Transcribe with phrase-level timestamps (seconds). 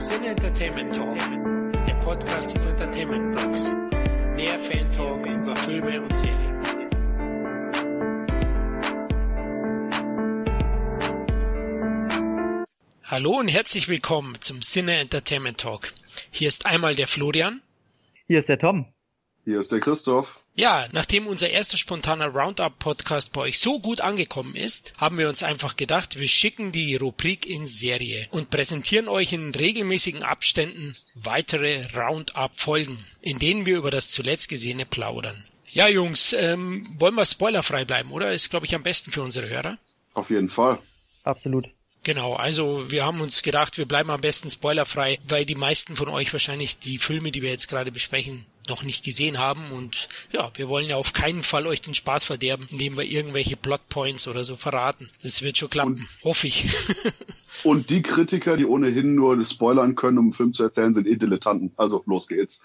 [0.00, 1.18] Sin Entertainment Talk,
[1.86, 3.68] der Podcast des Entertainment Blogs.
[4.34, 6.62] Mehr Fan Talk über Filme und Serien.
[13.04, 15.92] Hallo und herzlich willkommen zum Sinne Entertainment Talk.
[16.30, 17.60] Hier ist einmal der Florian.
[18.26, 18.86] Hier ist der Tom.
[19.44, 20.40] Hier ist der Christoph.
[20.60, 25.42] Ja, nachdem unser erster spontaner Roundup-Podcast bei euch so gut angekommen ist, haben wir uns
[25.42, 31.86] einfach gedacht, wir schicken die Rubrik in Serie und präsentieren euch in regelmäßigen Abständen weitere
[31.96, 35.46] Roundup-Folgen, in denen wir über das zuletzt Gesehene plaudern.
[35.68, 38.30] Ja, Jungs, ähm, wollen wir spoilerfrei bleiben, oder?
[38.30, 39.78] Ist, glaube ich, am besten für unsere Hörer.
[40.12, 40.78] Auf jeden Fall.
[41.24, 41.70] Absolut.
[42.02, 46.08] Genau, also wir haben uns gedacht, wir bleiben am besten spoilerfrei, weil die meisten von
[46.08, 50.50] euch wahrscheinlich die Filme, die wir jetzt gerade besprechen, noch nicht gesehen haben und ja,
[50.54, 54.44] wir wollen ja auf keinen Fall euch den Spaß verderben, indem wir irgendwelche Plotpoints oder
[54.44, 55.10] so verraten.
[55.22, 56.68] Das wird schon klappen, und, hoffe ich.
[57.64, 61.16] und die Kritiker, die ohnehin nur spoilern können, um einen Film zu erzählen, sind eh
[61.16, 61.72] Dilettanten.
[61.76, 62.62] Also los geht's.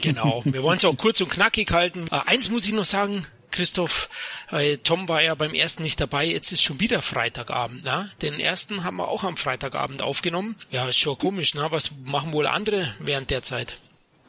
[0.00, 2.06] Genau, wir wollen es auch kurz und knackig halten.
[2.10, 4.10] Äh, eins muss ich noch sagen, Christoph,
[4.50, 8.10] äh, Tom war ja beim ersten nicht dabei, jetzt ist schon wieder Freitagabend, ne?
[8.20, 10.56] Den ersten haben wir auch am Freitagabend aufgenommen.
[10.70, 11.66] Ja, ist schon komisch, ne?
[11.70, 13.78] Was machen wohl andere während der Zeit?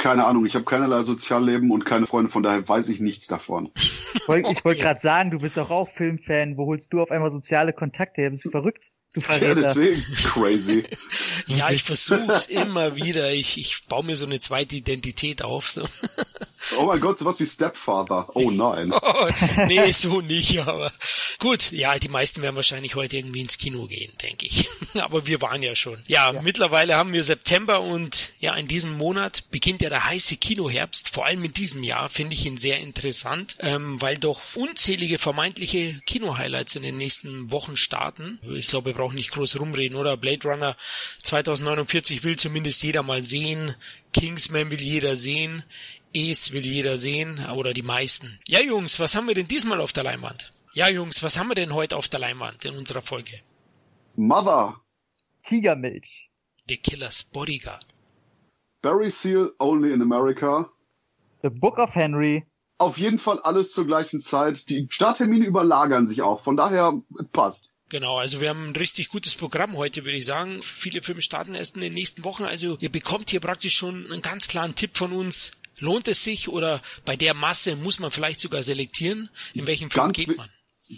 [0.07, 3.71] Keine Ahnung, ich habe keinerlei Sozialleben und keine Freunde, von daher weiß ich nichts davon.
[3.75, 6.55] Ich wollte wollt gerade sagen, du bist doch auch Filmfan.
[6.55, 8.29] Wo holst du auf einmal soziale Kontakte her?
[8.29, 8.93] Bist du verrückt?
[9.19, 10.83] Du Ja, deswegen crazy.
[11.47, 13.31] ja, ich versuch's immer wieder.
[13.31, 15.71] Ich, ich baue mir so eine zweite Identität auf.
[15.71, 15.87] So.
[16.77, 18.27] Oh mein Gott, sowas wie Stepfather.
[18.33, 18.91] Oh nein.
[19.01, 19.29] oh,
[19.67, 20.91] nee, so nicht, aber
[21.39, 21.71] gut.
[21.71, 24.67] Ja, die meisten werden wahrscheinlich heute irgendwie ins Kino gehen, denke ich.
[24.95, 26.01] aber wir waren ja schon.
[26.07, 30.37] Ja, ja, mittlerweile haben wir September und ja, in diesem Monat beginnt ja der heiße
[30.37, 31.09] Kinoherbst.
[31.09, 36.01] Vor allem in diesem Jahr finde ich ihn sehr interessant, ähm, weil doch unzählige vermeintliche
[36.05, 38.39] Kino-Highlights in den nächsten Wochen starten.
[38.55, 40.17] Ich glaube, wir brauchen nicht groß rumreden, oder?
[40.17, 40.75] Blade Runner
[41.23, 43.75] 2049 will zumindest jeder mal sehen.
[44.13, 45.63] Kingsman will jeder sehen.
[46.13, 48.39] Es will jeder sehen oder die meisten.
[48.47, 50.53] Ja, Jungs, was haben wir denn diesmal auf der Leinwand?
[50.73, 53.41] Ja, Jungs, was haben wir denn heute auf der Leinwand in unserer Folge?
[54.15, 54.81] Mother.
[55.43, 56.29] Tigermilch.
[56.67, 57.85] The Killer's Bodyguard.
[58.81, 60.69] Barry Seal Only in America.
[61.41, 62.45] The Book of Henry.
[62.79, 64.69] Auf jeden Fall alles zur gleichen Zeit.
[64.69, 66.41] Die Starttermine überlagern sich auch.
[66.41, 67.01] Von daher
[67.31, 67.71] passt.
[67.89, 70.61] Genau, also wir haben ein richtig gutes Programm heute, würde ich sagen.
[70.61, 72.43] Viele Filme starten erst in den nächsten Wochen.
[72.43, 75.51] Also ihr bekommt hier praktisch schon einen ganz klaren Tipp von uns.
[75.79, 80.05] Lohnt es sich oder bei der Masse muss man vielleicht sogar selektieren, in welchem Film
[80.07, 80.49] ganz geht man?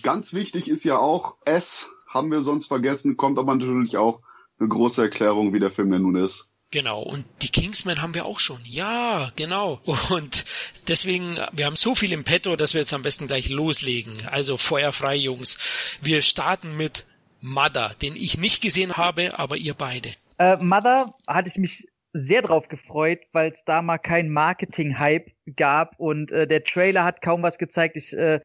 [0.02, 4.22] Ganz wichtig ist ja auch, S haben wir sonst vergessen, kommt aber natürlich auch
[4.58, 6.50] eine große Erklärung, wie der Film denn nun ist.
[6.72, 8.60] Genau, und die Kingsmen haben wir auch schon.
[8.64, 9.82] Ja, genau.
[10.10, 10.46] Und
[10.88, 14.14] deswegen, wir haben so viel im Petto, dass wir jetzt am besten gleich loslegen.
[14.30, 15.58] Also feuerfrei, Jungs.
[16.02, 17.06] Wir starten mit
[17.42, 20.10] Mother, den ich nicht gesehen habe, aber ihr beide.
[20.38, 26.00] Äh, Mother hatte ich mich sehr drauf gefreut, weil es da mal kein Marketing-Hype gab
[26.00, 27.96] und äh, der Trailer hat kaum was gezeigt.
[27.98, 28.42] Ich äh,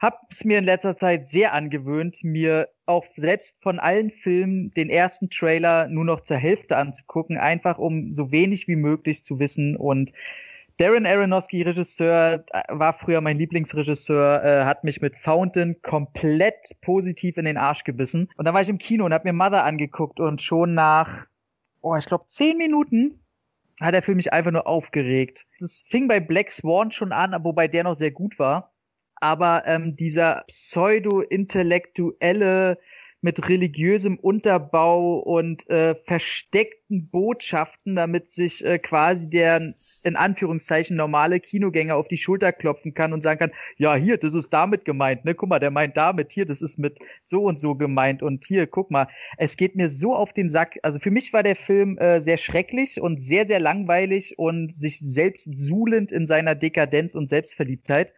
[0.00, 4.90] habe es mir in letzter Zeit sehr angewöhnt, mir auch selbst von allen Filmen den
[4.90, 9.76] ersten Trailer nur noch zur Hälfte anzugucken, einfach um so wenig wie möglich zu wissen.
[9.76, 10.12] Und
[10.78, 17.36] Darren Aronofsky, Regisseur, äh, war früher mein Lieblingsregisseur, äh, hat mich mit Fountain komplett positiv
[17.36, 18.28] in den Arsch gebissen.
[18.36, 21.26] Und dann war ich im Kino und habe mir Mother angeguckt und schon nach
[21.82, 23.20] oh, ich glaube, zehn Minuten
[23.80, 25.46] hat der Film mich einfach nur aufgeregt.
[25.60, 28.71] Das fing bei Black Swan schon an, wobei der noch sehr gut war.
[29.22, 32.78] Aber ähm, dieser pseudo-intellektuelle
[33.20, 41.38] mit religiösem Unterbau und äh, versteckten Botschaften, damit sich äh, quasi der in Anführungszeichen normale
[41.38, 45.24] Kinogänger auf die Schulter klopfen kann und sagen kann, ja, hier, das ist damit gemeint,
[45.24, 45.36] ne?
[45.36, 48.66] Guck mal, der meint damit, hier, das ist mit so und so gemeint und hier,
[48.66, 49.06] guck mal,
[49.38, 50.80] es geht mir so auf den Sack.
[50.82, 54.98] Also für mich war der Film äh, sehr schrecklich und sehr, sehr langweilig und sich
[54.98, 58.12] selbst suhlend in seiner Dekadenz und Selbstverliebtheit.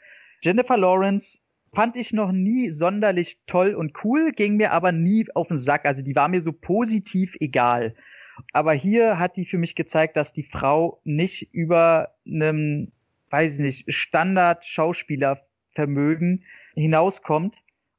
[0.45, 1.41] Jennifer Lawrence
[1.73, 5.87] fand ich noch nie sonderlich toll und cool, ging mir aber nie auf den Sack.
[5.87, 7.95] Also die war mir so positiv egal.
[8.53, 12.93] Aber hier hat die für mich gezeigt, dass die Frau nicht über einem,
[13.31, 17.57] weiß ich nicht, Standard-Schauspielervermögen hinauskommt.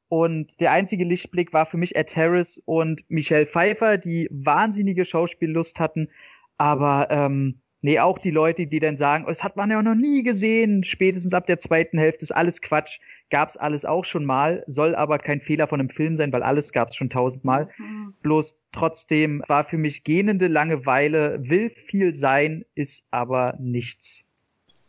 [0.08, 5.80] Und der einzige Lichtblick war für mich Ed Harris und Michelle Pfeiffer, die wahnsinnige Schauspiellust
[5.80, 6.10] hatten.
[6.58, 9.94] Aber ähm, nee, auch die Leute, die dann sagen, oh, das hat man ja noch
[9.94, 12.98] nie gesehen, spätestens ab der zweiten Hälfte ist alles Quatsch
[13.30, 16.72] gab's alles auch schon mal, soll aber kein Fehler von einem Film sein, weil alles
[16.72, 17.68] gab's schon tausendmal.
[17.76, 18.14] Mhm.
[18.22, 24.24] Bloß trotzdem war für mich gähnende Langeweile, will viel sein, ist aber nichts.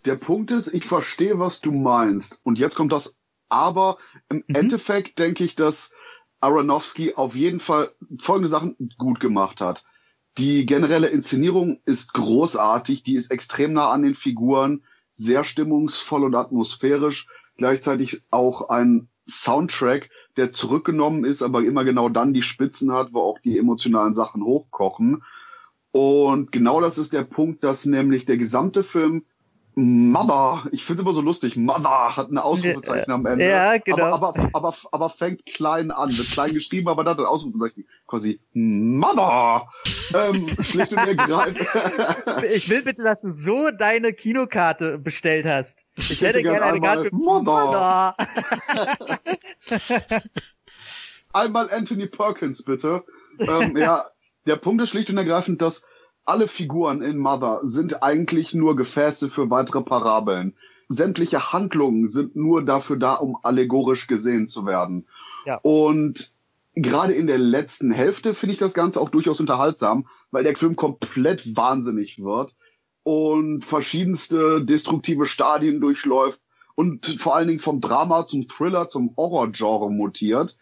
[0.05, 2.41] Der Punkt ist, ich verstehe, was du meinst.
[2.43, 3.15] Und jetzt kommt das
[3.49, 3.97] aber.
[4.29, 4.55] Im mhm.
[4.55, 5.91] Endeffekt denke ich, dass
[6.39, 7.89] Aronofsky auf jeden Fall
[8.19, 9.83] folgende Sachen gut gemacht hat.
[10.37, 16.35] Die generelle Inszenierung ist großartig, die ist extrem nah an den Figuren, sehr stimmungsvoll und
[16.35, 23.13] atmosphärisch, gleichzeitig auch ein Soundtrack, der zurückgenommen ist, aber immer genau dann die Spitzen hat,
[23.13, 25.23] wo auch die emotionalen Sachen hochkochen.
[25.91, 29.25] Und genau das ist der Punkt, dass nämlich der gesamte Film
[29.79, 33.47] Mother, ich finde es immer so lustig, Mother hat eine Ausrufezeichen am Ende.
[33.47, 34.05] Ja, genau.
[34.05, 37.85] Aber, aber, aber, aber fängt klein an, mit klein geschrieben, aber dann ein Ausrufezeichen.
[38.07, 39.69] Quasi Mother.
[40.15, 41.59] Ähm, schlicht und ergreifend.
[42.51, 45.77] ich will bitte, dass du so deine Kinokarte bestellt hast.
[45.95, 48.15] Ich, ich hätte, hätte gerne eine Karte Mother.
[48.15, 48.15] Mother.
[51.33, 53.03] einmal Anthony Perkins, bitte.
[53.37, 54.05] Ähm, ja,
[54.47, 55.83] der Punkt ist schlicht und ergreifend, dass
[56.27, 60.55] alle Figuren in Mother sind eigentlich nur Gefäße für weitere Parabeln.
[60.89, 65.07] Sämtliche Handlungen sind nur dafür da, um allegorisch gesehen zu werden.
[65.45, 65.59] Ja.
[65.61, 66.33] Und
[66.75, 70.75] gerade in der letzten Hälfte finde ich das Ganze auch durchaus unterhaltsam, weil der Film
[70.75, 72.57] komplett wahnsinnig wird
[73.03, 76.41] und verschiedenste destruktive Stadien durchläuft
[76.75, 80.57] und vor allen Dingen vom Drama zum Thriller zum Horrorgenre mutiert,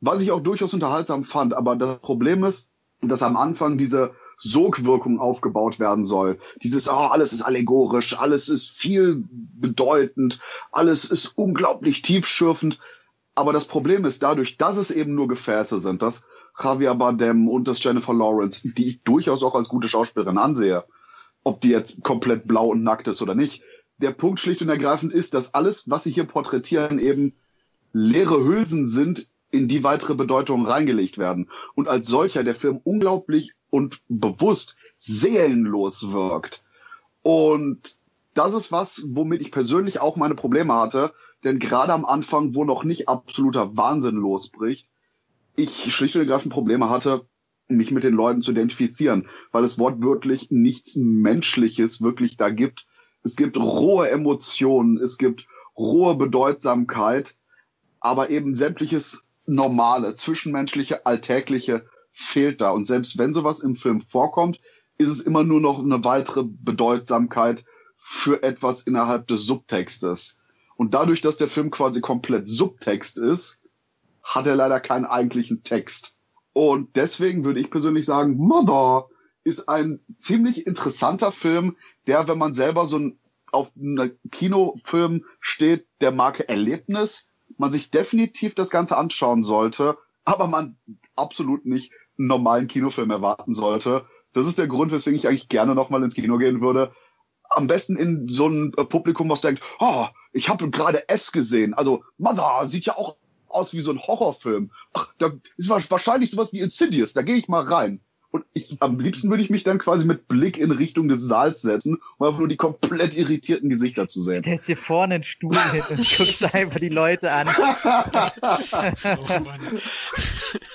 [0.00, 1.52] was ich auch durchaus unterhaltsam fand.
[1.52, 2.70] Aber das Problem ist,
[3.02, 6.38] dass am Anfang diese Sogwirkung aufgebaut werden soll.
[6.62, 10.40] Dieses, oh, alles ist allegorisch, alles ist viel bedeutend,
[10.72, 12.78] alles ist unglaublich tiefschürfend.
[13.34, 16.26] Aber das Problem ist, dadurch, dass es eben nur Gefäße sind, dass
[16.62, 20.84] Javier Bardem und das Jennifer Lawrence, die ich durchaus auch als gute Schauspielerin ansehe,
[21.44, 23.62] ob die jetzt komplett blau und nackt ist oder nicht.
[23.98, 27.34] Der Punkt schlicht und ergreifend ist, dass alles, was sie hier porträtieren, eben
[27.92, 31.48] leere Hülsen sind, in die weitere Bedeutungen reingelegt werden.
[31.74, 36.64] Und als solcher der Film unglaublich und bewusst seelenlos wirkt.
[37.22, 37.96] Und
[38.34, 41.12] das ist was, womit ich persönlich auch meine Probleme hatte,
[41.44, 44.90] denn gerade am Anfang, wo noch nicht absoluter Wahnsinn losbricht,
[45.54, 47.26] ich schlicht und ergreifend Probleme hatte,
[47.68, 52.86] mich mit den Leuten zu identifizieren, weil es wortwörtlich nichts Menschliches wirklich da gibt.
[53.22, 55.46] Es gibt rohe Emotionen, es gibt
[55.76, 57.36] rohe Bedeutsamkeit,
[58.00, 62.70] aber eben sämtliches Normale, Zwischenmenschliche, Alltägliche fehlt da.
[62.70, 64.60] Und selbst wenn sowas im Film vorkommt,
[64.98, 67.64] ist es immer nur noch eine weitere Bedeutsamkeit
[67.96, 70.38] für etwas innerhalb des Subtextes.
[70.76, 73.60] Und dadurch, dass der Film quasi komplett Subtext ist,
[74.22, 76.18] hat er leider keinen eigentlichen Text.
[76.52, 79.08] Und deswegen würde ich persönlich sagen, Mother
[79.44, 83.18] ist ein ziemlich interessanter Film, der, wenn man selber so ein,
[83.50, 90.46] auf einem Kinofilm steht, der Marke Erlebnis, man sich definitiv das Ganze anschauen sollte, aber
[90.46, 90.76] man
[91.16, 94.06] absolut nicht einen normalen Kinofilm erwarten sollte.
[94.32, 96.92] Das ist der Grund, weswegen ich eigentlich gerne nochmal ins Kino gehen würde.
[97.50, 101.74] Am besten in so ein Publikum, was denkt, oh, ich habe gerade S gesehen.
[101.74, 103.16] Also Mother sieht ja auch
[103.48, 104.70] aus wie so ein Horrorfilm.
[104.94, 107.12] Ach, da ist wahrscheinlich sowas wie Insidious.
[107.12, 108.00] Da gehe ich mal rein.
[108.32, 111.60] Und ich, am liebsten würde ich mich dann quasi mit Blick in Richtung des Saals
[111.60, 114.42] setzen, um einfach nur die komplett irritierten Gesichter zu sehen.
[114.42, 117.46] Stellst dir vorne einen Stuhl hin und guckst einfach die Leute an.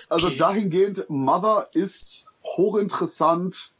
[0.07, 3.74] also dahingehend, Mother ist hochinteressant,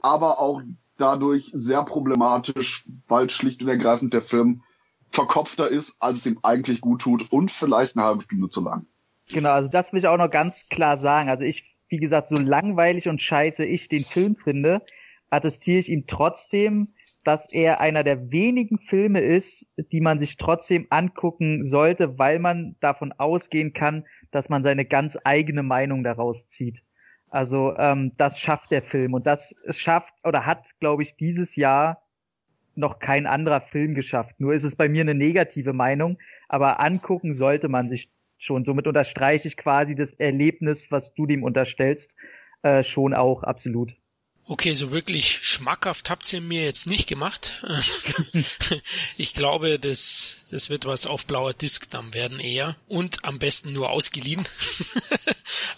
[0.00, 0.62] aber auch
[0.96, 4.62] dadurch sehr problematisch, weil schlicht und ergreifend der Film
[5.10, 8.86] verkopfter ist, als es ihm eigentlich gut tut und vielleicht eine halbe Stunde zu lang.
[9.28, 11.28] Genau, also das will ich auch noch ganz klar sagen.
[11.28, 14.82] Also ich wie gesagt, so langweilig und scheiße ich den Film finde,
[15.30, 16.88] attestiere ich ihm trotzdem,
[17.24, 22.76] dass er einer der wenigen Filme ist, die man sich trotzdem angucken sollte, weil man
[22.80, 26.82] davon ausgehen kann, dass man seine ganz eigene Meinung daraus zieht.
[27.28, 32.02] Also ähm, das schafft der Film und das schafft oder hat, glaube ich, dieses Jahr
[32.74, 34.36] noch kein anderer Film geschafft.
[34.38, 38.64] Nur ist es bei mir eine negative Meinung, aber angucken sollte man sich schon.
[38.64, 42.16] Somit unterstreiche ich quasi das Erlebnis, was du dem unterstellst,
[42.62, 43.94] äh, schon auch absolut.
[44.50, 47.62] Okay, so wirklich schmackhaft habt ihr mir jetzt nicht gemacht.
[49.18, 52.74] ich glaube, das, das wird was auf blauer Disk dann werden eher.
[52.86, 54.48] Und am besten nur ausgeliehen.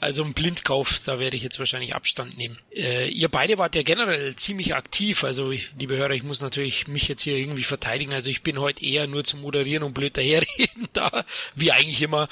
[0.00, 2.58] Also ein Blindkauf, da werde ich jetzt wahrscheinlich Abstand nehmen.
[2.74, 5.24] Äh, ihr beide wart ja generell ziemlich aktiv.
[5.24, 8.12] Also, ich, liebe Hörer, ich muss natürlich mich jetzt hier irgendwie verteidigen.
[8.12, 11.24] Also ich bin heute eher nur zum Moderieren und blöd daherreden da,
[11.54, 12.28] wie eigentlich immer.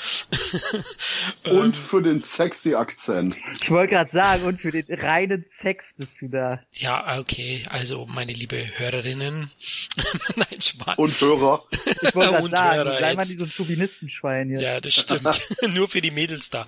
[1.45, 3.39] und ähm, für den sexy Akzent.
[3.61, 6.61] Ich wollte gerade sagen, und für den reinen Sex bist du da.
[6.75, 7.63] Ja, okay.
[7.69, 9.51] Also, meine liebe Hörerinnen.
[10.37, 10.99] Nein, Spaß.
[10.99, 11.65] Und Hörer.
[12.03, 14.61] Ich wollte gerade sagen, Hörer, sei mal die so ein Chauvinistenschwein hier.
[14.61, 15.29] Ja, das stimmt.
[15.69, 16.67] Nur für die Mädels da.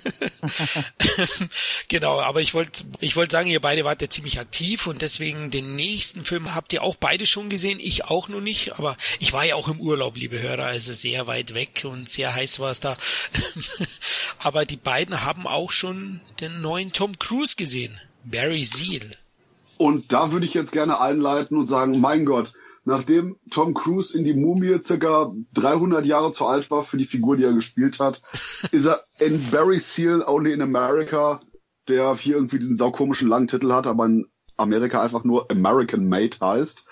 [1.88, 5.50] genau, aber ich wollte ich wollte sagen, ihr beide wart ja ziemlich aktiv und deswegen
[5.50, 9.32] den nächsten Film habt ihr auch beide schon gesehen, ich auch noch nicht, aber ich
[9.32, 12.70] war ja auch im Urlaub, liebe Hörer, also sehr weit weg und sehr heiß war
[12.70, 12.96] es da.
[14.38, 18.00] aber die beiden haben auch schon den neuen Tom Cruise gesehen.
[18.24, 19.10] Barry Seal.
[19.78, 22.52] Und da würde ich jetzt gerne einleiten und sagen, mein Gott,
[22.84, 27.36] nachdem Tom Cruise in die Mumie circa 300 Jahre zu alt war für die Figur,
[27.36, 28.22] die er gespielt hat,
[28.72, 31.40] ist er in Barry Seal Only in America,
[31.88, 36.36] der hier irgendwie diesen saukomischen langen Titel hat, aber in Amerika einfach nur American Made
[36.40, 36.86] heißt.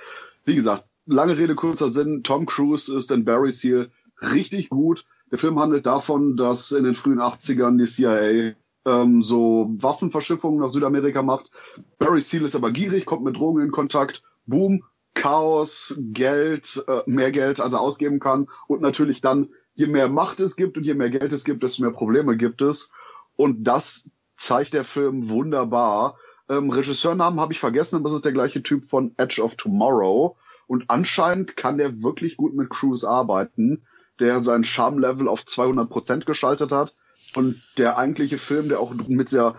[0.44, 3.90] Wie gesagt, lange Rede, kurzer Sinn, Tom Cruise ist in Barry Seal
[4.20, 5.04] richtig gut.
[5.30, 8.54] Der Film handelt davon, dass in den frühen 80ern die CIA
[8.86, 11.50] ähm, so Waffenverschiffungen nach Südamerika macht.
[11.98, 14.22] Barry Seal ist aber gierig, kommt mit Drogen in Kontakt.
[14.46, 14.84] Boom,
[15.18, 18.46] Chaos, Geld, äh, mehr Geld, als er ausgeben kann.
[18.68, 21.82] Und natürlich dann, je mehr Macht es gibt und je mehr Geld es gibt, desto
[21.82, 22.92] mehr Probleme gibt es.
[23.34, 26.18] Und das zeigt der Film wunderbar.
[26.48, 30.36] Ähm, Regisseurnamen habe ich vergessen, aber es ist der gleiche Typ von Edge of Tomorrow.
[30.68, 33.82] Und anscheinend kann der wirklich gut mit Cruise arbeiten,
[34.20, 36.94] der sein Charme-Level auf 200 Prozent geschaltet hat.
[37.34, 39.56] Und der eigentliche Film, der auch mit der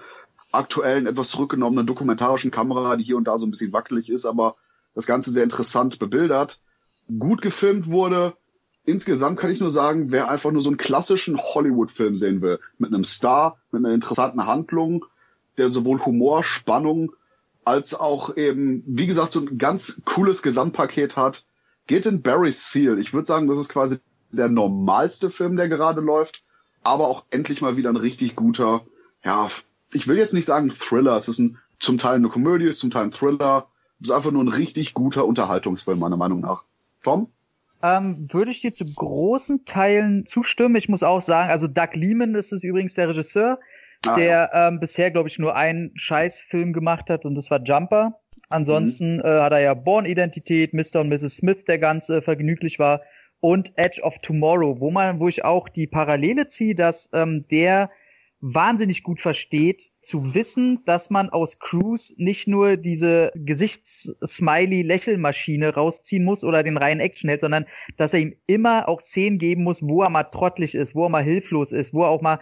[0.54, 4.56] aktuellen, etwas zurückgenommenen dokumentarischen Kamera, die hier und da so ein bisschen wackelig ist, aber
[4.96, 6.60] das Ganze sehr interessant bebildert,
[7.20, 8.36] gut gefilmt wurde.
[8.86, 12.94] Insgesamt kann ich nur sagen, wer einfach nur so einen klassischen Hollywood-Film sehen will, mit
[12.94, 15.06] einem Star, mit einer interessanten Handlung,
[15.58, 17.12] der sowohl Humor, Spannung
[17.66, 21.46] als auch eben, wie gesagt, so ein ganz cooles Gesamtpaket hat,
[21.86, 22.98] geht in Barry's Seal.
[22.98, 24.00] Ich würde sagen, das ist quasi
[24.32, 26.44] der normalste Film, der gerade läuft,
[26.84, 28.82] aber auch endlich mal wieder ein richtig guter,
[29.24, 29.50] ja,
[29.92, 33.06] ich will jetzt nicht sagen Thriller, es ist ein, zum Teil eine Komödie, zum Teil
[33.06, 33.68] ein Thriller,
[34.02, 36.64] ist einfach nur ein richtig guter Unterhaltungsfilm, meiner Meinung nach.
[37.04, 37.28] Tom?
[37.82, 40.76] Ähm, würde ich dir zu großen Teilen zustimmen.
[40.76, 43.60] Ich muss auch sagen, also Doug Liman ist es übrigens der Regisseur,
[44.06, 44.68] ah, der ja.
[44.68, 48.20] ähm, bisher, glaube ich, nur einen Scheißfilm gemacht hat und das war Jumper.
[48.50, 49.22] Ansonsten mhm.
[49.22, 51.02] äh, hat er ja Born-Identität, Mr.
[51.02, 51.38] und Mrs.
[51.38, 53.02] Smith, der ganz vergnüglich war
[53.40, 57.90] und Edge of Tomorrow, wo man, wo ich auch die Parallele ziehe, dass ähm, der
[58.42, 66.46] wahnsinnig gut versteht, zu wissen, dass man aus Cruise nicht nur diese Gesichts-Smiley-Lächelmaschine rausziehen muss
[66.46, 67.66] oder den reinen Action hält, sondern
[67.98, 71.10] dass er ihm immer auch Szenen geben muss, wo er mal trottelig ist, wo er
[71.10, 72.40] mal hilflos ist, wo er auch mal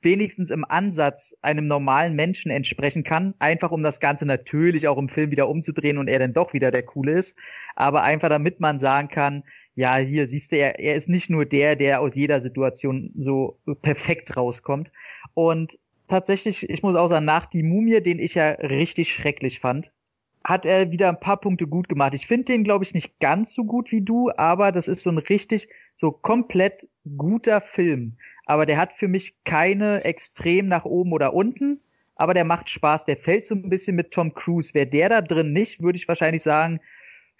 [0.00, 5.08] wenigstens im Ansatz einem normalen Menschen entsprechen kann, einfach um das Ganze natürlich auch im
[5.08, 7.36] Film wieder umzudrehen und er dann doch wieder der Coole ist,
[7.74, 11.44] aber einfach damit man sagen kann, ja, hier siehst du, er, er ist nicht nur
[11.46, 14.92] der, der aus jeder Situation so perfekt rauskommt.
[15.34, 19.92] Und tatsächlich, ich muss auch sagen, nach die Mumie, den ich ja richtig schrecklich fand,
[20.44, 22.14] hat er wieder ein paar Punkte gut gemacht.
[22.14, 25.10] Ich finde den, glaube ich, nicht ganz so gut wie du, aber das ist so
[25.10, 28.16] ein richtig, so komplett guter Film.
[28.44, 31.80] Aber der hat für mich keine extrem nach oben oder unten,
[32.16, 33.04] aber der macht Spaß.
[33.04, 34.74] Der fällt so ein bisschen mit Tom Cruise.
[34.74, 36.80] Wäre der da drin nicht, würde ich wahrscheinlich sagen,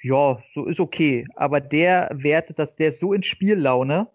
[0.02, 1.26] ja, so ist okay.
[1.34, 4.08] Aber der wertet das, der ist so in Spiellaune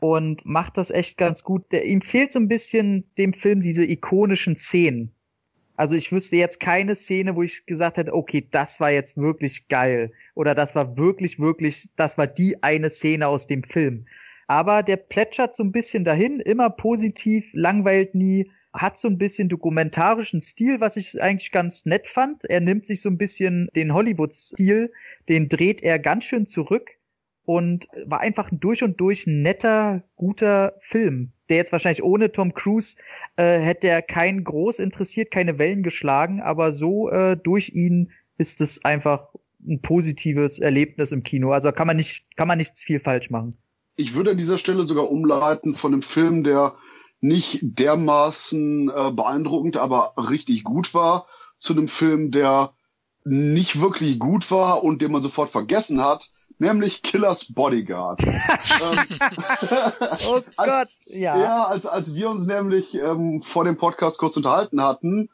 [0.00, 1.70] und macht das echt ganz gut.
[1.72, 5.12] Der, ihm fehlt so ein bisschen dem Film diese ikonischen Szenen.
[5.76, 9.68] Also ich wüsste jetzt keine Szene, wo ich gesagt hätte, okay, das war jetzt wirklich
[9.68, 10.12] geil.
[10.34, 14.06] Oder das war wirklich, wirklich, das war die eine Szene aus dem Film.
[14.48, 19.48] Aber der plätschert so ein bisschen dahin, immer positiv, langweilt nie hat so ein bisschen
[19.48, 22.44] dokumentarischen Stil, was ich eigentlich ganz nett fand.
[22.44, 24.92] Er nimmt sich so ein bisschen den Hollywood-Stil,
[25.28, 26.90] den dreht er ganz schön zurück
[27.44, 31.32] und war einfach ein durch und durch netter, guter Film.
[31.48, 32.96] Der jetzt wahrscheinlich ohne Tom Cruise
[33.36, 38.60] äh, hätte er keinen groß interessiert, keine Wellen geschlagen, aber so äh, durch ihn ist
[38.60, 39.28] es einfach
[39.66, 41.52] ein positives Erlebnis im Kino.
[41.52, 43.56] Also kann man nicht, kann man nichts viel falsch machen.
[43.96, 46.76] Ich würde an dieser Stelle sogar umleiten von einem Film, der
[47.20, 51.26] nicht dermaßen äh, beeindruckend, aber richtig gut war,
[51.58, 52.72] zu einem Film, der
[53.24, 58.22] nicht wirklich gut war und den man sofort vergessen hat, nämlich Killers Bodyguard.
[58.22, 58.30] ähm,
[60.28, 61.38] oh Gott, ja.
[61.38, 65.28] Ja, als, als wir uns nämlich ähm, vor dem Podcast kurz unterhalten hatten,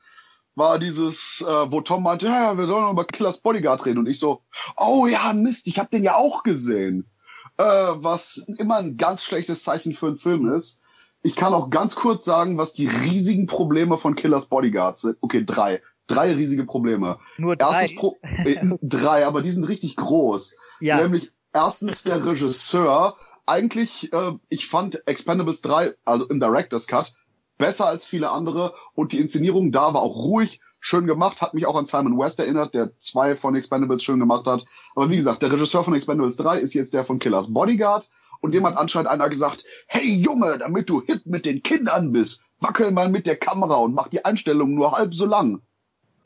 [0.54, 4.18] war dieses, äh, wo Tom meinte, ja, wir sollen über Killers Bodyguard reden und ich
[4.18, 4.42] so,
[4.76, 7.10] oh ja, Mist, ich habe den ja auch gesehen.
[7.56, 10.80] Äh, was immer ein ganz schlechtes Zeichen für einen Film ist.
[11.24, 15.16] Ich kann auch ganz kurz sagen, was die riesigen Probleme von Killers Bodyguards sind.
[15.22, 15.80] Okay, drei.
[16.06, 17.18] Drei riesige Probleme.
[17.38, 17.80] Nur drei?
[17.80, 20.54] Erstes Pro äh, drei, aber die sind richtig groß.
[20.80, 20.98] Ja.
[20.98, 23.16] Nämlich erstens der Regisseur.
[23.46, 27.14] Eigentlich, äh, ich fand Expendables 3, also im Director's Cut,
[27.56, 31.64] besser als viele andere und die Inszenierung da war auch ruhig, schön gemacht, hat mich
[31.64, 34.66] auch an Simon West erinnert, der zwei von Expendables schön gemacht hat.
[34.94, 38.10] Aber wie gesagt, der Regisseur von Expendables 3 ist jetzt der von Killers Bodyguard
[38.44, 42.90] und jemand anscheinend einer gesagt, hey Junge, damit du hip mit den Kindern bist, wackel
[42.90, 45.62] mal mit der Kamera und mach die Einstellung nur halb so lang.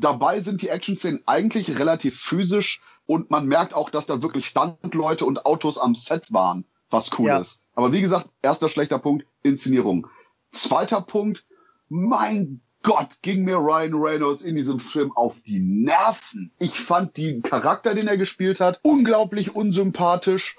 [0.01, 5.25] Dabei sind die Action-Szenen eigentlich relativ physisch und man merkt auch, dass da wirklich Stunt-Leute
[5.25, 7.39] und Autos am Set waren, was cool ja.
[7.39, 7.63] ist.
[7.77, 10.09] Aber wie gesagt, erster schlechter Punkt, Inszenierung.
[10.51, 11.47] Zweiter Punkt,
[11.89, 16.51] mein Gott, ging mir Ryan Reynolds in diesem Film auf die Nerven.
[16.59, 20.57] Ich fand den Charakter, den er gespielt hat, unglaublich unsympathisch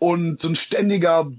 [0.00, 1.30] und so ein ständiger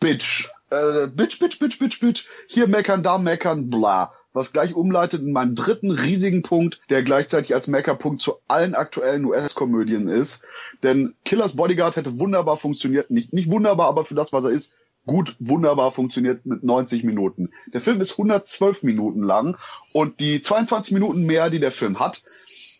[0.00, 0.48] Bitch.
[0.70, 2.26] Äh, Bitch, Bitch, Bitch, Bitch, Bitch.
[2.48, 4.12] Hier meckern, da meckern, bla.
[4.32, 9.24] Was gleich umleitet in meinen dritten riesigen Punkt, der gleichzeitig als Meckerpunkt zu allen aktuellen
[9.24, 10.42] US-Komödien ist.
[10.82, 13.10] Denn Killers Bodyguard hätte wunderbar funktioniert.
[13.10, 14.72] Nicht, nicht wunderbar, aber für das, was er ist,
[15.06, 17.50] gut, wunderbar funktioniert mit 90 Minuten.
[17.72, 19.56] Der Film ist 112 Minuten lang
[19.92, 22.22] und die 22 Minuten mehr, die der Film hat,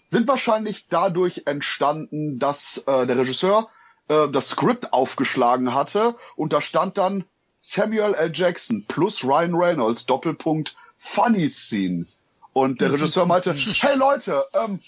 [0.07, 3.69] sind wahrscheinlich dadurch entstanden, dass äh, der Regisseur
[4.09, 7.25] äh, das Skript aufgeschlagen hatte und da stand dann
[7.61, 8.31] Samuel L.
[8.33, 12.07] Jackson plus Ryan Reynolds, Doppelpunkt, Funny Scene.
[12.53, 14.81] Und der Regisseur meinte, hey Leute, ähm,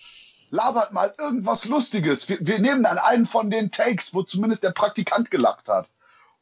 [0.50, 2.28] labert mal irgendwas Lustiges.
[2.28, 5.90] Wir, wir nehmen dann einen von den Takes, wo zumindest der Praktikant gelacht hat.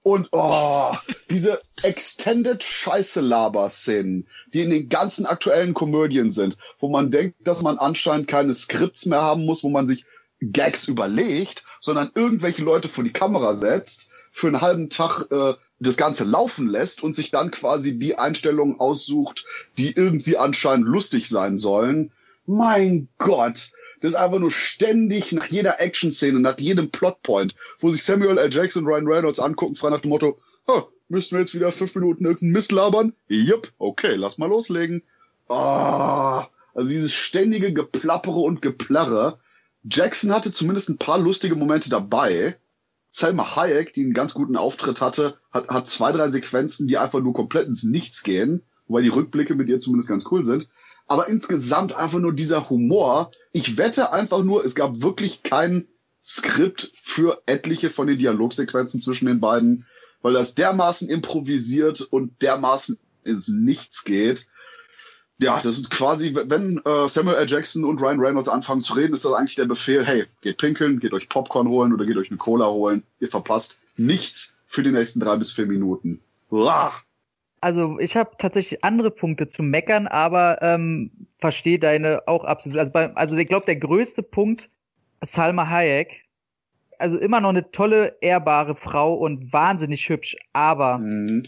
[0.03, 0.95] Und oh,
[1.31, 7.61] diese Extended Scheiße Laber-Szenen, die in den ganzen aktuellen Komödien sind, wo man denkt, dass
[7.61, 10.05] man anscheinend keine Skripts mehr haben muss, wo man sich
[10.41, 15.97] Gags überlegt, sondern irgendwelche Leute vor die Kamera setzt, für einen halben Tag äh, das
[15.97, 19.45] Ganze laufen lässt und sich dann quasi die Einstellungen aussucht,
[19.79, 22.13] die irgendwie anscheinend lustig sein sollen.
[22.47, 28.05] Mein Gott, das ist einfach nur ständig nach jeder Action-Szene, nach jedem Plotpoint, wo sich
[28.05, 28.53] Samuel L.
[28.53, 30.39] Jackson und Ryan Reynolds angucken, frei nach dem Motto,
[30.69, 33.15] huh, müssen wir jetzt wieder fünf Minuten irgendeinen Mist labern?
[33.29, 35.03] Jupp, okay, lass mal loslegen.
[35.49, 39.39] Ah, also dieses ständige Geplappere und Geplärre.
[39.89, 42.57] Jackson hatte zumindest ein paar lustige Momente dabei.
[43.09, 47.21] Selma Hayek, die einen ganz guten Auftritt hatte, hat, hat zwei, drei Sequenzen, die einfach
[47.21, 50.69] nur komplett ins Nichts gehen, wobei die Rückblicke mit ihr zumindest ganz cool sind.
[51.07, 53.31] Aber insgesamt einfach nur dieser Humor.
[53.53, 55.87] Ich wette einfach nur, es gab wirklich kein
[56.23, 59.87] Skript für etliche von den Dialogsequenzen zwischen den beiden,
[60.21, 64.49] weil das dermaßen improvisiert und dermaßen ins Nichts geht.
[65.39, 67.47] Ja, das ist quasi, wenn äh, Samuel L.
[67.47, 70.99] Jackson und Ryan Reynolds anfangen zu reden, ist das eigentlich der Befehl, hey, geht pinkeln,
[70.99, 73.03] geht euch Popcorn holen oder geht euch eine Cola holen.
[73.21, 76.21] Ihr verpasst nichts für die nächsten drei bis vier Minuten.
[76.51, 76.93] Uah.
[77.61, 82.79] Also ich habe tatsächlich andere Punkte zu meckern, aber ähm, verstehe deine auch absolut.
[82.79, 84.71] Also, bei, also ich glaube, der größte Punkt,
[85.23, 86.25] Salma Hayek,
[86.99, 91.45] also immer noch eine tolle, ehrbare Frau und wahnsinnig hübsch, aber mhm.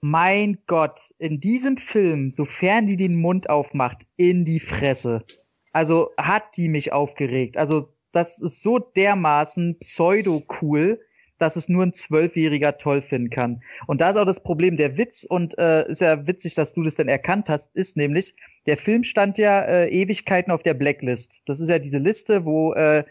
[0.00, 5.24] Mein Gott, in diesem Film, sofern die den Mund aufmacht, in die Fresse.
[5.72, 7.56] Also hat die mich aufgeregt.
[7.56, 11.00] Also das ist so dermaßen pseudo-cool
[11.38, 13.62] dass es nur ein Zwölfjähriger toll finden kann.
[13.86, 16.82] Und da ist auch das Problem, der Witz, und äh, ist ja witzig, dass du
[16.82, 18.34] das denn erkannt hast, ist nämlich,
[18.66, 21.42] der Film stand ja äh, Ewigkeiten auf der Blacklist.
[21.46, 23.04] Das ist ja diese Liste, wo äh,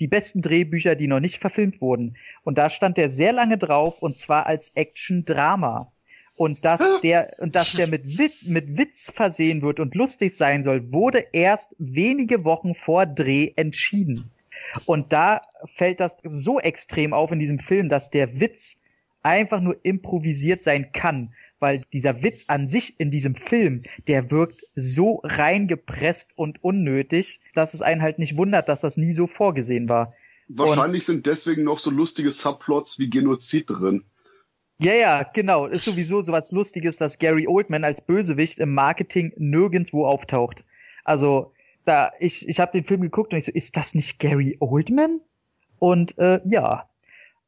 [0.00, 2.16] die besten Drehbücher, die noch nicht verfilmt wurden.
[2.44, 5.91] Und da stand der sehr lange drauf, und zwar als Action-Drama.
[6.42, 10.64] Und dass der, und dass der mit, Witz, mit Witz versehen wird und lustig sein
[10.64, 14.28] soll, wurde erst wenige Wochen vor Dreh entschieden.
[14.84, 15.42] Und da
[15.76, 18.76] fällt das so extrem auf in diesem Film, dass der Witz
[19.22, 24.64] einfach nur improvisiert sein kann, weil dieser Witz an sich in diesem Film, der wirkt
[24.74, 29.88] so reingepresst und unnötig, dass es einen halt nicht wundert, dass das nie so vorgesehen
[29.88, 30.12] war.
[30.48, 34.02] Wahrscheinlich und, sind deswegen noch so lustige Subplots wie Genozid drin.
[34.78, 35.66] Ja, ja, genau.
[35.66, 40.64] Ist sowieso sowas Lustiges, dass Gary Oldman als Bösewicht im Marketing nirgendwo auftaucht.
[41.04, 41.52] Also
[41.84, 45.20] da ich ich habe den Film geguckt und ich so, ist das nicht Gary Oldman?
[45.78, 46.88] Und äh, ja.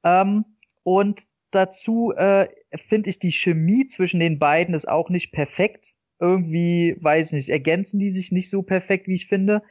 [0.05, 0.45] Ähm,
[0.83, 5.95] und dazu äh, finde ich die Chemie zwischen den beiden ist auch nicht perfekt.
[6.21, 9.63] Irgendwie, weiß nicht, ergänzen die sich nicht so perfekt, wie ich finde.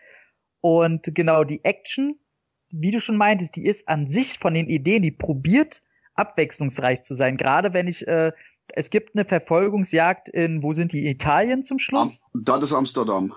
[0.62, 2.18] Und genau, die Action,
[2.70, 5.82] wie du schon meintest, die ist an sich von den Ideen, die probiert
[6.16, 7.38] abwechslungsreich zu sein.
[7.38, 8.32] Gerade wenn ich, äh,
[8.68, 12.24] es gibt eine Verfolgungsjagd in, wo sind die, Italien zum Schluss?
[12.34, 13.34] Am, das ist Amsterdam.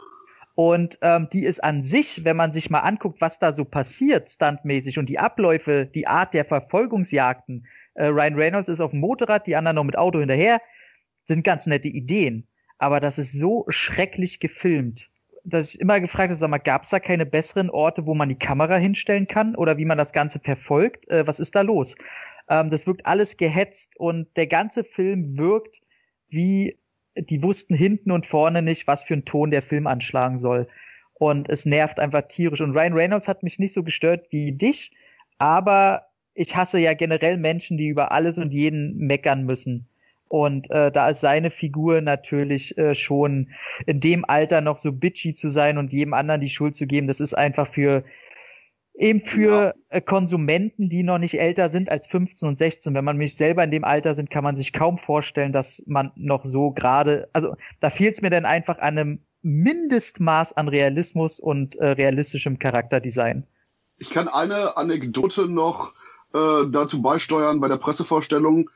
[0.54, 4.30] Und ähm, die ist an sich, wenn man sich mal anguckt, was da so passiert,
[4.30, 7.66] standmäßig und die Abläufe, die Art der Verfolgungsjagden.
[7.94, 10.62] Äh, Ryan Reynolds ist auf dem Motorrad, die anderen noch mit Auto hinterher,
[11.26, 12.48] sind ganz nette Ideen.
[12.78, 15.10] Aber das ist so schrecklich gefilmt,
[15.44, 18.30] dass ich immer gefragt habe, sag mal, gab es da keine besseren Orte, wo man
[18.30, 21.06] die Kamera hinstellen kann oder wie man das Ganze verfolgt?
[21.10, 21.96] Äh, was ist da los?
[22.48, 25.80] Ähm, das wirkt alles gehetzt und der ganze Film wirkt
[26.28, 26.78] wie
[27.16, 30.68] die wussten hinten und vorne nicht, was für einen Ton der Film anschlagen soll.
[31.14, 32.60] Und es nervt einfach tierisch.
[32.60, 34.92] Und Ryan Reynolds hat mich nicht so gestört wie dich,
[35.38, 39.86] aber ich hasse ja generell Menschen, die über alles und jeden meckern müssen.
[40.28, 43.48] Und äh, da ist seine Figur natürlich äh, schon
[43.86, 47.06] in dem Alter noch so bitchy zu sein und jedem anderen die Schuld zu geben,
[47.06, 48.04] das ist einfach für
[48.96, 49.74] eben für ja.
[49.88, 52.94] Äh, Konsumenten, die noch nicht älter sind als 15 und 16.
[52.94, 56.12] Wenn man mich selber in dem Alter sind, kann man sich kaum vorstellen, dass man
[56.16, 61.38] noch so gerade, also da fehlt es mir dann einfach an einem Mindestmaß an Realismus
[61.38, 63.46] und äh, realistischem Charakterdesign.
[63.98, 65.92] Ich kann eine Anekdote noch
[66.34, 68.70] äh, dazu beisteuern bei der Pressevorstellung.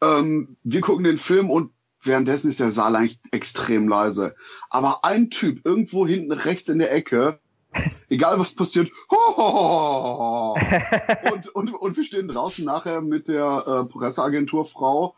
[0.00, 4.34] Ähm, wir gucken den Film und währenddessen ist der Saal eigentlich extrem leise.
[4.70, 7.40] Aber ein Typ irgendwo hinten rechts in der Ecke,
[8.08, 10.56] egal was passiert, ho,
[11.32, 15.14] und, und, und wir stehen draußen nachher mit der äh, Presseagenturfrau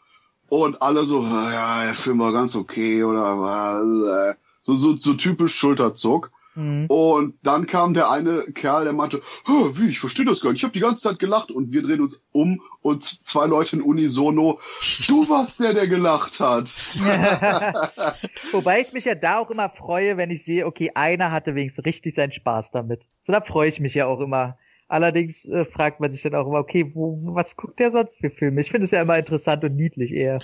[0.48, 5.54] und alle so, ja, der Film war ganz okay oder äh, so, so, so typisch
[5.54, 6.30] Schulterzuck.
[6.54, 6.86] Mhm.
[6.86, 10.64] Und dann kam der eine Kerl, der meinte, wie, ich verstehe das gar nicht, ich
[10.64, 14.60] habe die ganze Zeit gelacht und wir drehen uns um und zwei Leute in Unisono,
[15.08, 16.70] du warst der, der gelacht hat.
[18.52, 21.84] Wobei ich mich ja da auch immer freue, wenn ich sehe, okay, einer hatte wenigstens
[21.84, 23.08] richtig seinen Spaß damit.
[23.26, 24.56] So, da freue ich mich ja auch immer.
[24.86, 28.30] Allerdings äh, fragt man sich dann auch immer, okay, wo, was guckt der sonst für
[28.30, 28.60] Filme?
[28.60, 30.40] Ich finde es ja immer interessant und niedlich eher.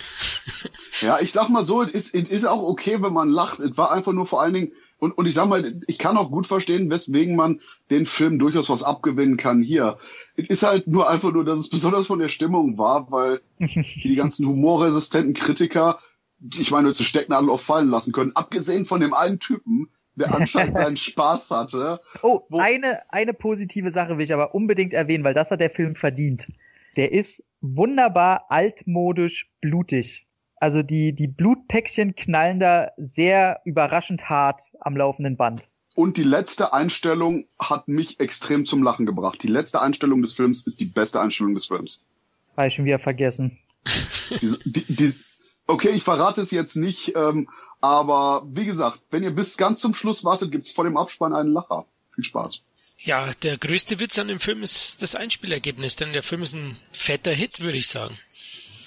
[1.01, 3.61] Ja, ich sag mal so, es ist, ist auch okay, wenn man lacht.
[3.61, 6.31] Es war einfach nur vor allen Dingen, und, und ich sag mal, ich kann auch
[6.31, 7.61] gut verstehen, weswegen man
[7.91, 9.97] den Film durchaus was abgewinnen kann hier.
[10.37, 14.15] Es ist halt nur einfach nur, dass es besonders von der Stimmung war, weil die
[14.15, 15.99] ganzen humorresistenten Kritiker,
[16.55, 20.77] ich meine, stecken alle auf fallen lassen können, abgesehen von dem einen Typen, der anscheinend
[20.77, 22.01] seinen Spaß hatte.
[22.23, 25.97] Oh, eine, eine positive Sache will ich aber unbedingt erwähnen, weil das hat der Film
[25.97, 26.47] verdient.
[26.97, 30.27] Der ist wunderbar altmodisch blutig.
[30.61, 35.69] Also die, die Blutpäckchen knallen da sehr überraschend hart am laufenden Band.
[35.95, 39.43] Und die letzte Einstellung hat mich extrem zum Lachen gebracht.
[39.43, 42.05] Die letzte Einstellung des Films ist die beste Einstellung des Films.
[42.57, 43.59] Habe ich schon wieder vergessen.
[44.41, 45.15] die, die, die,
[45.67, 47.49] okay, ich verrate es jetzt nicht, ähm,
[47.81, 51.53] aber wie gesagt, wenn ihr bis ganz zum Schluss wartet, gibt's vor dem Abspann einen
[51.53, 51.87] Lacher.
[52.15, 52.63] Viel Spaß.
[52.99, 56.77] Ja, der größte Witz an dem Film ist das Einspielergebnis, denn der Film ist ein
[56.93, 58.15] fetter Hit, würde ich sagen.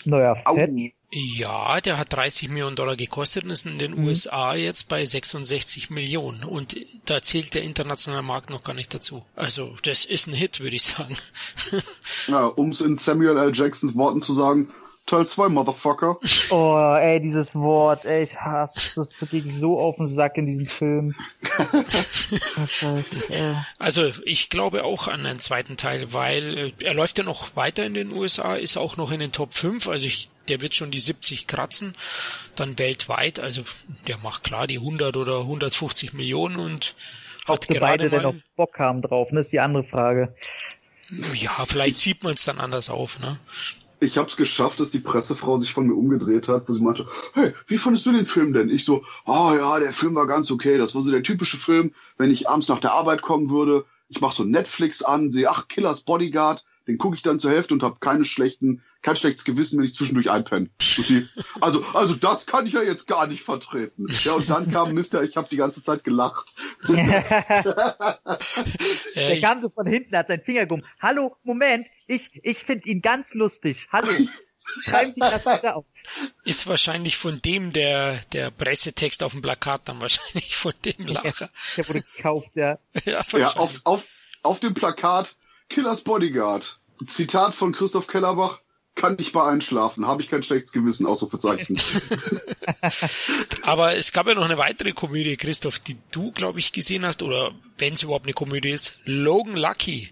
[0.06, 0.46] Naja, fett.
[0.46, 1.03] Au.
[1.16, 4.08] Ja, der hat 30 Millionen Dollar gekostet und ist in den mhm.
[4.08, 6.44] USA jetzt bei 66 Millionen.
[6.44, 9.24] Und da zählt der internationale Markt noch gar nicht dazu.
[9.36, 11.16] Also, das ist ein Hit, würde ich sagen.
[12.28, 13.52] ja, um es in Samuel L.
[13.54, 14.74] Jacksons Worten zu sagen,
[15.06, 16.18] Teil 2, Motherfucker.
[16.50, 20.66] Oh, ey, dieses Wort, ey, ich hasse das geht so auf den Sack in diesem
[20.66, 21.16] Film.
[23.78, 27.86] also, ich glaube auch an einen zweiten Teil, weil äh, er läuft ja noch weiter
[27.86, 30.92] in den USA, ist auch noch in den Top 5, also ich, der wird schon
[30.92, 31.96] die 70 kratzen,
[32.56, 33.64] dann weltweit, also
[34.08, 36.96] der macht klar die 100 oder 150 Millionen und
[37.46, 40.36] hat Ob gerade beide mal, denn noch Bock haben drauf, das ist die andere Frage.
[41.36, 43.38] Ja, vielleicht sieht man es dann anders auf, ne?
[44.04, 47.08] ich habe es geschafft, dass die Pressefrau sich von mir umgedreht hat, wo sie meinte,
[47.34, 48.70] hey, wie fandest du den Film denn?
[48.70, 50.78] Ich so, ah oh, ja, der Film war ganz okay.
[50.78, 54.22] Das war so der typische Film, wenn ich abends nach der Arbeit kommen würde, ich
[54.22, 57.84] mache so Netflix an, sehe, ach, Killers Bodyguard, den gucke ich dann zur Hälfte und
[57.84, 60.70] habe keine schlechten, kein schlechtes Gewissen, wenn ich zwischendurch einpenne.
[60.98, 61.28] Und sie,
[61.62, 64.08] also, also das kann ich ja jetzt gar nicht vertreten.
[64.24, 66.56] Ja, und dann kam Mister, ich habe die ganze Zeit gelacht.
[66.88, 68.22] Der
[69.42, 70.86] kam so von hinten, hat seinen Finger gehoben.
[71.02, 73.88] Hallo, Moment, ich, ich finde ihn ganz lustig.
[73.92, 74.12] Hallo.
[74.82, 75.86] Schreiben Sie das bitte auf.
[76.46, 81.50] Ist wahrscheinlich von dem der, der Pressetext auf dem Plakat dann wahrscheinlich von dem Lacher.
[81.78, 82.78] Der wurde gekauft, ja.
[83.06, 84.06] Ja, ja auf, auf,
[84.42, 85.36] auf dem Plakat
[85.70, 86.80] Killers Bodyguard.
[87.08, 88.60] Zitat von Christoph Kellerbach.
[88.96, 91.82] Kann ich bei einschlafen, habe ich kein schlechtes Gewissen, Ausrufezeichen.
[93.64, 97.24] Aber es gab ja noch eine weitere Komödie, Christoph, die du, glaube ich, gesehen hast,
[97.24, 100.10] oder wenn es überhaupt eine Komödie ist, Logan Lucky.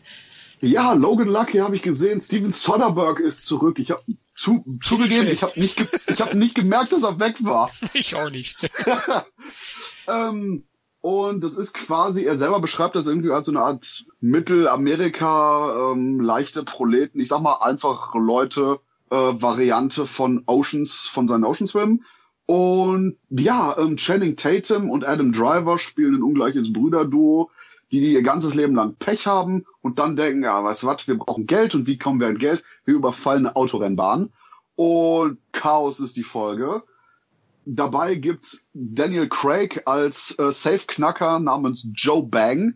[0.62, 2.22] Ja, Logan Lucky habe ich gesehen.
[2.22, 3.78] Steven Soderbergh ist zurück.
[3.78, 4.04] Ich habe
[4.36, 7.72] zu, zugegeben, ich habe nicht, ich habe nicht gemerkt, dass er weg war.
[7.94, 8.58] Ich auch nicht.
[10.08, 10.64] ähm,
[11.02, 16.20] und das ist quasi, er selber beschreibt das irgendwie als so eine Art Mittelamerika, ähm,
[16.20, 22.06] leichte Proleten, ich sag mal einfach Leute, äh, Variante von Oceans, von seinen Oceans-Filmen.
[22.46, 27.50] Und ja, ähm, Channing Tatum und Adam Driver spielen ein ungleiches Brüderduo,
[27.92, 31.08] die, die ihr ganzes Leben lang Pech haben und dann denken, ja, weißt du was,
[31.08, 32.64] wir brauchen Geld und wie kommen wir an Geld?
[32.86, 34.32] Wir überfallen eine Autorennbahn.
[34.76, 36.84] Und Chaos ist die Folge.
[37.65, 42.76] Dabei gibt's Daniel Craig als äh, Safe-Knacker namens Joe Bang,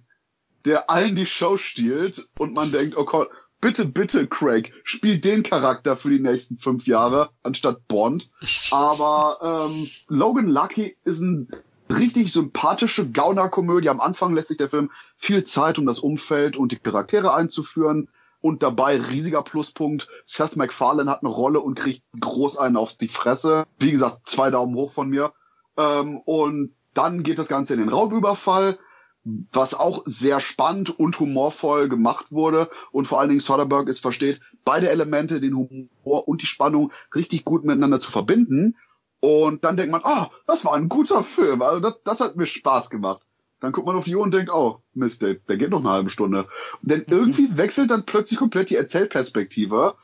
[0.65, 3.29] der allen die Show stiehlt und man denkt, oh Gott,
[3.61, 8.29] bitte, bitte, Craig, spiel den Charakter für die nächsten fünf Jahre anstatt Bond.
[8.71, 11.47] Aber ähm, Logan Lucky ist ein
[11.89, 13.89] richtig sympathische Gaunerkomödie.
[13.89, 18.09] Am Anfang lässt sich der Film viel Zeit, um das Umfeld und die Charaktere einzuführen.
[18.45, 20.07] Und dabei riesiger Pluspunkt.
[20.27, 23.65] Seth MacFarlane hat eine Rolle und kriegt groß einen auf die Fresse.
[23.79, 25.33] Wie gesagt, zwei Daumen hoch von mir.
[25.77, 28.77] Ähm, und dann geht das Ganze in den Raubüberfall,
[29.23, 32.69] was auch sehr spannend und humorvoll gemacht wurde.
[32.91, 37.45] Und vor allen Dingen Soderbergh es versteht, beide Elemente, den Humor und die Spannung, richtig
[37.45, 38.77] gut miteinander zu verbinden.
[39.21, 41.63] Und dann denkt man, oh, das war ein guter Film.
[41.63, 43.25] Also das, das hat mir Spaß gemacht.
[43.59, 45.89] Dann guckt man auf die Uhr und denkt, oh, Mist, der, der geht noch eine
[45.89, 46.47] halbe Stunde.
[46.81, 49.95] Denn irgendwie wechselt dann plötzlich komplett die Erzählperspektive.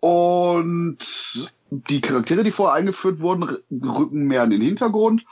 [0.00, 0.98] Und
[1.70, 5.24] die Charaktere, die vorher eingeführt wurden, rücken mehr in den Hintergrund.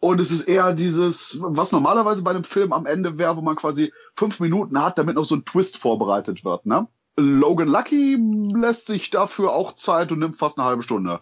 [0.00, 3.56] Und es ist eher dieses, was normalerweise bei einem Film am Ende wäre, wo man
[3.56, 6.86] quasi fünf Minuten hat, damit noch so ein Twist vorbereitet wird, ne?
[7.18, 8.18] Logan Lucky
[8.54, 11.20] lässt sich dafür auch Zeit und nimmt fast eine halbe Stunde.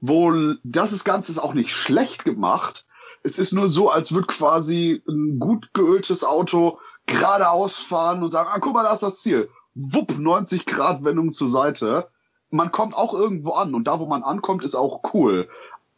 [0.00, 2.84] Wohl, das Ganze ist auch nicht schlecht gemacht.
[3.24, 8.50] Es ist nur so, als würde quasi ein gut geöltes Auto geradeaus fahren und sagen,
[8.52, 9.48] ah, guck mal, da ist das Ziel.
[9.74, 12.08] Wupp, 90 Grad Wendung zur Seite.
[12.50, 15.48] Man kommt auch irgendwo an und da, wo man ankommt, ist auch cool.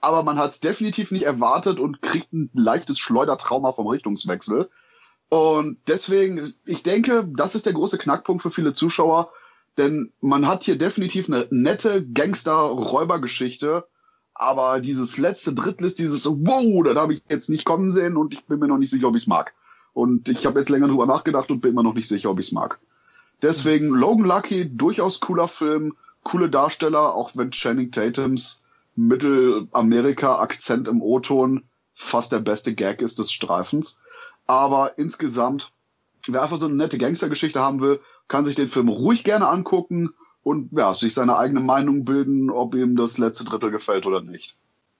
[0.00, 4.70] Aber man hat es definitiv nicht erwartet und kriegt ein leichtes Schleudertrauma vom Richtungswechsel.
[5.28, 9.30] Und deswegen, ich denke, das ist der große Knackpunkt für viele Zuschauer,
[9.76, 13.86] denn man hat hier definitiv eine nette Gangster-Räuber-Geschichte,
[14.38, 18.35] aber dieses letzte Drittel ist dieses Wow, das habe ich jetzt nicht kommen sehen und
[18.35, 19.55] ich bin mir noch nicht sicher, ob ich es mag.
[19.92, 22.46] Und ich habe jetzt länger drüber nachgedacht und bin mir noch nicht sicher, ob ich
[22.46, 22.79] es mag.
[23.42, 28.62] Deswegen Logan Lucky, durchaus cooler Film, coole Darsteller, auch wenn Channing Tatums
[28.96, 33.99] Mittelamerika-Akzent im O-Ton fast der beste Gag ist des Streifens.
[34.46, 35.72] Aber insgesamt,
[36.27, 40.14] wer einfach so eine nette Gangstergeschichte haben will, kann sich den Film ruhig gerne angucken
[40.46, 44.54] und ja, sich seine eigene Meinung bilden, ob ihm das letzte Drittel gefällt oder nicht.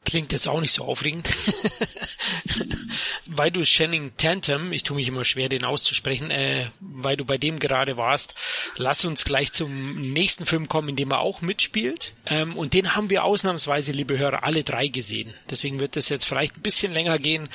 [0.05, 1.29] Klingt jetzt auch nicht so aufregend.
[3.27, 7.39] weil du Channing Tatum, ich tue mich immer schwer, den auszusprechen, äh, weil du bei
[7.39, 8.35] dem gerade warst,
[8.77, 12.13] lass uns gleich zum nächsten Film kommen, in dem er auch mitspielt.
[12.27, 15.33] Ähm, und den haben wir ausnahmsweise, liebe Hörer, alle drei gesehen.
[15.49, 17.49] Deswegen wird das jetzt vielleicht ein bisschen länger gehen.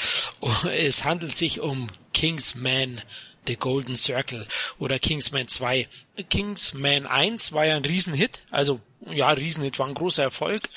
[0.72, 3.02] Es handelt sich um Kingsman
[3.48, 4.46] The Golden Circle
[4.80, 5.88] oder Kingsman 2.
[6.30, 10.70] Kingsman 1 war ja ein Riesenhit, also ja, Riesenhit war ein großer Erfolg,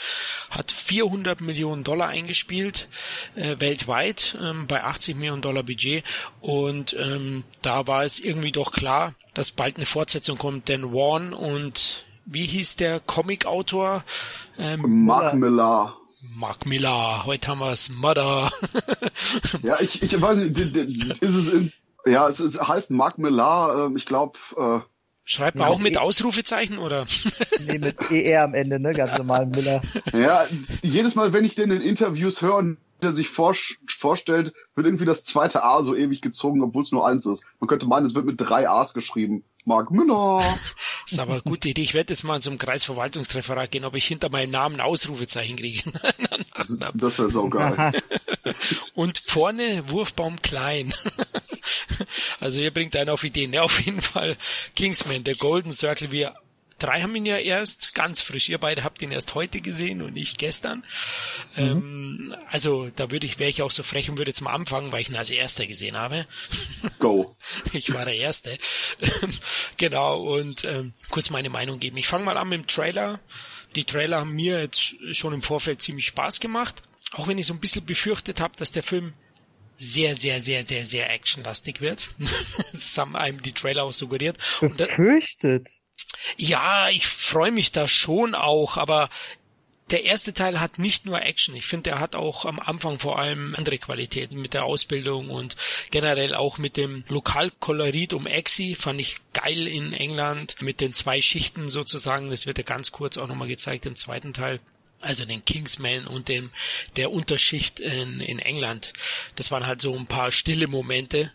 [0.49, 2.89] hat 400 Millionen Dollar eingespielt
[3.35, 6.05] äh, weltweit ähm, bei 80 Millionen Dollar Budget
[6.41, 11.35] und ähm, da war es irgendwie doch klar, dass bald eine Fortsetzung kommt, denn Warren
[11.35, 14.05] und wie hieß der Comicautor?
[14.59, 15.99] Ähm, Mark Millar.
[16.35, 18.51] Mark Millar, heute haben wir es, Mother.
[19.63, 21.73] ja, ich, ich weiß nicht, ist es in,
[22.07, 24.81] ja, es, ist, heißt Mark Millar, äh, ich glaube, äh,
[25.27, 27.07] Schreibt man ja, auch mit e Ausrufezeichen oder?
[27.67, 28.93] Nee, mit ER am Ende, ne?
[28.93, 29.81] Ganz normal Miller.
[30.13, 30.45] Ja,
[30.83, 33.55] jedes Mal, wenn ich den in Interviews höre und der sich vor,
[33.87, 37.47] vorstellt, wird irgendwie das zweite A so ewig gezogen, obwohl es nur eins ist.
[37.61, 39.45] Man könnte meinen, es wird mit drei A's geschrieben.
[39.65, 40.43] Mark Müller.
[41.05, 41.83] Das ist aber eine gute Idee.
[41.83, 45.91] Ich werde jetzt mal zum Kreisverwaltungsreferat gehen, ob ich hinter meinem Namen Ausrufezeichen kriege.
[46.95, 47.93] das wäre so geil.
[48.95, 50.93] Und vorne Wurfbaum klein.
[52.41, 53.53] Also ihr bringt einen auf Ideen.
[53.53, 54.37] Ja, auf jeden Fall
[54.77, 56.11] Kingsman, der Golden Circle.
[56.11, 56.35] Wir
[56.79, 58.49] drei haben ihn ja erst ganz frisch.
[58.49, 60.85] Ihr beide habt ihn erst heute gesehen und ich gestern.
[61.57, 61.63] Mhm.
[61.63, 64.93] Ähm, also da würde ich, wäre ich auch so frech und würde jetzt mal anfangen,
[64.93, 66.27] weil ich ihn als erster gesehen habe.
[66.99, 67.37] Go.
[67.73, 68.59] ich war der Erste.
[69.77, 71.97] genau, und ähm, kurz meine Meinung geben.
[71.97, 73.21] Ich fange mal an mit dem Trailer.
[73.77, 76.83] Die Trailer haben mir jetzt schon im Vorfeld ziemlich Spaß gemacht.
[77.13, 79.15] Auch wenn ich so ein bisschen befürchtet habe, dass der Film
[79.77, 82.09] sehr, sehr, sehr, sehr, sehr actionlastig wird.
[82.73, 84.39] das haben einem die Trailer auch suggeriert.
[84.61, 85.69] Befürchtet?
[86.37, 89.09] Ja, ich freue mich da schon auch, aber
[89.91, 91.55] der erste Teil hat nicht nur Action.
[91.55, 95.57] Ich finde, er hat auch am Anfang vor allem andere Qualitäten mit der Ausbildung und
[95.91, 101.21] generell auch mit dem Lokalkolorit um Exi fand ich geil in England mit den zwei
[101.21, 102.31] Schichten sozusagen.
[102.31, 104.59] Das wird ja ganz kurz auch nochmal gezeigt im zweiten Teil
[105.05, 106.51] also den Kingsman und dem
[106.97, 108.93] der Unterschicht in, in England.
[109.37, 111.33] Das waren halt so ein paar stille Momente,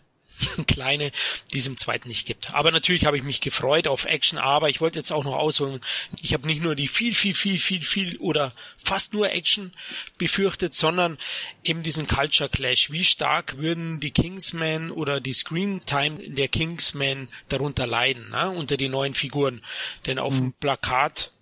[0.66, 1.12] kleine,
[1.52, 2.52] die es im zweiten nicht gibt.
[2.54, 5.80] Aber natürlich habe ich mich gefreut auf Action, aber ich wollte jetzt auch noch ausholen.
[6.20, 9.72] Ich habe nicht nur die viel, viel, viel, viel, viel oder fast nur Action
[10.18, 11.18] befürchtet, sondern
[11.64, 12.90] eben diesen Culture Clash.
[12.90, 18.50] Wie stark würden die Kingsmen oder die Screen Time der Kingsmen darunter leiden, ne?
[18.50, 19.62] unter die neuen Figuren?
[20.06, 20.38] Denn auf mhm.
[20.38, 21.32] dem Plakat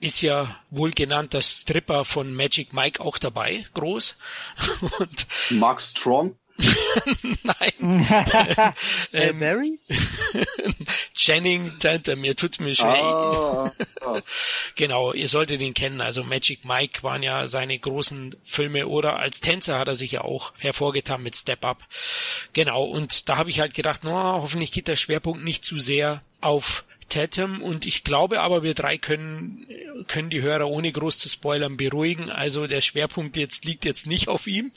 [0.00, 4.16] ist ja wohl genannter Stripper von Magic Mike auch dabei, groß.
[4.98, 6.36] Und Mark Strong?
[7.44, 8.06] Nein.
[8.08, 8.72] äh,
[9.28, 9.78] ähm, Mary?
[11.14, 13.00] Channing Tatum, mir tut's mir schwer.
[13.00, 13.72] Ah,
[14.04, 14.20] ah.
[14.74, 16.00] genau, ihr solltet ihn kennen.
[16.00, 20.22] Also Magic Mike waren ja seine großen Filme oder als Tänzer hat er sich ja
[20.22, 21.84] auch hervorgetan mit Step Up.
[22.54, 26.22] Genau, und da habe ich halt gedacht, no, hoffentlich geht der Schwerpunkt nicht zu sehr
[26.40, 29.66] auf Tatum und ich glaube aber, wir drei können,
[30.06, 32.30] können die Hörer ohne groß zu spoilern beruhigen.
[32.30, 34.72] Also der Schwerpunkt jetzt liegt jetzt nicht auf ihm.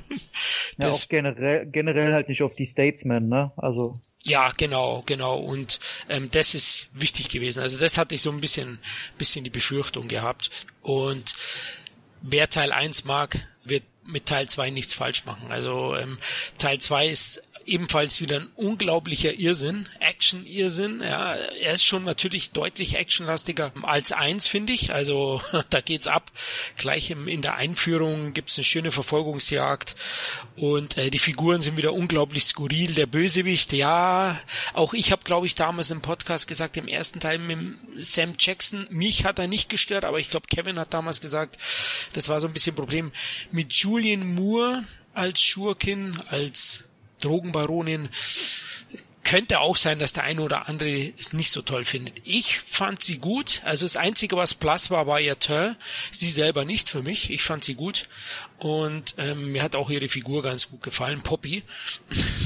[0.78, 3.52] ja, auch generell, generell halt nicht auf die Statesmen, ne?
[3.56, 3.98] Also.
[4.24, 5.38] Ja, genau, genau.
[5.38, 7.60] Und ähm, das ist wichtig gewesen.
[7.60, 8.78] Also das hatte ich so ein bisschen,
[9.18, 10.50] bisschen die Befürchtung gehabt.
[10.82, 11.34] Und
[12.22, 15.50] wer Teil 1 mag, wird mit Teil 2 nichts falsch machen.
[15.50, 16.18] Also ähm,
[16.58, 21.00] Teil 2 ist ebenfalls wieder ein unglaublicher Irrsinn, Action-Irrsinn.
[21.00, 24.92] Ja, er ist schon natürlich deutlich actionlastiger als eins, finde ich.
[24.92, 26.30] Also da geht's ab.
[26.76, 29.96] Gleich im, in der Einführung gibt's eine schöne Verfolgungsjagd
[30.56, 32.92] und äh, die Figuren sind wieder unglaublich skurril.
[32.92, 34.38] Der Bösewicht, ja,
[34.74, 37.58] auch ich habe, glaube ich, damals im Podcast gesagt, im ersten Teil mit
[37.96, 41.56] Sam Jackson, mich hat er nicht gestört, aber ich glaube, Kevin hat damals gesagt,
[42.12, 43.12] das war so ein bisschen ein Problem.
[43.50, 46.84] Mit Julian Moore als Schurkin, als
[47.24, 48.08] Drogenbaronin.
[49.24, 52.20] Könnte auch sein, dass der eine oder andere es nicht so toll findet.
[52.24, 53.62] Ich fand sie gut.
[53.64, 55.76] Also das Einzige, was Plus war, war ihr Teint.
[56.10, 57.30] Sie selber nicht für mich.
[57.30, 58.08] Ich fand sie gut.
[58.58, 61.62] Und ähm, mir hat auch ihre Figur ganz gut gefallen, Poppy.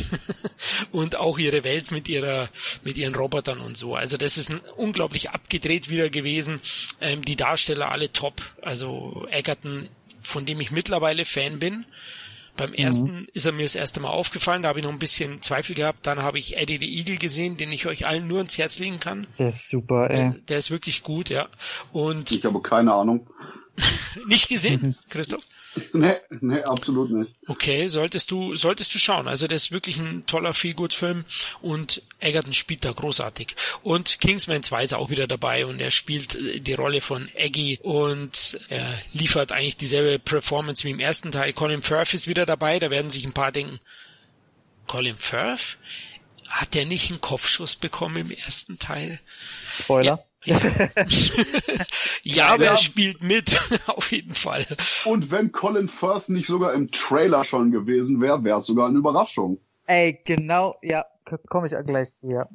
[0.93, 2.51] und auch ihre Welt mit ihrer,
[2.85, 3.97] mit ihren Robotern und so.
[3.97, 6.61] Also das ist unglaublich abgedreht wieder gewesen.
[7.01, 8.43] Ähm, die Darsteller alle top.
[8.61, 9.89] Also Egerton,
[10.21, 11.87] von dem ich mittlerweile Fan bin.
[12.57, 12.77] Beim mhm.
[12.77, 13.27] ersten mhm.
[13.33, 16.07] ist er mir das erste Mal aufgefallen, da habe ich noch ein bisschen Zweifel gehabt.
[16.07, 19.01] Dann habe ich Eddie the Eagle gesehen, den ich euch allen nur ins Herz legen
[19.01, 19.27] kann.
[19.38, 20.16] Der ist super, ey.
[20.16, 21.49] Der, der ist wirklich gut, ja.
[21.92, 23.29] Und ich habe keine Ahnung.
[24.27, 25.42] nicht gesehen, Christoph?
[25.93, 27.33] Nee, nee, absolut nicht.
[27.47, 29.29] Okay, solltest du, solltest du schauen.
[29.29, 31.25] Also das ist wirklich ein toller Feelgood-Film
[31.62, 33.57] und Egerton spielt da großartig.
[33.83, 37.79] Und Kingsman 2 ist auch wieder dabei und er spielt äh, die Rolle von Eggy
[37.83, 41.53] und er liefert eigentlich dieselbe Performance wie im ersten Teil.
[41.53, 43.79] Colin Firth ist wieder dabei, da werden sich ein paar denken,
[44.87, 45.79] Colin Firth?
[46.49, 49.19] Hat der nicht einen Kopfschuss bekommen im ersten Teil?
[49.81, 50.25] Spoiler.
[50.47, 50.61] Ja,
[52.23, 54.67] ja aber er spielt mit, auf jeden Fall.
[55.05, 58.99] Und wenn Colin Firth nicht sogar im Trailer schon gewesen wäre, wäre es sogar eine
[58.99, 59.59] Überraschung.
[59.87, 61.05] Ey, genau, ja,
[61.49, 62.49] komme ich gleich zu, ja.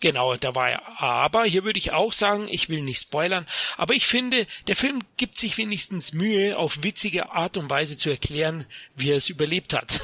[0.00, 1.00] Genau, da war er.
[1.00, 5.00] Aber hier würde ich auch sagen, ich will nicht spoilern, aber ich finde, der Film
[5.16, 9.74] gibt sich wenigstens Mühe, auf witzige Art und Weise zu erklären, wie er es überlebt
[9.74, 10.00] hat.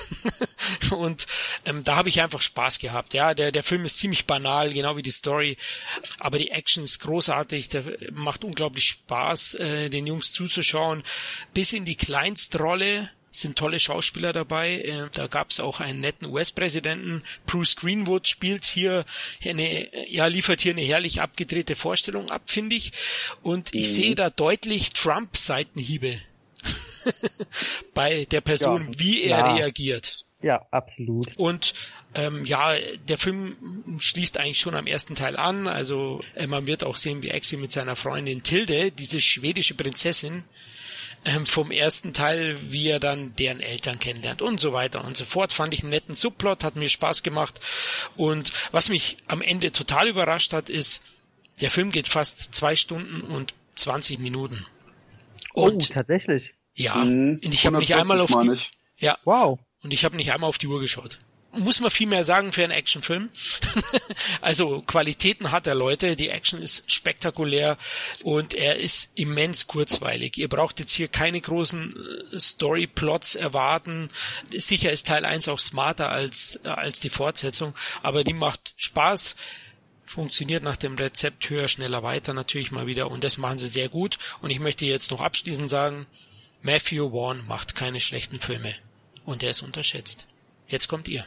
[0.90, 1.28] und
[1.64, 3.14] ähm, da habe ich einfach Spaß gehabt.
[3.14, 5.57] Ja, der, der Film ist ziemlich banal, genau wie die Story,
[6.18, 11.04] aber die Action ist großartig, der macht unglaublich Spaß, äh, den Jungs zuzuschauen,
[11.52, 14.80] bis in die Kleinstrolle sind tolle Schauspieler dabei.
[14.80, 17.22] Äh, da gab es auch einen netten US-Präsidenten.
[17.46, 19.04] Bruce Greenwood spielt hier
[19.44, 22.92] eine, ja, liefert hier eine herrlich abgedrehte Vorstellung ab, finde ich.
[23.42, 23.92] Und ich mhm.
[23.92, 26.20] sehe da deutlich Trump-Seitenhiebe
[27.94, 29.54] bei der Person, ja, wie er ja.
[29.54, 30.24] reagiert.
[30.44, 31.34] Ja, absolut.
[31.38, 31.72] Und
[32.14, 32.76] ähm, ja,
[33.08, 35.66] der Film schließt eigentlich schon am ersten Teil an.
[35.66, 40.44] Also äh, man wird auch sehen, wie Axel mit seiner Freundin Tilde, diese schwedische Prinzessin,
[41.24, 45.24] ähm, vom ersten Teil, wie er dann deren Eltern kennenlernt und so weiter und so
[45.24, 45.52] fort.
[45.52, 47.60] Fand ich einen netten Subplot, hat mir Spaß gemacht.
[48.16, 51.02] Und was mich am Ende total überrascht hat, ist,
[51.60, 54.66] der Film geht fast zwei Stunden und 20 Minuten.
[55.54, 56.54] Oh, und, oh, tatsächlich.
[56.74, 58.58] Ja, mhm, und ich habe nicht einmal auf die,
[58.96, 59.58] ja, wow.
[59.82, 61.18] Und ich habe nicht einmal auf die Uhr geschaut
[61.56, 63.30] muss man viel mehr sagen für einen Actionfilm.
[64.40, 67.76] also Qualitäten hat er Leute, die Action ist spektakulär
[68.22, 70.38] und er ist immens kurzweilig.
[70.38, 71.94] Ihr braucht jetzt hier keine großen
[72.32, 74.08] äh, Storyplots erwarten.
[74.52, 79.36] Sicher ist Teil 1 auch smarter als, äh, als die Fortsetzung, aber die macht Spaß
[80.06, 83.88] funktioniert nach dem Rezept höher, schneller, weiter natürlich mal wieder und das machen sie sehr
[83.88, 86.06] gut und ich möchte jetzt noch abschließend sagen,
[86.62, 88.74] Matthew Vaughn macht keine schlechten Filme
[89.24, 90.26] und er ist unterschätzt.
[90.68, 91.26] Jetzt kommt ihr.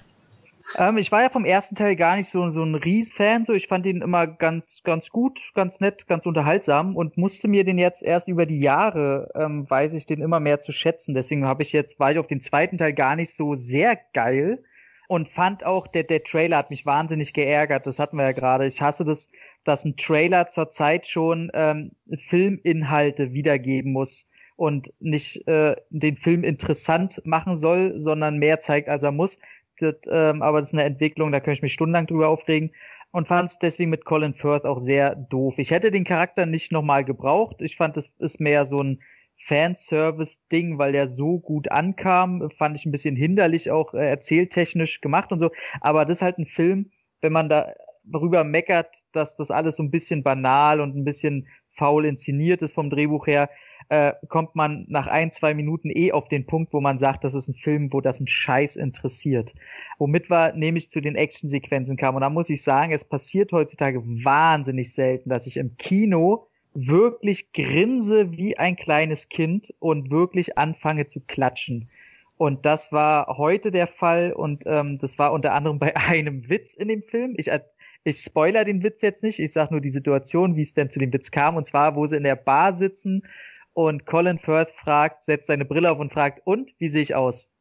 [0.75, 3.67] Ähm, ich war ja vom ersten Teil gar nicht so, so ein Ries-Fan, so ich
[3.67, 8.03] fand ihn immer ganz, ganz gut, ganz nett, ganz unterhaltsam und musste mir den jetzt
[8.03, 11.13] erst über die Jahre, ähm, weiß ich den immer mehr zu schätzen.
[11.13, 14.63] Deswegen habe ich jetzt, war ich auf den zweiten Teil gar nicht so sehr geil
[15.08, 17.88] und fand auch, der, der Trailer hat mich wahnsinnig geärgert.
[17.88, 18.67] Das hatten wir ja gerade.
[18.67, 19.30] Ich hasse das,
[19.63, 24.27] dass ein Trailer zurzeit schon ähm, Filminhalte wiedergeben muss
[24.58, 29.38] und nicht äh, den Film interessant machen soll, sondern mehr zeigt, als er muss.
[29.79, 32.71] Das, ähm, aber das ist eine Entwicklung, da könnte ich mich stundenlang drüber aufregen.
[33.11, 35.57] Und fand es deswegen mit Colin Firth auch sehr doof.
[35.57, 37.61] Ich hätte den Charakter nicht nochmal gebraucht.
[37.61, 39.02] Ich fand, es ist mehr so ein
[39.37, 42.49] Fanservice-Ding, weil der so gut ankam.
[42.58, 45.52] Fand ich ein bisschen hinderlich auch äh, erzähltechnisch gemacht und so.
[45.79, 46.91] Aber das ist halt ein Film,
[47.21, 47.73] wenn man da
[48.04, 52.73] darüber meckert, dass das alles so ein bisschen banal und ein bisschen faul inszeniert ist
[52.73, 53.49] vom Drehbuch her,
[53.90, 57.33] äh, kommt man nach ein, zwei Minuten eh auf den Punkt, wo man sagt, das
[57.33, 59.54] ist ein Film, wo das ein Scheiß interessiert.
[59.98, 62.17] Womit wir nämlich zu den Actionsequenzen kamen.
[62.17, 67.54] Und da muss ich sagen, es passiert heutzutage wahnsinnig selten, dass ich im Kino wirklich
[67.54, 71.90] grinse wie ein kleines Kind und wirklich anfange zu klatschen.
[72.38, 76.73] Und das war heute der Fall und ähm, das war unter anderem bei einem Witz
[76.75, 77.33] in dem Film.
[77.38, 77.62] Ich, äh,
[78.04, 81.00] ich spoiler den Witz jetzt nicht, ich sag nur die Situation, wie es denn zu
[81.00, 81.56] dem Witz kam.
[81.56, 83.23] Und zwar, wo sie in der Bar sitzen
[83.78, 87.52] und Colin Firth fragt, setzt seine Brille auf und fragt, und, wie sehe ich aus?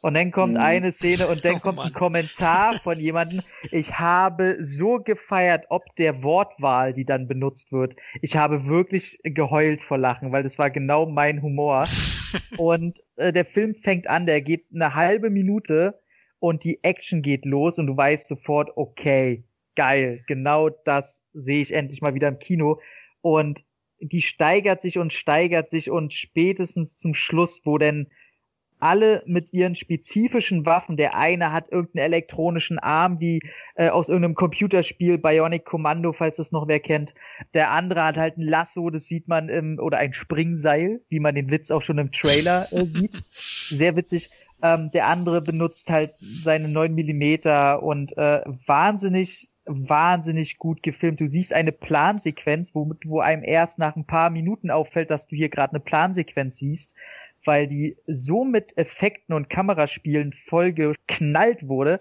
[0.00, 0.60] Und dann kommt mhm.
[0.60, 3.42] eine Szene und dann oh, kommt ein Kommentar von jemandem.
[3.70, 7.94] Ich habe so gefeiert, ob der Wortwahl, die dann benutzt wird.
[8.22, 11.84] Ich habe wirklich geheult vor Lachen, weil das war genau mein Humor.
[12.56, 16.00] und äh, der Film fängt an, der geht eine halbe Minute
[16.38, 19.44] und die Action geht los und du weißt sofort, okay,
[19.76, 22.80] geil, genau das sehe ich endlich mal wieder im Kino.
[23.20, 23.62] Und
[24.00, 28.08] die steigert sich und steigert sich und spätestens zum Schluss, wo denn
[28.80, 30.96] alle mit ihren spezifischen Waffen.
[30.96, 33.40] Der eine hat irgendeinen elektronischen Arm, wie
[33.74, 37.14] äh, aus irgendeinem Computerspiel Bionic Commando, falls es noch wer kennt.
[37.54, 41.34] Der andere hat halt ein Lasso, das sieht man im, oder ein Springseil, wie man
[41.34, 43.20] den Witz auch schon im Trailer äh, sieht.
[43.68, 44.30] Sehr witzig.
[44.62, 51.20] Ähm, der andere benutzt halt seine 9 Millimeter und äh, wahnsinnig wahnsinnig gut gefilmt.
[51.20, 55.36] Du siehst eine Plansequenz, wo, wo einem erst nach ein paar Minuten auffällt, dass du
[55.36, 56.94] hier gerade eine Plansequenz siehst
[57.44, 62.00] weil die so mit Effekten und Kameraspielen voll geknallt wurde.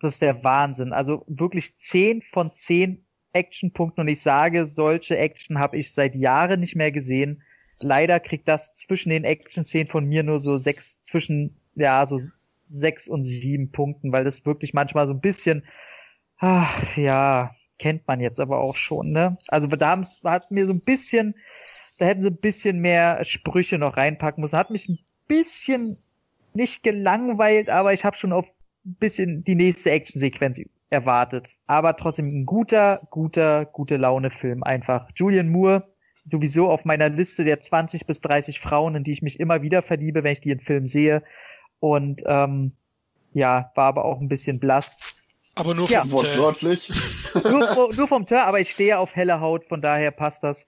[0.00, 0.92] Das ist der Wahnsinn.
[0.92, 6.60] Also wirklich zehn von zehn Actionpunkten und ich sage, solche Action habe ich seit Jahren
[6.60, 7.42] nicht mehr gesehen.
[7.78, 12.18] Leider kriegt das zwischen den Action-Szenen von mir nur so sechs, zwischen, ja, so
[12.72, 15.64] sechs und sieben Punkten, weil das wirklich manchmal so ein bisschen,
[16.40, 19.38] ach, ja, kennt man jetzt aber auch schon, ne?
[19.48, 21.34] Also da hat mir so ein bisschen
[22.00, 24.58] da hätten sie ein bisschen mehr Sprüche noch reinpacken müssen.
[24.58, 25.98] Hat mich ein bisschen
[26.54, 28.46] nicht gelangweilt, aber ich habe schon auf
[28.86, 31.58] ein bisschen die nächste Actionsequenz erwartet.
[31.66, 35.10] Aber trotzdem ein guter, guter, gute Laune-Film einfach.
[35.14, 35.92] Julian Moore
[36.24, 39.82] sowieso auf meiner Liste der 20 bis 30 Frauen, in die ich mich immer wieder
[39.82, 41.22] verliebe, wenn ich die in Film sehe.
[41.80, 42.72] Und ähm,
[43.34, 45.02] ja, war aber auch ein bisschen blass.
[45.54, 46.10] Aber nur vom ja.
[46.10, 46.90] Wortwörtlich.
[47.34, 50.66] nur, nur, vom Tör, aber ich stehe auf helle Haut, von daher passt das.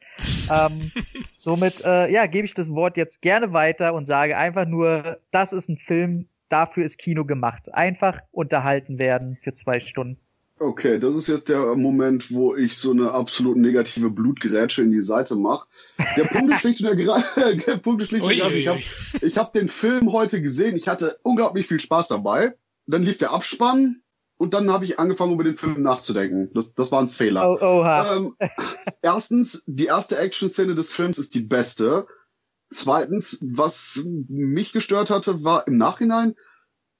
[0.50, 0.90] Ähm,
[1.38, 5.52] somit, äh, ja, gebe ich das Wort jetzt gerne weiter und sage einfach nur, das
[5.52, 7.72] ist ein Film, dafür ist Kino gemacht.
[7.72, 10.18] Einfach unterhalten werden für zwei Stunden.
[10.62, 15.00] Okay, das ist jetzt der Moment, wo ich so eine absolut negative Blutgerätsche in die
[15.00, 15.66] Seite mache.
[16.16, 18.80] Der Punkt ist schlicht und ergreifend, der Punkt ist schlicht und ergreifend, ich habe
[19.20, 22.54] ich hab den Film heute gesehen, ich hatte unglaublich viel Spaß dabei.
[22.86, 24.02] Dann lief der Abspann,
[24.43, 26.51] und dann habe ich angefangen, über den Film nachzudenken.
[26.53, 27.49] Das, das war ein Fehler.
[27.49, 28.16] Oh, oha.
[28.16, 28.34] Ähm,
[29.01, 32.09] erstens, die erste Action-Szene des Films ist die beste.
[32.74, 36.34] Zweitens, was mich gestört hatte, war im Nachhinein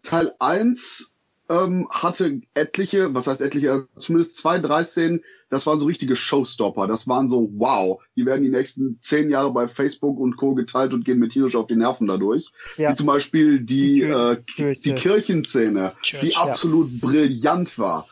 [0.05, 1.12] Teil 1
[1.53, 6.87] ähm, hatte etliche, was heißt etliche, zumindest zwei, drei Szenen, das waren so richtige Showstopper.
[6.87, 10.55] Das waren so, wow, die werden die nächsten zehn Jahre bei Facebook und Co.
[10.55, 12.53] geteilt und gehen mir tierisch auf die Nerven dadurch.
[12.79, 12.91] Ja.
[12.91, 16.99] Wie zum Beispiel die, die, äh, die Kirchenszene, Church, die absolut ja.
[17.01, 18.09] brillant war.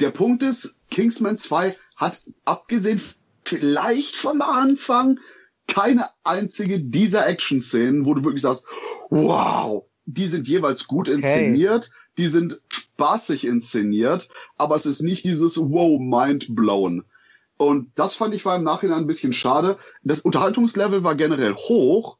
[0.00, 3.00] Der Punkt ist, Kingsman 2 hat abgesehen
[3.44, 5.18] vielleicht vom Anfang
[5.66, 8.66] keine einzige dieser Action-Szenen, wo du wirklich sagst,
[9.08, 12.05] wow, die sind jeweils gut inszeniert, okay.
[12.18, 17.04] Die sind spaßig inszeniert, aber es ist nicht dieses wow, mind blown.
[17.56, 19.78] Und das fand ich war im Nachhinein ein bisschen schade.
[20.02, 22.18] Das Unterhaltungslevel war generell hoch,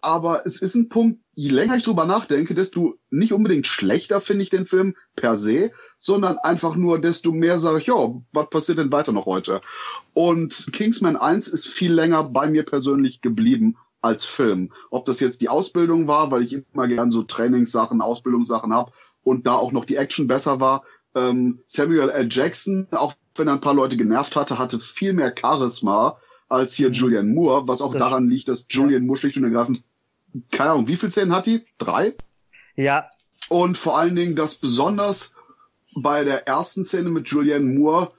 [0.00, 4.42] aber es ist ein Punkt, je länger ich drüber nachdenke, desto nicht unbedingt schlechter finde
[4.42, 8.78] ich den Film per se, sondern einfach nur, desto mehr sage ich, ja, was passiert
[8.78, 9.60] denn weiter noch heute?
[10.14, 14.72] Und Kingsman 1 ist viel länger bei mir persönlich geblieben als Film.
[14.90, 18.92] Ob das jetzt die Ausbildung war, weil ich immer gern so Trainingssachen, Ausbildungssachen habe
[19.22, 20.84] und da auch noch die Action besser war.
[21.14, 22.28] Ähm, Samuel L.
[22.30, 26.88] Jackson, auch wenn er ein paar Leute genervt hatte, hatte viel mehr Charisma als hier
[26.88, 26.94] mhm.
[26.94, 29.82] Julian Moore, was auch das daran liegt, dass Julian Moore schlicht und ergreifend,
[30.50, 31.64] keine Ahnung, wie viele Szenen hat die?
[31.78, 32.14] Drei?
[32.76, 33.10] Ja.
[33.48, 35.34] Und vor allen Dingen, dass besonders
[35.94, 38.12] bei der ersten Szene mit Julian Moore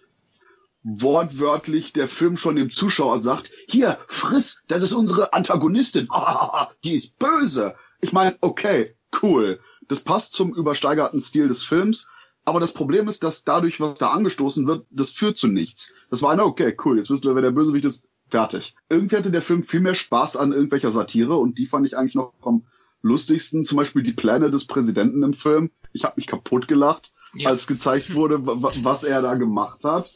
[0.84, 6.08] wortwörtlich der Film schon dem Zuschauer sagt, hier, friss, das ist unsere Antagonistin,
[6.84, 7.76] die ist böse.
[8.02, 9.60] Ich meine, okay, cool.
[9.90, 12.08] Das passt zum übersteigerten Stil des Films,
[12.46, 15.94] aber das Problem ist, dass dadurch, was da angestoßen wird, das führt zu nichts.
[16.10, 18.76] Das war eine, okay, cool, jetzt wissen wir, wer der Bösewicht ist, fertig.
[18.88, 22.16] Irgendwie hatte der Film viel mehr Spaß an irgendwelcher Satire und die fand ich eigentlich
[22.16, 22.66] noch am
[23.02, 23.66] lustigsten.
[23.66, 25.72] Zum Beispiel die Pläne des Präsidenten im Film.
[25.92, 27.50] Ich habe mich kaputt gelacht ja.
[27.50, 30.16] als gezeigt wurde, was er da gemacht hat.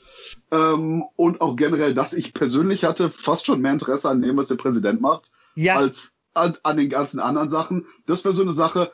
[0.51, 4.47] Ähm, und auch generell, dass ich persönlich hatte fast schon mehr Interesse an dem, was
[4.47, 5.23] der Präsident macht,
[5.55, 5.75] ja.
[5.75, 7.85] als an, an den ganzen anderen Sachen.
[8.05, 8.91] Das wäre so eine Sache,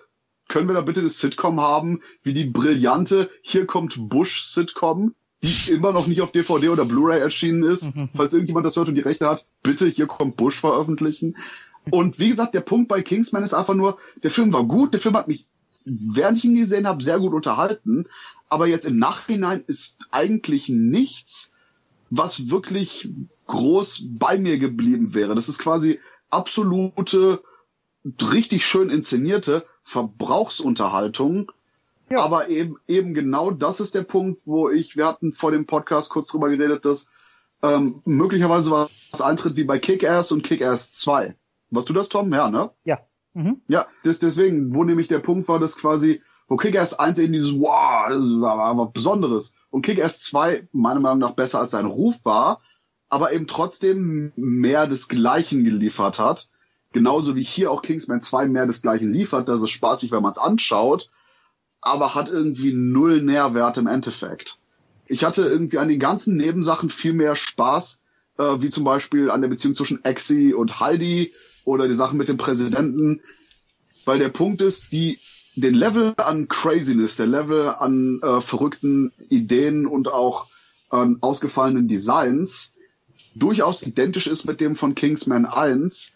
[0.50, 5.72] können wir da bitte eine Sitcom haben, wie die brillante Hier kommt Bush Sitcom, die
[5.72, 7.90] immer noch nicht auf DVD oder Blu-ray erschienen ist.
[8.14, 11.38] Falls irgendjemand das hört und die Rechte hat, bitte Hier kommt Bush veröffentlichen.
[11.90, 15.00] Und wie gesagt, der Punkt bei Kingsman ist einfach nur, der Film war gut, der
[15.00, 15.48] Film hat mich
[15.86, 18.06] während ich ihn gesehen habe, sehr gut unterhalten.
[18.50, 21.52] Aber jetzt im Nachhinein ist eigentlich nichts,
[22.10, 23.10] was wirklich
[23.48, 25.36] groß bei mir geblieben wäre.
[25.36, 27.42] Das ist quasi absolute,
[28.06, 31.52] richtig schön inszenierte Verbrauchsunterhaltung.
[32.10, 32.20] Ja.
[32.20, 36.10] Aber eben, eben genau das ist der Punkt, wo ich, wir hatten vor dem Podcast
[36.10, 37.10] kurz drüber geredet, dass
[37.62, 41.36] ähm, möglicherweise was eintritt wie bei Kick-Ass und Kick-Ass 2.
[41.70, 42.34] Was du das, Tom?
[42.34, 42.72] Ja, ne?
[42.84, 43.00] Ja.
[43.34, 43.62] Mhm.
[43.68, 47.54] Ja, das, deswegen, wo nämlich der Punkt war, dass quasi, wo Kick-Ass 1 eben dieses,
[47.60, 49.54] wow, das war was Besonderes.
[49.70, 52.62] Und Kick-Ass 2 meiner Meinung nach besser als sein Ruf war,
[53.08, 56.50] aber eben trotzdem mehr des Gleichen geliefert hat.
[56.92, 59.48] Genauso wie hier auch Kingsman 2 mehr des Gleichen liefert.
[59.48, 61.10] Das ist spaßig, wenn man es anschaut,
[61.82, 64.58] aber hat irgendwie null Nährwert im Endeffekt.
[65.08, 68.02] Ich hatte irgendwie an den ganzen Nebensachen viel mehr Spaß,
[68.38, 71.34] äh, wie zum Beispiel an der Beziehung zwischen Exi und Heidi
[71.64, 73.22] oder die Sachen mit dem Präsidenten,
[74.06, 75.20] weil der Punkt ist, die
[75.56, 80.48] den Level an Craziness, der Level an äh, verrückten Ideen und auch
[80.90, 82.74] an ausgefallenen Designs
[83.36, 86.16] durchaus identisch ist mit dem von Kingsman 1,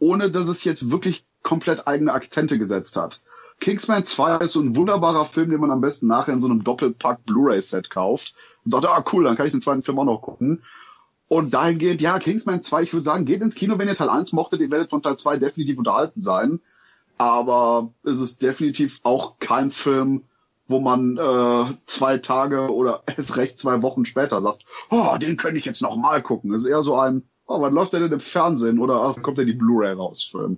[0.00, 3.20] ohne dass es jetzt wirklich komplett eigene Akzente gesetzt hat.
[3.60, 6.64] Kingsman 2 ist so ein wunderbarer Film, den man am besten nachher in so einem
[6.64, 8.34] Doppelpack Blu-ray-Set kauft
[8.64, 10.62] und sagt, ah cool, dann kann ich den zweiten Film auch noch gucken.
[11.28, 14.32] Und dahingehend, ja, Kingsman 2, ich würde sagen, geht ins Kino, wenn ihr Teil 1
[14.32, 16.60] mochtet, ihr werdet von Teil 2 definitiv unterhalten sein.
[17.18, 20.24] Aber es ist definitiv auch kein Film,
[20.66, 25.58] wo man äh, zwei Tage oder es recht zwei Wochen später sagt, oh, den könnte
[25.58, 26.54] ich jetzt noch mal gucken.
[26.54, 29.38] Es ist eher so ein, oh, wann läuft der denn im Fernsehen oder ach, kommt
[29.38, 30.56] der die Blu-ray raus, Film.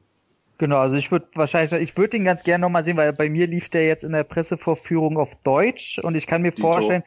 [0.59, 3.47] Genau, also ich würde wahrscheinlich, ich würde den ganz gerne nochmal sehen, weil bei mir
[3.47, 6.71] lief der jetzt in der Pressevorführung auf Deutsch und ich kann mir Dito.
[6.71, 7.03] vorstellen,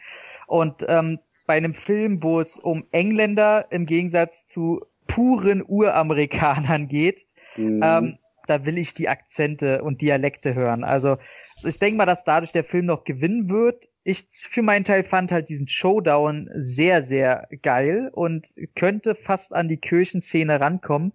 [0.47, 7.25] und ähm, bei einem Film, wo es um Engländer im Gegensatz zu puren Uramerikanern geht,
[7.55, 7.81] mhm.
[7.83, 8.17] ähm,
[8.47, 10.83] da will ich die Akzente und Dialekte hören.
[10.83, 11.17] Also
[11.63, 13.89] ich denke mal, dass dadurch der Film noch gewinnen wird.
[14.03, 19.67] Ich für meinen Teil fand halt diesen Showdown sehr, sehr geil und könnte fast an
[19.67, 21.13] die Kirchenszene rankommen.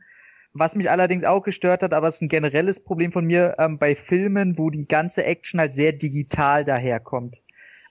[0.53, 3.79] Was mich allerdings auch gestört hat, aber es ist ein generelles Problem von mir ähm,
[3.79, 7.43] bei Filmen, wo die ganze Action halt sehr digital daherkommt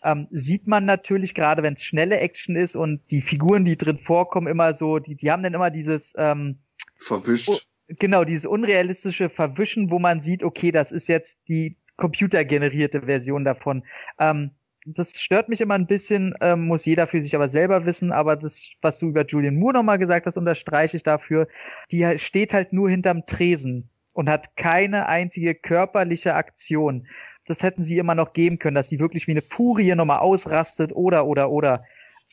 [0.04, 3.97] ähm, sieht man natürlich gerade, wenn es schnelle Action ist und die Figuren, die drin
[3.97, 6.60] vorkommen, immer so, die, die haben dann immer dieses ähm,
[6.97, 7.50] verwischt.
[7.50, 13.45] Oh, genau, dieses unrealistische Verwischen, wo man sieht, okay, das ist jetzt die computergenerierte Version
[13.45, 13.84] davon.
[14.20, 14.52] Ähm,
[14.86, 18.36] das stört mich immer ein bisschen, ähm, muss jeder für sich aber selber wissen, aber
[18.36, 21.47] das, was du über Julian Moore nochmal gesagt hast, unterstreiche ich dafür.
[21.91, 27.08] Die steht halt nur hinterm Tresen und hat keine einzige körperliche Aktion
[27.50, 30.91] das hätten sie immer noch geben können, dass sie wirklich wie eine Furie nochmal ausrastet
[30.93, 31.84] oder, oder, oder.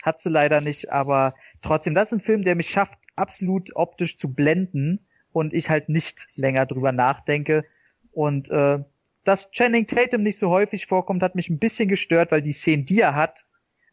[0.02, 4.18] Hat sie leider nicht, aber trotzdem, das ist ein Film, der mich schafft, absolut optisch
[4.18, 7.64] zu blenden und ich halt nicht länger drüber nachdenke.
[8.12, 8.80] Und äh,
[9.26, 12.84] dass Channing Tatum nicht so häufig vorkommt, hat mich ein bisschen gestört, weil die Szene,
[12.84, 13.44] die er hat,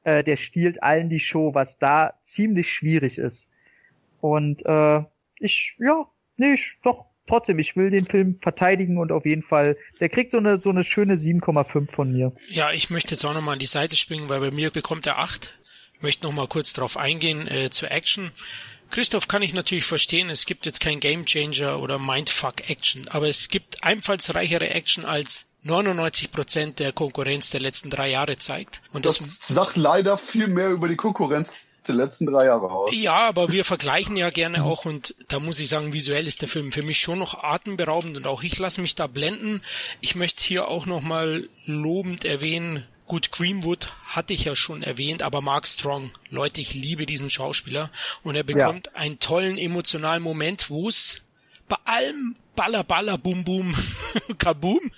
[0.03, 3.49] äh, der stiehlt allen die Show, was da ziemlich schwierig ist.
[4.21, 5.01] Und äh,
[5.39, 6.05] ich, ja,
[6.38, 10.31] nee, ich, doch, trotzdem, ich will den Film verteidigen und auf jeden Fall, der kriegt
[10.31, 12.34] so eine, so eine schöne 7,5 von mir.
[12.47, 15.19] Ja, ich möchte jetzt auch nochmal an die Seite springen, weil bei mir bekommt er
[15.19, 15.57] 8.
[15.95, 18.31] Ich möchte nochmal kurz drauf eingehen, äh, zur Action.
[18.93, 23.27] Christoph kann ich natürlich verstehen, es gibt jetzt kein Game Changer oder Mindfuck Action, aber
[23.27, 28.83] es gibt einfallsreichere Action als 99 Prozent der Konkurrenz der letzten drei Jahre zeigt.
[28.91, 31.55] Und das, das sagt leider viel mehr über die Konkurrenz
[31.87, 32.91] die letzten drei Jahre aus.
[32.93, 36.47] Ja, aber wir vergleichen ja gerne auch und da muss ich sagen, visuell ist der
[36.47, 39.63] Film für mich schon noch atemberaubend und auch ich lasse mich da blenden.
[40.01, 45.41] Ich möchte hier auch nochmal lobend erwähnen, Gut, Greenwood hatte ich ja schon erwähnt, aber
[45.41, 47.91] Mark Strong, Leute, ich liebe diesen Schauspieler
[48.23, 48.93] und er bekommt ja.
[48.93, 51.21] einen tollen emotionalen Moment, wo es
[51.67, 53.75] bei allem Baller, Baller, Bum, Bum,
[54.37, 54.91] Kaboom,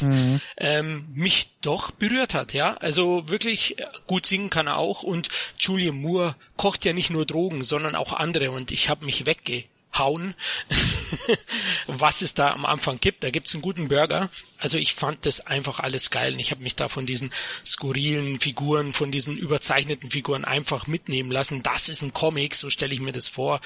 [0.00, 0.40] mhm.
[0.56, 2.74] ähm, mich doch berührt hat, ja.
[2.74, 5.28] Also wirklich äh, gut singen kann er auch und
[5.58, 9.24] Julian Moore kocht ja nicht nur Drogen, sondern auch andere und ich habe mich
[9.90, 10.34] weggehauen,
[11.86, 13.24] was es da am Anfang gibt.
[13.24, 14.30] Da gibt's einen guten Burger.
[14.58, 17.32] Also ich fand das einfach alles geil und ich habe mich da von diesen
[17.64, 21.62] skurrilen Figuren, von diesen überzeichneten Figuren einfach mitnehmen lassen.
[21.62, 23.60] Das ist ein Comic, so stelle ich mir das vor.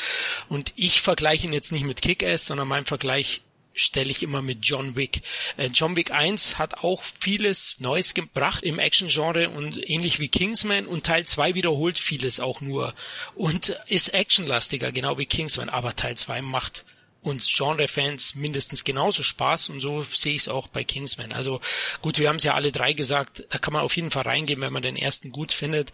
[0.48, 3.42] Und ich vergleiche ihn jetzt nicht mit Kick-Ass, sondern mein Vergleich
[3.74, 5.22] stelle ich immer mit John Wick.
[5.56, 10.86] Äh, John Wick 1 hat auch vieles Neues gebracht im Action-Genre und ähnlich wie Kingsman
[10.86, 12.94] und Teil 2 wiederholt vieles auch nur
[13.34, 16.84] und ist actionlastiger, genau wie Kingsman, aber Teil 2 macht
[17.24, 21.32] uns Genre-Fans mindestens genauso Spaß und so sehe ich es auch bei Kingsman.
[21.32, 21.60] Also
[22.02, 24.60] gut, wir haben es ja alle drei gesagt, da kann man auf jeden Fall reingehen,
[24.60, 25.92] wenn man den ersten gut findet,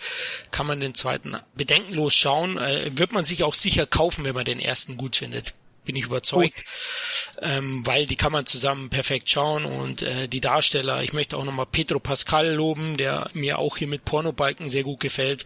[0.50, 4.44] kann man den zweiten bedenkenlos schauen, äh, wird man sich auch sicher kaufen, wenn man
[4.44, 5.54] den ersten gut findet
[5.84, 6.64] bin ich überzeugt,
[7.40, 11.44] ähm, weil die kann man zusammen perfekt schauen und äh, die Darsteller, ich möchte auch
[11.44, 15.44] nochmal Pedro Pascal loben, der mir auch hier mit Pornobalken sehr gut gefällt,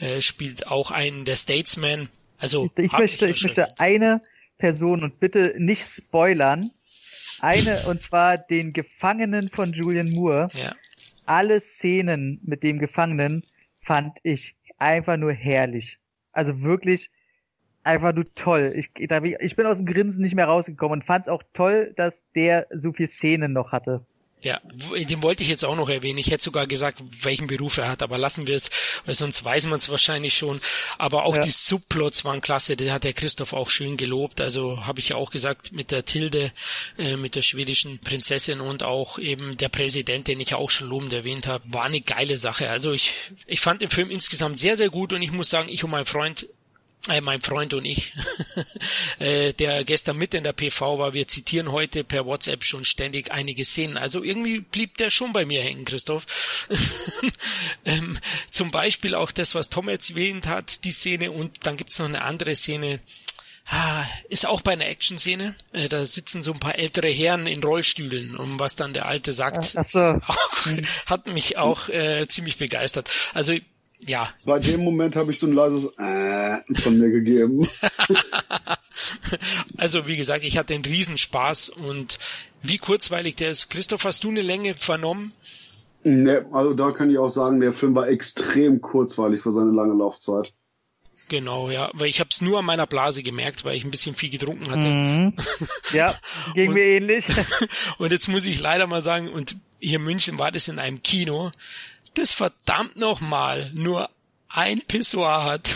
[0.00, 2.08] äh, spielt auch einen der Statesman
[2.38, 4.22] Also ich, ich möchte, ich möchte eine
[4.58, 6.70] Person und bitte nicht spoilern.
[7.40, 10.48] Eine, und zwar den Gefangenen von Julian Moore.
[10.54, 10.74] Ja.
[11.26, 13.42] Alle Szenen mit dem Gefangenen
[13.80, 15.98] fand ich einfach nur herrlich.
[16.32, 17.10] Also wirklich
[17.86, 18.72] einfach nur toll.
[18.76, 22.24] Ich, ich bin aus dem Grinsen nicht mehr rausgekommen und fand es auch toll, dass
[22.34, 24.04] der so viel Szenen noch hatte.
[24.42, 26.18] Ja, den wollte ich jetzt auch noch erwähnen.
[26.18, 28.70] Ich hätte sogar gesagt, welchen Beruf er hat, aber lassen wir es,
[29.06, 30.60] weil sonst weiß man es wahrscheinlich schon.
[30.98, 31.42] Aber auch ja.
[31.42, 34.40] die Subplots waren klasse, die hat der Christoph auch schön gelobt.
[34.42, 36.52] Also habe ich ja auch gesagt, mit der Tilde,
[36.98, 41.14] äh, mit der schwedischen Prinzessin und auch eben der Präsident, den ich auch schon lobend
[41.14, 42.68] erwähnt habe, war eine geile Sache.
[42.68, 43.14] Also ich,
[43.46, 46.06] ich fand den Film insgesamt sehr, sehr gut und ich muss sagen, ich und mein
[46.06, 46.46] Freund
[47.08, 48.12] äh, mein Freund und ich,
[49.18, 53.32] äh, der gestern mit in der PV war, wir zitieren heute per WhatsApp schon ständig
[53.32, 53.96] einige Szenen.
[53.96, 56.26] Also irgendwie blieb der schon bei mir hängen, Christoph.
[57.84, 58.18] ähm,
[58.50, 62.22] zum Beispiel auch das, was Tom erwähnt hat, die Szene und dann gibt's noch eine
[62.22, 63.00] andere Szene,
[63.68, 65.56] Ah, ist auch bei einer Action-Szene.
[65.72, 69.32] Äh, da sitzen so ein paar ältere Herren in Rollstühlen und was dann der Alte
[69.32, 70.20] sagt, so.
[71.06, 73.10] hat mich auch äh, ziemlich begeistert.
[73.34, 73.54] Also
[74.00, 74.28] ja.
[74.44, 77.66] Bei dem Moment habe ich so ein leises äh von mir gegeben.
[79.76, 82.18] also wie gesagt, ich hatte einen Riesenspaß und
[82.62, 83.70] wie kurzweilig der ist.
[83.70, 85.32] Christoph, hast du eine Länge vernommen?
[86.04, 89.94] Ne, also da kann ich auch sagen, der Film war extrem kurzweilig für seine lange
[89.94, 90.52] Laufzeit.
[91.28, 94.14] Genau, ja, weil ich habe es nur an meiner Blase gemerkt, weil ich ein bisschen
[94.14, 94.78] viel getrunken hatte.
[94.78, 95.34] Mhm.
[95.92, 96.14] Ja,
[96.54, 97.26] ging mir ähnlich.
[97.98, 101.02] und jetzt muss ich leider mal sagen, und hier in München war das in einem
[101.02, 101.50] Kino,
[102.18, 104.10] das verdammt nochmal nur
[104.48, 105.74] ein Pissoir hat.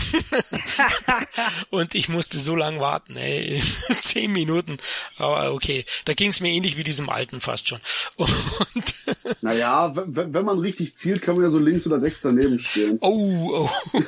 [1.69, 3.61] und ich musste so lang warten, ey.
[4.01, 4.77] Zehn Minuten.
[5.17, 5.85] Aber okay.
[6.05, 7.79] Da ging es mir ähnlich wie diesem alten fast schon.
[8.15, 8.95] Und
[9.41, 12.97] naja, wenn man richtig zielt, kann man ja so links oder rechts daneben stehen.
[13.01, 14.01] Oh, oh.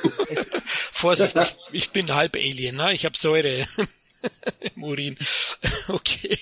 [0.64, 1.36] Vorsicht,
[1.72, 2.92] ich bin halb Alien, ne?
[2.94, 3.66] Ich habe Säure.
[4.76, 5.16] Im Urin.
[5.88, 6.38] Okay.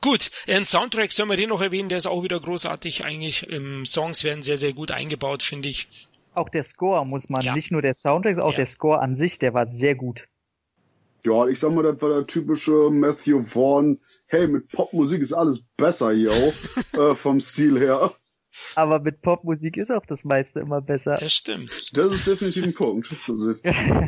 [0.00, 0.30] Gut.
[0.48, 3.50] Ein Soundtrack sollen wir den noch erwähnen, der ist auch wieder großartig eigentlich.
[3.52, 5.88] Ähm, Songs werden sehr, sehr gut eingebaut, finde ich.
[6.34, 7.54] Auch der Score muss man, ja.
[7.54, 8.58] nicht nur der Soundtrack, auch ja.
[8.58, 10.28] der Score an sich, der war sehr gut.
[11.24, 14.00] Ja, ich sag mal, das war der typische Matthew Vaughn.
[14.26, 16.32] Hey, mit Popmusik ist alles besser hier,
[16.94, 18.14] äh, vom Stil her.
[18.74, 21.14] Aber mit Popmusik ist auch das meiste immer besser.
[21.14, 21.70] Das stimmt.
[21.92, 23.08] Das ist definitiv ein Punkt.
[23.28, 23.54] Also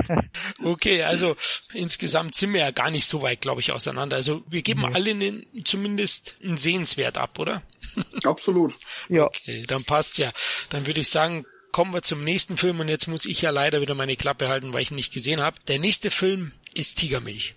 [0.64, 1.36] okay, also
[1.72, 4.16] insgesamt sind wir ja gar nicht so weit, glaube ich, auseinander.
[4.16, 4.94] Also wir geben mhm.
[4.94, 7.62] alle einen, zumindest einen Sehenswert ab, oder?
[8.24, 8.74] Absolut.
[9.08, 9.26] Ja.
[9.26, 10.32] Okay, dann passt's ja.
[10.70, 13.80] Dann würde ich sagen, kommen wir zum nächsten Film und jetzt muss ich ja leider
[13.80, 15.56] wieder meine Klappe halten, weil ich ihn nicht gesehen habe.
[15.68, 17.54] Der nächste Film ist Tigermilch.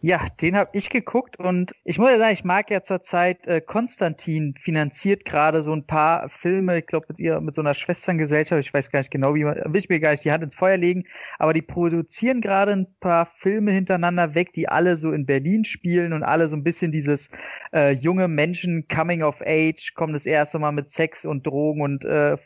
[0.00, 3.60] Ja, den habe ich geguckt und ich muss ja sagen, ich mag ja zurzeit äh,
[3.60, 8.60] Konstantin finanziert gerade so ein paar Filme, ich glaube mit ihr mit so einer Schwesterngesellschaft,
[8.60, 10.54] ich weiß gar nicht genau, wie man will ich mir gar nicht die Hand ins
[10.54, 11.02] Feuer legen,
[11.40, 16.12] aber die produzieren gerade ein paar Filme hintereinander weg, die alle so in Berlin spielen
[16.12, 17.28] und alle so ein bisschen dieses
[17.74, 22.04] äh, junge Menschen Coming of Age, kommen das erste Mal mit Sex und Drogen und
[22.04, 22.36] äh,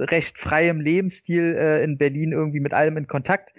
[0.00, 3.54] recht freiem Lebensstil äh, in Berlin irgendwie mit allem in Kontakt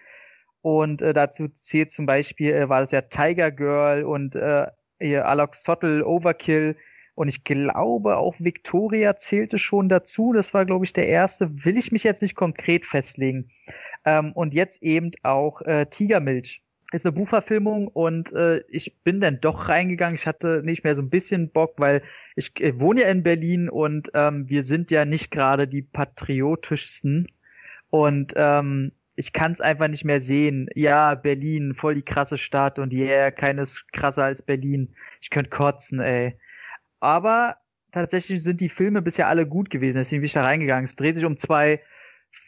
[0.61, 4.67] und äh, dazu zählt zum Beispiel, äh, war das ja Tiger Girl und äh,
[4.99, 6.75] Alex Sottle, Overkill.
[7.15, 10.33] Und ich glaube auch Victoria zählte schon dazu.
[10.33, 11.65] Das war, glaube ich, der erste.
[11.65, 13.49] Will ich mich jetzt nicht konkret festlegen.
[14.05, 16.61] Ähm, und jetzt eben auch äh, Tigermilch.
[16.93, 20.15] Ist eine Buchverfilmung und äh, ich bin dann doch reingegangen.
[20.15, 22.01] Ich hatte nicht mehr so ein bisschen Bock, weil
[22.35, 27.27] ich äh, wohne ja in Berlin und ähm, wir sind ja nicht gerade die patriotischsten.
[27.89, 30.69] Und ähm, ich kann es einfach nicht mehr sehen.
[30.75, 34.93] Ja, Berlin, voll die krasse Stadt und yeah, keines krasser als Berlin.
[35.21, 36.39] Ich könnte kotzen, ey.
[36.99, 37.57] Aber
[37.91, 40.85] tatsächlich sind die Filme bisher alle gut gewesen, deswegen bin ich da reingegangen.
[40.85, 41.81] Es dreht sich um zwei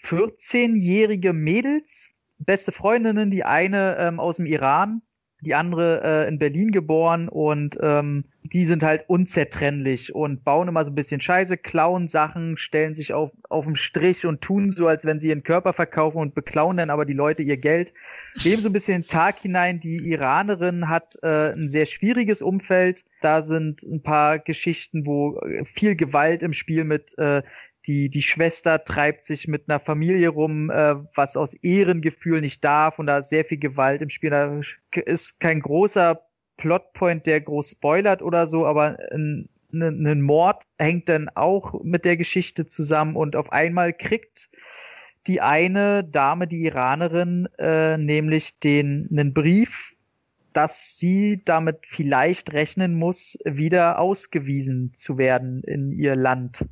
[0.03, 5.01] 14-jährige Mädels, beste Freundinnen, die eine ähm, aus dem Iran
[5.41, 10.83] die andere äh, in Berlin geboren und ähm, die sind halt unzertrennlich und bauen immer
[10.83, 14.87] so ein bisschen Scheiße, klauen Sachen, stellen sich auf, auf dem Strich und tun so,
[14.87, 17.93] als wenn sie ihren Körper verkaufen und beklauen dann aber die Leute ihr Geld.
[18.35, 19.79] Leben so ein bisschen Tag hinein.
[19.79, 23.05] Die Iranerin hat äh, ein sehr schwieriges Umfeld.
[23.21, 27.43] Da sind ein paar Geschichten, wo äh, viel Gewalt im Spiel mit äh,
[27.86, 32.99] die, die Schwester treibt sich mit einer Familie rum, äh, was aus Ehrengefühl nicht darf
[32.99, 34.30] und da ist sehr viel Gewalt im Spiel.
[34.32, 34.61] Da
[35.05, 36.21] ist kein großer
[36.57, 42.05] Plotpoint, der groß spoilert oder so, aber ein, ein, ein Mord hängt dann auch mit
[42.05, 44.49] der Geschichte zusammen und auf einmal kriegt
[45.27, 49.93] die eine Dame, die Iranerin, äh, nämlich den einen Brief,
[50.53, 56.65] dass sie damit vielleicht rechnen muss, wieder ausgewiesen zu werden in ihr Land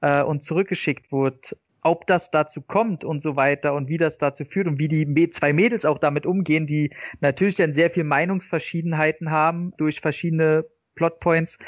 [0.00, 1.56] äh, und zurückgeschickt wird.
[1.82, 5.30] ob das dazu kommt und so weiter und wie das dazu führt und wie die
[5.30, 6.90] zwei Mädels auch damit umgehen, die
[7.20, 10.66] natürlich dann sehr viel Meinungsverschiedenheiten haben durch verschiedene
[10.98, 11.58] Plotpoints,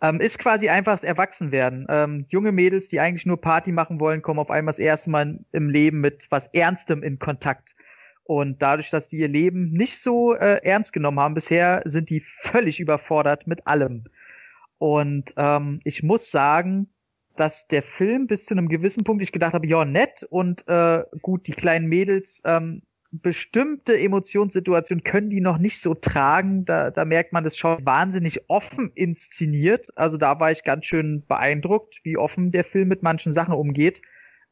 [0.00, 1.86] ähm, ist quasi einfach das Erwachsenwerden.
[1.90, 5.38] Ähm, junge Mädels, die eigentlich nur Party machen wollen, kommen auf einmal das erste Mal
[5.52, 7.76] im Leben mit was Ernstem in Kontakt.
[8.24, 12.20] Und dadurch, dass die ihr Leben nicht so äh, ernst genommen haben bisher, sind die
[12.20, 14.04] völlig überfordert mit allem.
[14.78, 16.88] Und ähm, ich muss sagen,
[17.38, 21.04] dass der Film bis zu einem gewissen Punkt ich gedacht habe, ja, nett und äh,
[21.22, 26.64] gut, die kleinen Mädels, ähm, bestimmte Emotionssituationen können die noch nicht so tragen.
[26.64, 29.88] Da, da merkt man das schon wahnsinnig offen inszeniert.
[29.96, 34.02] Also da war ich ganz schön beeindruckt, wie offen der Film mit manchen Sachen umgeht.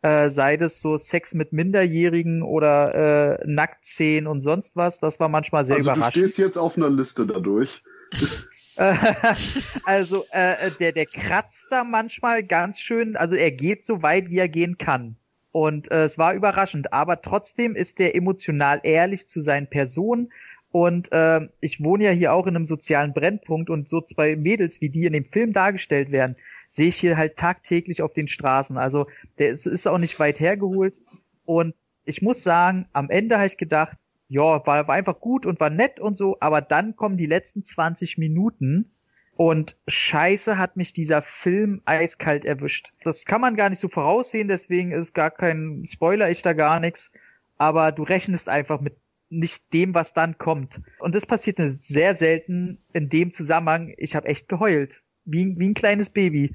[0.00, 5.00] Äh, sei das so Sex mit Minderjährigen oder äh, Nacktszenen und sonst was.
[5.00, 6.16] Das war manchmal sehr also überraschend.
[6.16, 7.82] Du stehst jetzt auf einer Liste dadurch.
[9.84, 14.38] also äh, der, der kratzt da manchmal ganz schön, also er geht so weit, wie
[14.38, 15.16] er gehen kann.
[15.52, 20.30] Und äh, es war überraschend, aber trotzdem ist der emotional ehrlich zu seinen Personen.
[20.70, 24.82] Und äh, ich wohne ja hier auch in einem sozialen Brennpunkt und so zwei Mädels,
[24.82, 26.36] wie die in dem Film dargestellt werden,
[26.68, 28.76] sehe ich hier halt tagtäglich auf den Straßen.
[28.76, 29.06] Also
[29.38, 30.98] der ist, ist auch nicht weit hergeholt.
[31.46, 31.74] Und
[32.04, 33.98] ich muss sagen, am Ende habe ich gedacht,
[34.28, 37.62] ja, war, war einfach gut und war nett und so, aber dann kommen die letzten
[37.64, 38.90] 20 Minuten
[39.36, 42.92] und scheiße hat mich dieser Film eiskalt erwischt.
[43.04, 46.80] Das kann man gar nicht so voraussehen, deswegen ist gar kein Spoiler, ich da gar
[46.80, 47.12] nichts.
[47.58, 48.96] Aber du rechnest einfach mit
[49.28, 50.80] nicht dem, was dann kommt.
[50.98, 53.92] Und das passiert sehr selten in dem Zusammenhang.
[53.96, 55.02] Ich habe echt geheult.
[55.24, 56.54] Wie, wie ein kleines Baby.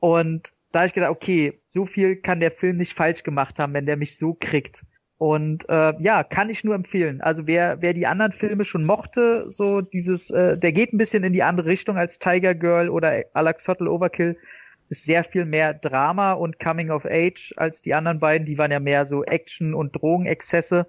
[0.00, 3.72] Und da habe ich gedacht, okay, so viel kann der Film nicht falsch gemacht haben,
[3.74, 4.84] wenn der mich so kriegt.
[5.18, 7.20] Und äh, ja, kann ich nur empfehlen.
[7.20, 11.24] Also wer, wer die anderen Filme schon mochte, so dieses, äh, der geht ein bisschen
[11.24, 14.38] in die andere Richtung als Tiger Girl oder Alex Hottle Overkill.
[14.90, 18.46] Ist sehr viel mehr Drama und Coming of Age als die anderen beiden.
[18.46, 20.86] Die waren ja mehr so Action und Drogenexzesse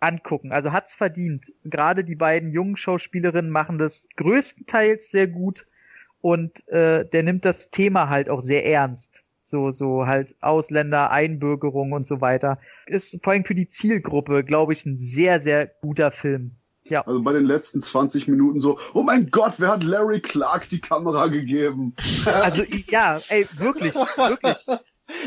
[0.00, 0.50] angucken.
[0.50, 1.52] Also hat's verdient.
[1.64, 5.66] Gerade die beiden jungen Schauspielerinnen machen das größtenteils sehr gut
[6.20, 11.92] und äh, der nimmt das Thema halt auch sehr ernst so, so halt Ausländer, Einbürgerung
[11.92, 12.58] und so weiter.
[12.86, 16.52] Ist vor allem für die Zielgruppe, glaube ich, ein sehr, sehr guter Film.
[16.84, 17.06] Ja.
[17.06, 20.80] Also bei den letzten 20 Minuten so, oh mein Gott, wer hat Larry Clark die
[20.80, 21.94] Kamera gegeben?
[22.24, 24.66] Also ja, ey, wirklich, wirklich.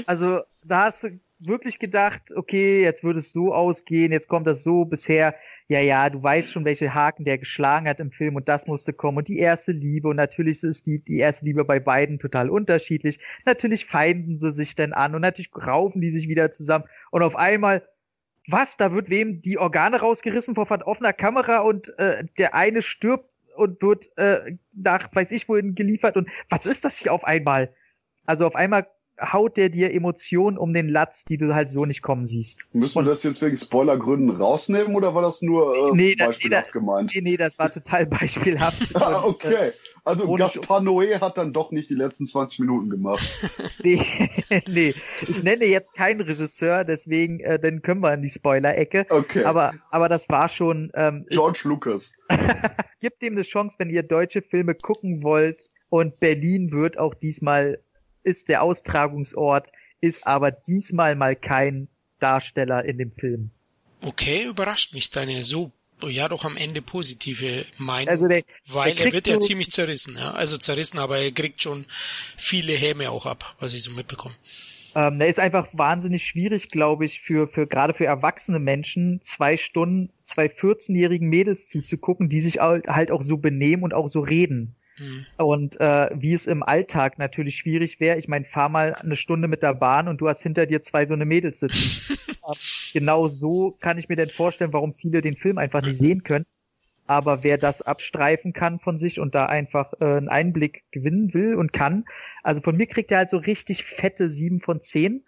[0.05, 4.63] Also da hast du wirklich gedacht, okay, jetzt würde es so ausgehen, jetzt kommt das
[4.63, 5.35] so bisher
[5.69, 8.93] ja, ja, du weißt schon, welche Haken der geschlagen hat im Film und das musste
[8.93, 12.49] kommen und die erste Liebe und natürlich ist die, die erste Liebe bei beiden total
[12.49, 13.19] unterschiedlich.
[13.45, 17.35] Natürlich feinden sie sich dann an und natürlich raufen die sich wieder zusammen und auf
[17.35, 17.87] einmal,
[18.47, 23.29] was, da wird wem die Organe rausgerissen vor offener Kamera und äh, der eine stirbt
[23.55, 27.73] und wird äh, nach weiß ich wohin geliefert und was ist das hier auf einmal?
[28.25, 28.87] Also auf einmal
[29.22, 32.68] haut der dir Emotionen um den Latz, die du halt so nicht kommen siehst.
[32.74, 36.80] Müssen wir das jetzt wegen Spoilergründen rausnehmen oder war das nur äh, nee, beispielhaft nee,
[36.80, 37.11] gemeint?
[37.14, 38.95] Nee, nee, das war total beispielhaft.
[38.95, 39.72] ah, okay.
[40.03, 43.24] Also Gaspar Noé hat dann doch nicht die letzten 20 Minuten gemacht.
[43.84, 44.05] nee,
[44.68, 44.93] nee.
[45.28, 49.05] Ich nenne jetzt keinen Regisseur, deswegen äh, dann können wir in die Spoiler-Ecke.
[49.09, 49.45] Okay.
[49.45, 50.91] Aber, aber das war schon.
[50.95, 52.18] Ähm, George ist, Lucas.
[52.99, 55.70] Gibt dem eine Chance, wenn ihr deutsche Filme gucken wollt.
[55.88, 57.80] Und Berlin wird auch diesmal
[58.24, 59.71] ist der Austragungsort,
[60.01, 61.88] ist aber diesmal mal kein
[62.19, 63.51] Darsteller in dem Film.
[64.01, 65.71] Okay, überrascht mich deine so
[66.01, 69.71] ja doch am Ende positive Meinung, also der, weil der er wird so ja ziemlich
[69.71, 71.86] zerrissen, ja, also zerrissen, aber er kriegt schon
[72.36, 74.36] viele Häme auch ab, was ich so mitbekomme.
[74.95, 79.57] Ähm, der ist einfach wahnsinnig schwierig, glaube ich, für, für gerade für erwachsene Menschen, zwei
[79.57, 84.76] Stunden, zwei 14-jährigen Mädels zuzugucken, die sich halt auch so benehmen und auch so reden.
[84.97, 85.25] Mhm.
[85.37, 89.47] Und äh, wie es im Alltag natürlich schwierig wäre, ich meine, fahr mal eine Stunde
[89.47, 92.17] mit der Bahn und du hast hinter dir zwei so eine Mädels sitzen.
[92.93, 96.45] genau so kann ich mir denn vorstellen, warum viele den Film einfach nicht sehen können.
[97.05, 101.55] Aber wer das abstreifen kann von sich und da einfach äh, einen Einblick gewinnen will
[101.55, 102.05] und kann,
[102.43, 105.25] also von mir kriegt er halt so richtig fette sieben von zehn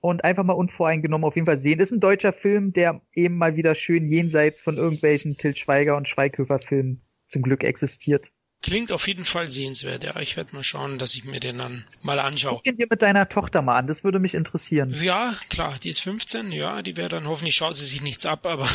[0.00, 1.80] und einfach mal unvoreingenommen auf jeden Fall sehen.
[1.80, 6.08] Ist ein deutscher Film, der eben mal wieder schön jenseits von irgendwelchen Til Schweiger und
[6.08, 8.30] Schweighöfer Filmen zum Glück existiert.
[8.60, 10.18] Klingt auf jeden Fall sehenswert, ja.
[10.18, 12.60] Ich werde mal schauen, dass ich mir den dann mal anschaue.
[12.64, 14.92] Guck dir mit deiner Tochter mal an, das würde mich interessieren.
[15.00, 18.46] Ja, klar, die ist 15, ja, die wäre dann hoffentlich, schaut sie sich nichts ab,
[18.46, 18.68] aber.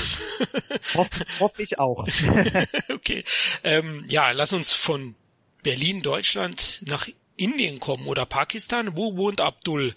[0.94, 2.08] Hoffe hoff ich auch.
[2.94, 3.26] okay.
[3.66, 5.16] Ähm, ja, lass uns von
[5.64, 8.96] Berlin, Deutschland nach Indien kommen oder Pakistan.
[8.96, 9.94] Wo wohnt Abdul,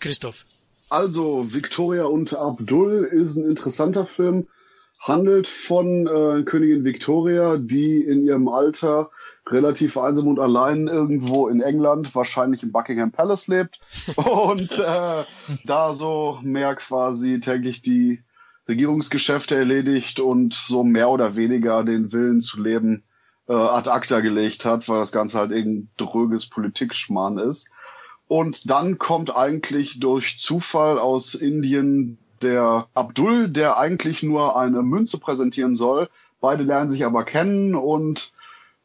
[0.00, 0.44] Christoph?
[0.88, 4.48] Also, Victoria und Abdul ist ein interessanter Film
[5.00, 9.10] handelt von äh, Königin Victoria, die in ihrem Alter
[9.46, 13.80] relativ einsam und allein irgendwo in England, wahrscheinlich im Buckingham Palace lebt
[14.16, 15.24] und äh,
[15.64, 18.22] da so mehr quasi täglich die
[18.68, 23.02] Regierungsgeschäfte erledigt und so mehr oder weniger den Willen zu leben
[23.48, 27.70] äh, ad acta gelegt hat, weil das Ganze halt irgendein dröges Politikschmarrn ist.
[28.28, 35.18] Und dann kommt eigentlich durch Zufall aus Indien der Abdul, der eigentlich nur eine Münze
[35.18, 36.08] präsentieren soll.
[36.40, 38.32] Beide lernen sich aber kennen und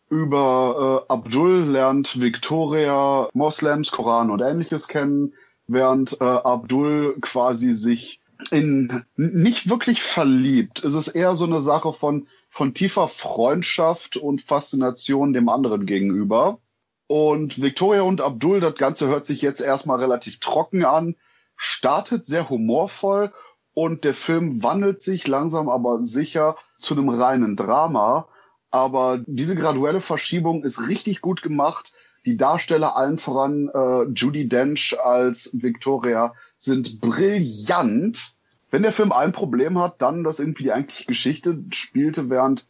[0.10, 5.34] über äh, Abdul lernt Victoria Moslems, Koran und ähnliches kennen,
[5.68, 8.20] während äh, Abdul quasi sich
[8.52, 10.84] in nicht wirklich verliebt.
[10.84, 16.60] Es ist eher so eine Sache von, von tiefer Freundschaft und Faszination dem anderen gegenüber.
[17.08, 21.16] Und Victoria und Abdul, das Ganze hört sich jetzt erstmal relativ trocken an,
[21.56, 23.32] startet sehr humorvoll
[23.74, 28.28] und der Film wandelt sich langsam aber sicher zu einem reinen Drama.
[28.72, 31.94] Aber diese graduelle Verschiebung ist richtig gut gemacht.
[32.26, 38.36] Die Darsteller allen voran äh, Judy Dench als Victoria sind brillant.
[38.72, 42.66] Wenn der Film ein Problem hat, dann, dass irgendwie die eigentliche Geschichte spielte während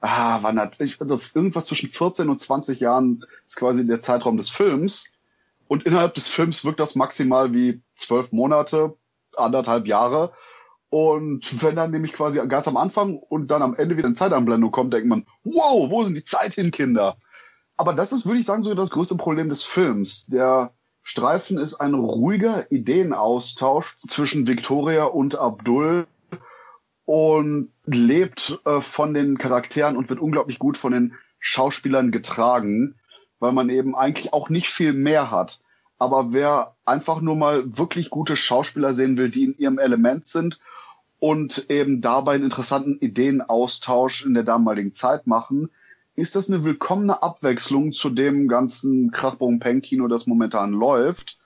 [0.00, 4.50] ah, wann hat, also irgendwas zwischen 14 und 20 Jahren ist quasi der Zeitraum des
[4.50, 5.09] Films.
[5.70, 8.96] Und innerhalb des Films wirkt das maximal wie zwölf Monate,
[9.36, 10.32] anderthalb Jahre.
[10.88, 14.72] Und wenn dann nämlich quasi ganz am Anfang und dann am Ende wieder eine Zeitanblendung
[14.72, 17.18] kommt, denkt man, wow, wo sind die Zeit hin, Kinder?
[17.76, 20.26] Aber das ist, würde ich sagen, so das größte Problem des Films.
[20.26, 20.72] Der
[21.04, 26.08] Streifen ist ein ruhiger Ideenaustausch zwischen Victoria und Abdul,
[27.10, 32.99] und lebt äh, von den Charakteren und wird unglaublich gut von den Schauspielern getragen,
[33.40, 35.60] weil man eben eigentlich auch nicht viel mehr hat.
[35.98, 40.60] Aber wer einfach nur mal wirklich gute Schauspieler sehen will, die in ihrem Element sind
[41.18, 45.70] und eben dabei einen interessanten Ideenaustausch in der damaligen Zeit machen,
[46.14, 51.38] ist das eine willkommene Abwechslung zu dem ganzen Krachbogen-Peng-Kino, das momentan läuft.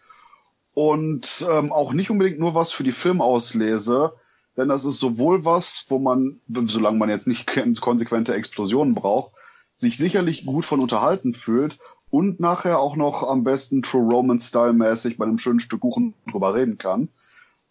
[0.72, 4.12] Und ähm, auch nicht unbedingt nur was für die Filmauslese,
[4.57, 7.47] denn das ist sowohl was, wo man, solange man jetzt nicht
[7.80, 9.34] konsequente Explosionen braucht,
[9.75, 11.79] sich sicherlich gut von unterhalten fühlt
[12.11, 16.14] und nachher auch noch am besten True Romance Style mäßig bei einem schönen Stück Kuchen
[16.31, 17.09] drüber reden kann.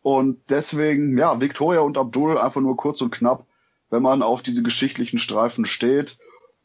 [0.02, 3.46] Und deswegen, ja, Victoria und Abdul einfach nur kurz und knapp,
[3.90, 6.18] wenn man auf diese geschichtlichen Streifen steht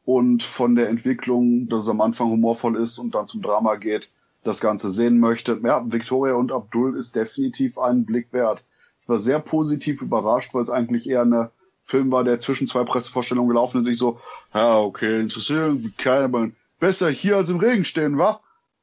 [0.05, 4.11] und von der Entwicklung, dass es am Anfang humorvoll ist und dann zum Drama geht,
[4.43, 5.61] das Ganze sehen möchte.
[5.63, 8.65] Ja, Victoria und Abdul ist definitiv einen Blick wert
[9.09, 11.51] war sehr positiv überrascht, weil es eigentlich eher eine
[11.89, 13.87] Film war, der zwischen zwei Pressevorstellungen gelaufen ist.
[13.87, 14.21] Ich so,
[14.53, 18.41] ja, okay, interessiert irgendwie keiner, aber besser hier als im Regen stehen, wa?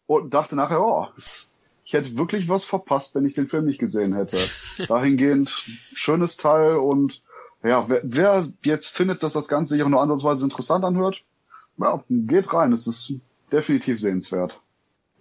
[0.08, 4.16] Und dachte nachher, oh, ich hätte wirklich was verpasst, wenn ich den Film nicht gesehen
[4.16, 4.38] hätte.
[4.88, 7.22] Dahingehend, schönes Teil und
[7.64, 11.24] ja, wer, wer jetzt findet, dass das Ganze sich auch nur ansatzweise interessant anhört,
[11.78, 12.74] ja, geht rein.
[12.74, 13.14] Es ist
[13.52, 14.62] definitiv sehenswert.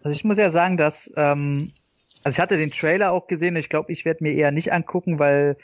[0.02, 1.70] Also ich muss ja sagen, dass ähm,
[2.24, 3.56] also ich hatte den Trailer auch gesehen.
[3.56, 5.56] Ich glaube, ich werde mir eher nicht angucken, weil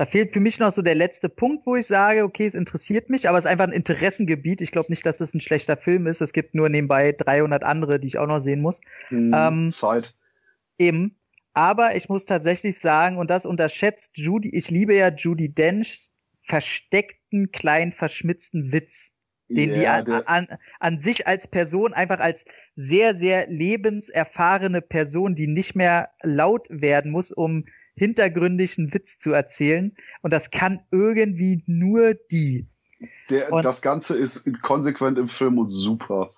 [0.00, 3.10] da fehlt für mich noch so der letzte Punkt, wo ich sage, okay, es interessiert
[3.10, 4.62] mich, aber es ist einfach ein Interessengebiet.
[4.62, 6.22] Ich glaube nicht, dass es ein schlechter Film ist.
[6.22, 8.80] Es gibt nur nebenbei 300 andere, die ich auch noch sehen muss.
[9.10, 10.16] Mhm, ähm, Zeit.
[10.78, 11.18] Eben.
[11.52, 17.52] Aber ich muss tatsächlich sagen, und das unterschätzt Judy, ich liebe ja Judy Denchs versteckten,
[17.52, 19.12] kleinen, verschmitzten Witz
[19.50, 22.44] den yeah, die an, an, an sich als Person einfach als
[22.74, 27.66] sehr, sehr lebenserfahrene Person, die nicht mehr laut werden muss, um
[28.00, 29.94] hintergründigen Witz zu erzählen.
[30.22, 32.66] Und das kann irgendwie nur die.
[33.28, 36.30] Der, und, das Ganze ist konsequent im Film und super.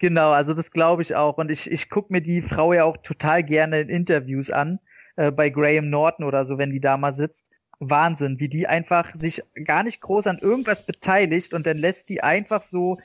[0.00, 1.38] Genau, also das glaube ich auch.
[1.38, 4.80] Und ich, ich gucke mir die Frau ja auch total gerne in Interviews an,
[5.14, 7.52] äh, bei Graham Norton oder so, wenn die da mal sitzt.
[7.78, 12.20] Wahnsinn, wie die einfach sich gar nicht groß an irgendwas beteiligt und dann lässt die
[12.20, 12.98] einfach so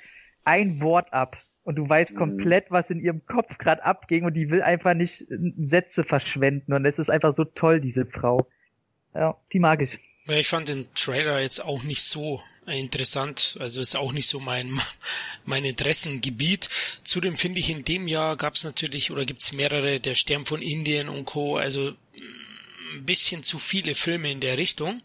[0.43, 1.37] ein Wort ab.
[1.63, 2.17] Und du weißt mhm.
[2.17, 5.25] komplett, was in ihrem Kopf gerade abging und die will einfach nicht
[5.63, 6.73] Sätze verschwenden.
[6.73, 8.47] Und es ist einfach so toll, diese Frau.
[9.13, 9.99] Ja, die mag ich.
[10.25, 13.57] Ja, ich fand den Trailer jetzt auch nicht so interessant.
[13.59, 14.79] Also ist auch nicht so mein,
[15.45, 16.69] mein Interessengebiet.
[17.03, 20.45] Zudem finde ich, in dem Jahr gab es natürlich oder gibt es mehrere, der Stern
[20.45, 21.57] von Indien und Co.
[21.57, 21.93] Also
[22.93, 25.01] ein bisschen zu viele Filme in der Richtung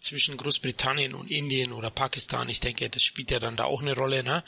[0.00, 2.48] zwischen Großbritannien und Indien oder Pakistan.
[2.48, 4.24] Ich denke, das spielt ja dann da auch eine Rolle.
[4.24, 4.42] Ne?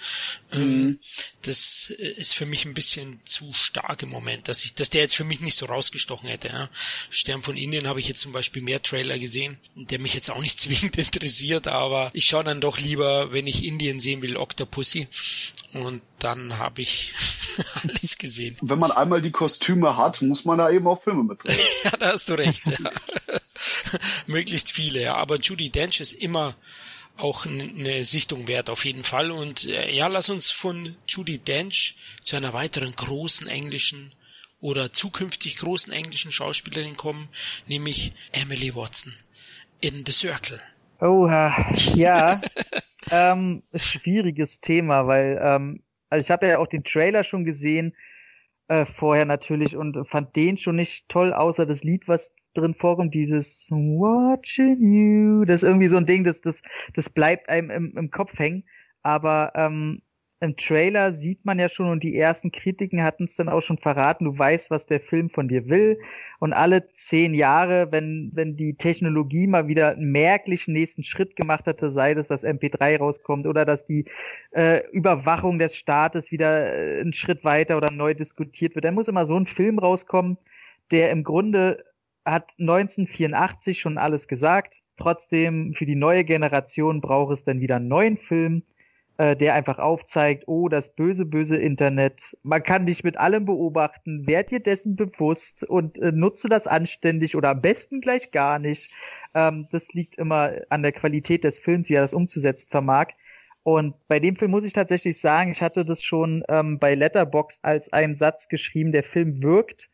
[0.53, 0.98] Ähm, mhm.
[1.42, 5.16] Das ist für mich ein bisschen zu stark im Moment, dass ich, dass der jetzt
[5.16, 6.48] für mich nicht so rausgestochen hätte.
[6.48, 6.70] Ja?
[7.11, 10.40] Stern von Indien habe ich jetzt zum Beispiel mehr Trailer gesehen, der mich jetzt auch
[10.40, 15.09] nicht zwingend interessiert, aber ich schaue dann doch lieber, wenn ich Indien sehen will, Octopussy.
[15.74, 17.14] Und dann habe ich
[17.82, 18.56] alles gesehen.
[18.60, 21.58] Wenn man einmal die Kostüme hat, muss man da eben auch Filme mitdrehen.
[21.84, 22.62] ja, da hast du recht.
[22.66, 22.90] Ja.
[24.26, 25.14] Möglichst viele, ja.
[25.14, 26.54] Aber Judy Dench ist immer
[27.16, 29.30] auch eine Sichtung wert auf jeden Fall.
[29.30, 34.12] Und äh, ja, lass uns von Judy Dench zu einer weiteren großen englischen
[34.60, 37.28] oder zukünftig großen englischen Schauspielerin kommen,
[37.66, 39.12] nämlich Emily Watson
[39.80, 40.60] in The Circle.
[41.00, 42.40] Oh, ja.
[43.11, 47.94] Ähm, schwieriges Thema, weil ähm, also ich habe ja auch den Trailer schon gesehen
[48.68, 53.14] äh, vorher natürlich und fand den schon nicht toll, außer das Lied, was drin vorkommt,
[53.14, 55.44] dieses Watching You.
[55.44, 56.62] Das ist irgendwie so ein Ding, das, das,
[56.94, 58.64] das bleibt einem im, im Kopf hängen.
[59.03, 60.03] Aber ähm,
[60.43, 63.78] im Trailer sieht man ja schon und die ersten Kritiken hatten es dann auch schon
[63.78, 66.01] verraten, du weißt, was der Film von dir will.
[66.40, 71.68] Und alle zehn Jahre, wenn, wenn die Technologie mal wieder einen merklichen nächsten Schritt gemacht
[71.68, 74.05] hatte, sei das, dass MP3 rauskommt oder dass die
[74.51, 79.07] äh, Überwachung des Staates wieder äh, einen Schritt weiter oder neu diskutiert wird, dann muss
[79.07, 80.38] immer so ein Film rauskommen,
[80.90, 81.84] der im Grunde
[82.24, 84.80] hat 1984 schon alles gesagt.
[84.97, 88.64] Trotzdem, für die neue Generation braucht es dann wieder einen neuen Film
[89.18, 92.36] äh, der einfach aufzeigt, oh, das böse, böse Internet.
[92.42, 97.36] Man kann dich mit allem beobachten, werd dir dessen bewusst und äh, nutze das anständig
[97.36, 98.92] oder am besten gleich gar nicht.
[99.34, 103.08] Ähm, das liegt immer an der Qualität des Films, wie er das umzusetzen vermag.
[103.64, 107.60] Und bei dem Film muss ich tatsächlich sagen, ich hatte das schon ähm, bei Letterbox
[107.62, 109.88] als einen Satz geschrieben, der Film wirkt,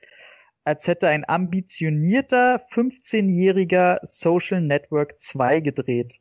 [0.64, 6.20] als hätte ein ambitionierter 15-jähriger Social Network 2 gedreht.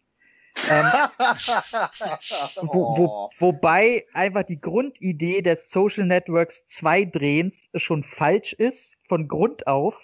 [0.69, 0.85] Ähm,
[2.61, 3.29] wo, wo, oh.
[3.39, 9.95] wobei einfach die Grundidee des Social Networks 2 Drehens schon falsch ist, von Grund auf,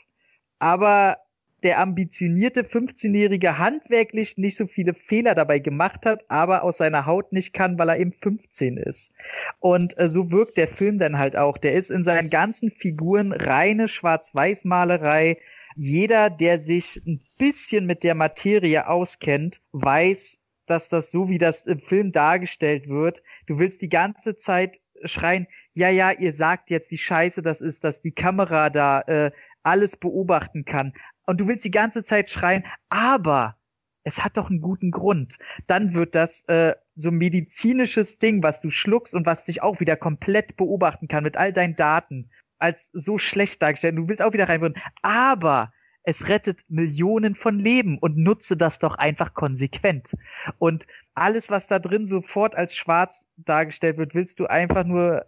[0.60, 1.18] aber
[1.64, 7.32] der ambitionierte 15-Jährige handwerklich nicht so viele Fehler dabei gemacht hat, aber aus seiner Haut
[7.32, 9.12] nicht kann, weil er eben 15 ist.
[9.60, 11.58] Und äh, so wirkt der Film dann halt auch.
[11.58, 15.38] Der ist in seinen ganzen Figuren reine Schwarz-Weiß-Malerei.
[15.76, 21.66] Jeder, der sich ein bisschen mit der Materie auskennt, weiß, dass das so, wie das
[21.66, 26.91] im Film dargestellt wird, du willst die ganze Zeit schreien, ja, ja, ihr sagt jetzt,
[26.91, 29.32] wie scheiße das ist, dass die Kamera da äh,
[29.64, 30.93] alles beobachten kann.
[31.26, 33.57] Und du willst die ganze Zeit schreien, aber
[34.03, 35.38] es hat doch einen guten Grund.
[35.68, 39.95] Dann wird das äh, so medizinisches Ding, was du schluckst und was dich auch wieder
[39.95, 43.97] komplett beobachten kann mit all deinen Daten, als so schlecht dargestellt.
[43.97, 44.82] Du willst auch wieder reinwürden.
[45.01, 45.72] Aber
[46.04, 50.16] es rettet Millionen von Leben und nutze das doch einfach konsequent.
[50.60, 55.26] Und alles, was da drin sofort als schwarz dargestellt wird, willst du einfach nur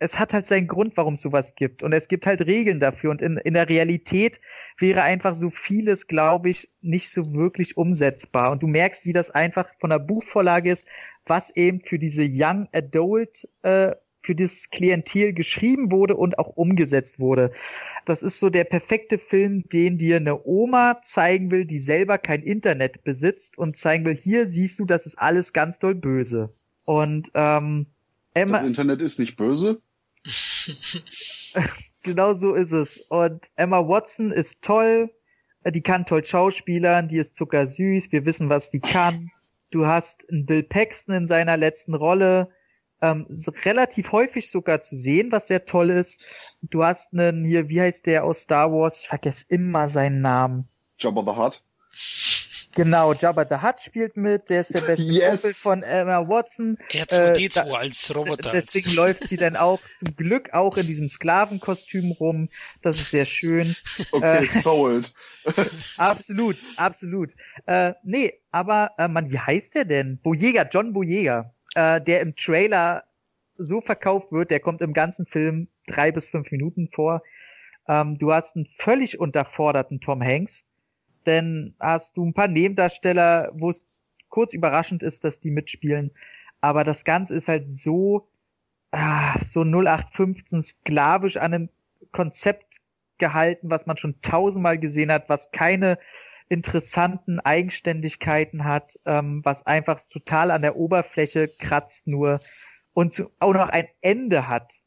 [0.00, 1.82] es hat halt seinen Grund, warum es sowas gibt.
[1.82, 3.10] Und es gibt halt Regeln dafür.
[3.10, 4.40] Und in, in der Realität
[4.78, 8.52] wäre einfach so vieles, glaube ich, nicht so wirklich umsetzbar.
[8.52, 10.86] Und du merkst, wie das einfach von der Buchvorlage ist,
[11.26, 13.94] was eben für diese Young Adult, äh,
[14.28, 17.50] für das Klientel geschrieben wurde und auch umgesetzt wurde
[18.08, 22.42] das ist so der perfekte Film, den dir eine Oma zeigen will, die selber kein
[22.42, 26.54] Internet besitzt und zeigen will, hier siehst du, das ist alles ganz doll böse.
[26.86, 27.86] Und ähm,
[28.32, 28.58] Emma.
[28.58, 29.82] Das Internet ist nicht böse?
[32.02, 32.98] genau so ist es.
[33.10, 35.10] Und Emma Watson ist toll,
[35.66, 39.30] die kann toll schauspielern, die ist zuckersüß, wir wissen, was die kann.
[39.70, 42.48] Du hast einen Bill Paxton in seiner letzten Rolle,
[43.00, 43.26] ähm,
[43.64, 46.20] relativ häufig sogar zu sehen, was sehr toll ist.
[46.62, 49.00] Du hast einen hier, wie heißt der aus Star Wars?
[49.00, 50.68] Ich vergesse immer seinen Namen.
[50.98, 51.62] Jabba the Hutt.
[52.74, 55.30] Genau, Jabba the Hutt spielt mit, der ist der beste yes.
[55.30, 56.78] Kumpel von Emma Watson.
[56.90, 58.52] R2D2 äh, als Roboter.
[58.52, 62.48] Deswegen läuft sie dann auch zum Glück auch in diesem Sklavenkostüm rum.
[62.82, 63.74] Das ist sehr schön.
[64.12, 65.12] Okay, äh, sold.
[65.96, 67.34] absolut, absolut.
[67.66, 70.18] Äh, nee, aber äh, man, wie heißt der denn?
[70.18, 73.04] Boyega, John Boyega äh, der im Trailer
[73.56, 77.22] so verkauft wird, der kommt im ganzen Film drei bis fünf Minuten vor.
[77.88, 80.64] Ähm, du hast einen völlig unterforderten Tom Hanks,
[81.26, 83.86] denn hast du ein paar Nebendarsteller, wo es
[84.28, 86.12] kurz überraschend ist, dass die mitspielen,
[86.60, 88.28] aber das Ganze ist halt so
[88.92, 91.68] ah, so 0815 sklavisch an einem
[92.12, 92.78] Konzept
[93.18, 95.98] gehalten, was man schon tausendmal gesehen hat, was keine
[96.48, 102.40] interessanten Eigenständigkeiten hat, ähm, was einfach total an der Oberfläche kratzt nur
[102.94, 104.80] und zu, auch noch ein Ende hat.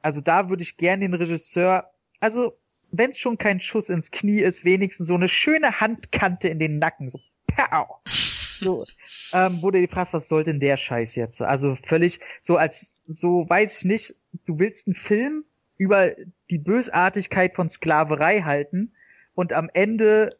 [0.00, 1.90] Also da würde ich gerne den Regisseur,
[2.20, 2.56] also
[2.90, 6.78] wenn es schon kein Schuss ins Knie ist, wenigstens so eine schöne Handkante in den
[6.78, 7.98] Nacken, so pow.
[8.60, 8.84] So,
[9.32, 11.40] ähm, wo du dir fragst, was soll denn der Scheiß jetzt?
[11.42, 14.16] Also völlig so als, so weiß ich nicht,
[14.46, 15.44] du willst einen Film
[15.76, 16.12] über
[16.50, 18.92] die Bösartigkeit von Sklaverei halten
[19.34, 20.36] und am Ende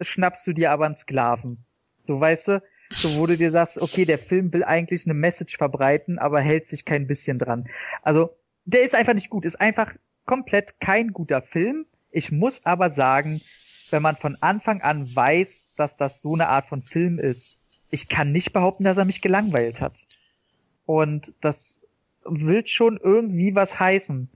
[0.00, 1.58] schnappst du dir aber einen Sklaven.
[2.06, 5.56] So weißt du, so wo du dir sagst, okay, der Film will eigentlich eine Message
[5.56, 7.68] verbreiten, aber hält sich kein bisschen dran.
[8.02, 9.92] Also, der ist einfach nicht gut, ist einfach
[10.26, 11.86] komplett kein guter Film.
[12.10, 13.40] Ich muss aber sagen,
[13.90, 17.58] wenn man von Anfang an weiß, dass das so eine Art von Film ist,
[17.90, 20.04] ich kann nicht behaupten, dass er mich gelangweilt hat.
[20.86, 21.82] Und das
[22.24, 24.30] will schon irgendwie was heißen.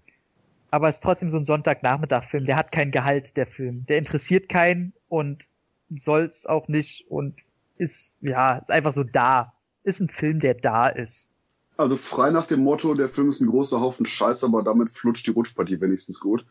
[0.71, 2.47] Aber es ist trotzdem so ein Sonntagnachmittag-Film.
[2.47, 3.87] Der hat kein Gehalt, der Film.
[3.87, 5.49] Der interessiert keinen und
[5.97, 7.35] soll's auch nicht und
[7.77, 9.55] ist, ja, ist einfach so da.
[9.83, 11.31] Ist ein Film, der da ist.
[11.77, 15.27] Also frei nach dem Motto, der Film ist ein großer Haufen Scheiß, aber damit flutscht
[15.27, 16.45] die Rutschpartie wenigstens gut.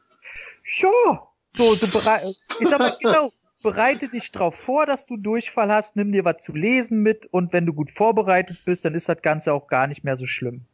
[0.79, 2.35] Ja, so, so bereit.
[2.59, 6.37] Ich sag mal, genau, bereite dich drauf vor, dass du Durchfall hast, nimm dir was
[6.41, 9.87] zu lesen mit und wenn du gut vorbereitet bist, dann ist das Ganze auch gar
[9.87, 10.65] nicht mehr so schlimm.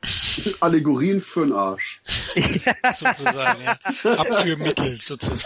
[0.60, 2.04] Allegorien für den Arsch.
[2.94, 3.78] sozusagen, ja.
[4.04, 5.42] Abführmittel sozusagen.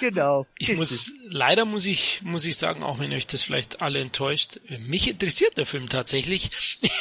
[0.00, 0.46] Genau.
[0.58, 4.60] Ich muss, leider muss ich, muss ich sagen, auch wenn euch das vielleicht alle enttäuscht,
[4.80, 6.50] mich interessiert der Film tatsächlich,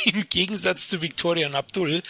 [0.05, 2.03] im Gegensatz zu Victoria und Abdul.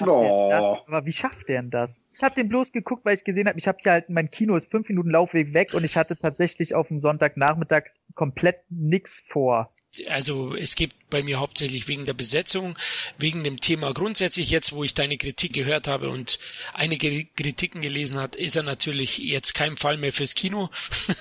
[0.00, 0.78] Oh.
[0.86, 2.00] Aber wie schafft der denn das?
[2.12, 4.56] Ich habe den bloß geguckt, weil ich gesehen habe, ich habe hier halt, mein Kino
[4.56, 7.84] ist fünf Minuten Laufweg weg und ich hatte tatsächlich auf dem Sonntagnachmittag
[8.14, 9.73] komplett nix vor.
[10.08, 12.76] Also es gibt bei mir hauptsächlich wegen der Besetzung,
[13.18, 16.38] wegen dem Thema grundsätzlich jetzt, wo ich deine Kritik gehört habe und
[16.72, 20.70] einige Kritiken gelesen hat, ist er natürlich jetzt kein Fall mehr fürs Kino.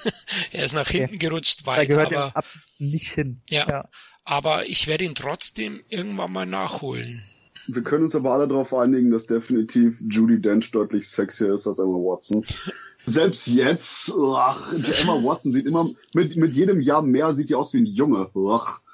[0.52, 1.00] er ist nach okay.
[1.00, 2.44] hinten gerutscht, weit, da gehört aber
[2.80, 3.42] nicht hin.
[3.50, 3.90] Ja, ja,
[4.24, 7.24] aber ich werde ihn trotzdem irgendwann mal nachholen.
[7.68, 11.80] Wir können uns aber alle darauf einigen, dass definitiv Judy Dench deutlich sexier ist als
[11.80, 12.46] Emma Watson.
[13.06, 17.56] Selbst jetzt, ach, die Emma Watson sieht immer, mit, mit jedem Jahr mehr sieht die
[17.56, 18.30] aus wie ein Junge.
[18.50, 18.82] Ach.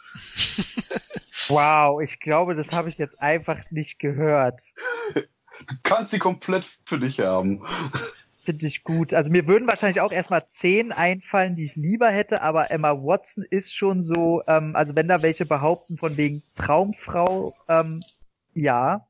[1.49, 4.61] Wow, ich glaube, das habe ich jetzt einfach nicht gehört.
[5.15, 7.63] Du kannst sie komplett für dich haben.
[8.45, 9.13] Finde ich gut.
[9.13, 13.43] Also mir würden wahrscheinlich auch erstmal zehn einfallen, die ich lieber hätte, aber Emma Watson
[13.49, 18.03] ist schon so, ähm, also wenn da welche behaupten von wegen Traumfrau, ähm,
[18.53, 19.07] ja,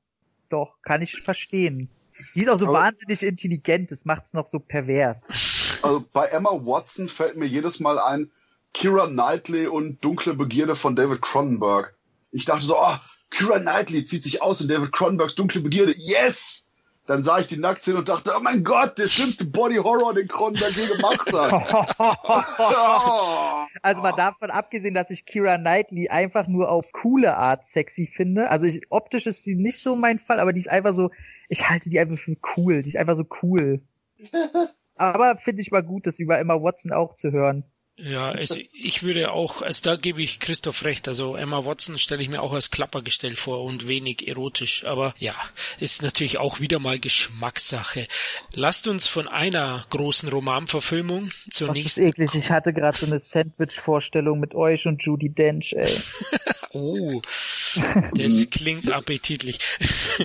[0.50, 1.90] doch, kann ich verstehen.
[2.36, 5.28] Die ist auch so aber, wahnsinnig intelligent, das macht's noch so pervers.
[5.82, 8.32] Also bei Emma Watson fällt mir jedes Mal ein
[8.74, 11.96] Kira Knightley und Dunkle Begierde von David Cronenberg.
[12.32, 12.96] Ich dachte so, oh,
[13.32, 15.94] Kira Knightley zieht sich aus in David Cronenbergs Dunkle Begierde.
[15.96, 16.68] Yes!
[17.10, 20.28] Dann sah ich die Nacktszene und dachte, oh mein Gott, der schlimmste Body Horror, den
[20.28, 21.52] Cronenberg je gemacht hat.
[23.82, 28.52] also mal davon abgesehen, dass ich Kira Knightley einfach nur auf coole Art sexy finde.
[28.52, 31.10] Also ich, optisch ist sie nicht so mein Fall, aber die ist einfach so,
[31.50, 32.82] ich halte die einfach für cool.
[32.84, 33.82] Die ist einfach so cool.
[34.96, 37.64] Aber finde ich mal gut, das über Emma Watson auch zu hören.
[38.02, 41.08] Ja, also ich würde auch, also da gebe ich Christoph recht.
[41.10, 44.86] Also Emma Watson stelle ich mir auch als Klappergestell vor und wenig erotisch.
[44.86, 45.36] Aber ja,
[45.80, 48.08] ist natürlich auch wieder mal Geschmackssache.
[48.54, 52.04] Lasst uns von einer großen Romanverfilmung zur Was nächsten.
[52.04, 52.36] Ist eklig.
[52.36, 55.94] Ich hatte gerade so eine Sandwich-Vorstellung mit euch und Judy Dench, ey.
[56.74, 57.22] oh,
[58.14, 59.60] das klingt appetitlich.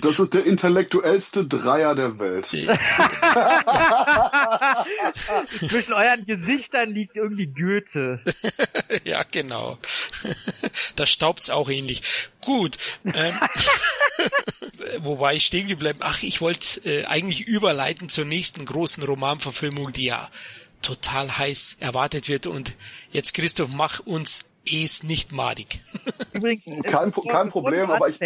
[0.01, 2.47] Das ist der intellektuellste Dreier der Welt.
[5.69, 8.19] Zwischen euren Gesichtern liegt irgendwie Goethe.
[9.05, 9.77] ja, genau.
[10.97, 12.01] da staubt's auch ähnlich.
[12.41, 12.77] Gut.
[13.05, 13.39] Ähm,
[14.99, 15.99] wo war ich stehen geblieben?
[16.01, 20.29] Ach, ich wollte äh, eigentlich überleiten zur nächsten großen Romanverfilmung, die ja
[20.81, 22.47] total heiß erwartet wird.
[22.47, 22.75] Und
[23.11, 25.81] jetzt, Christoph, mach uns es nicht madig.
[26.33, 28.19] Übrigens, kein, kein Problem, aber ich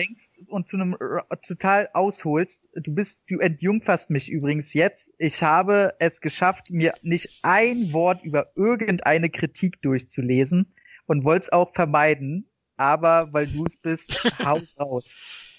[0.48, 0.98] und zu einem
[1.46, 5.14] total ausholst, du bist, du entjungferst mich übrigens jetzt.
[5.18, 10.74] Ich habe es geschafft, mir nicht ein Wort über irgendeine Kritik durchzulesen
[11.06, 15.16] und wollte es auch vermeiden, aber weil du es bist, hau raus.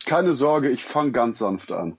[0.06, 1.98] Keine Sorge, ich fange ganz sanft an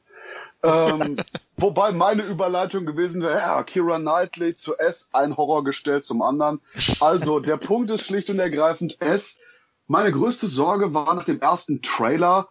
[0.64, 1.18] ähm,
[1.62, 6.60] wobei meine Überleitung gewesen wäre, ja, Kira Knightley zu S, ein Horrorgestell zum anderen.
[7.00, 9.40] Also, der Punkt ist schlicht und ergreifend S.
[9.88, 12.48] Meine größte Sorge war nach dem ersten Trailer,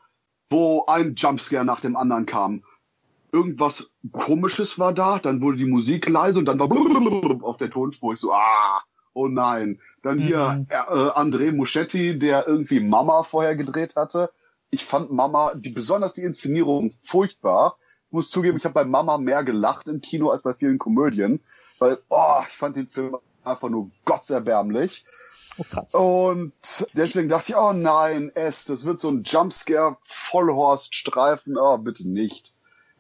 [0.50, 2.64] wo ein Jumpscare nach dem anderen kam.
[3.32, 6.68] Irgendwas komisches war da, dann wurde die Musik leise und dann war
[7.44, 8.14] auf der Tonspur.
[8.14, 8.82] Ich so, ah,
[9.12, 9.80] oh nein.
[10.02, 10.66] Dann hier mhm.
[10.70, 14.30] äh, André Muschetti, der irgendwie Mama vorher gedreht hatte.
[14.70, 17.76] Ich fand Mama, die, besonders die Inszenierung furchtbar
[18.10, 21.40] muss zugeben, ich habe bei Mama mehr gelacht im Kino als bei vielen Komödien,
[21.78, 25.04] weil, oh, ich fand den Film einfach nur gottserbärmlich.
[25.58, 25.94] Oh, krass.
[25.94, 26.52] Und
[26.94, 32.54] deswegen dachte ich, oh nein, es, das wird so ein Jumpscare Vollhorst-Streifen, oh, bitte nicht.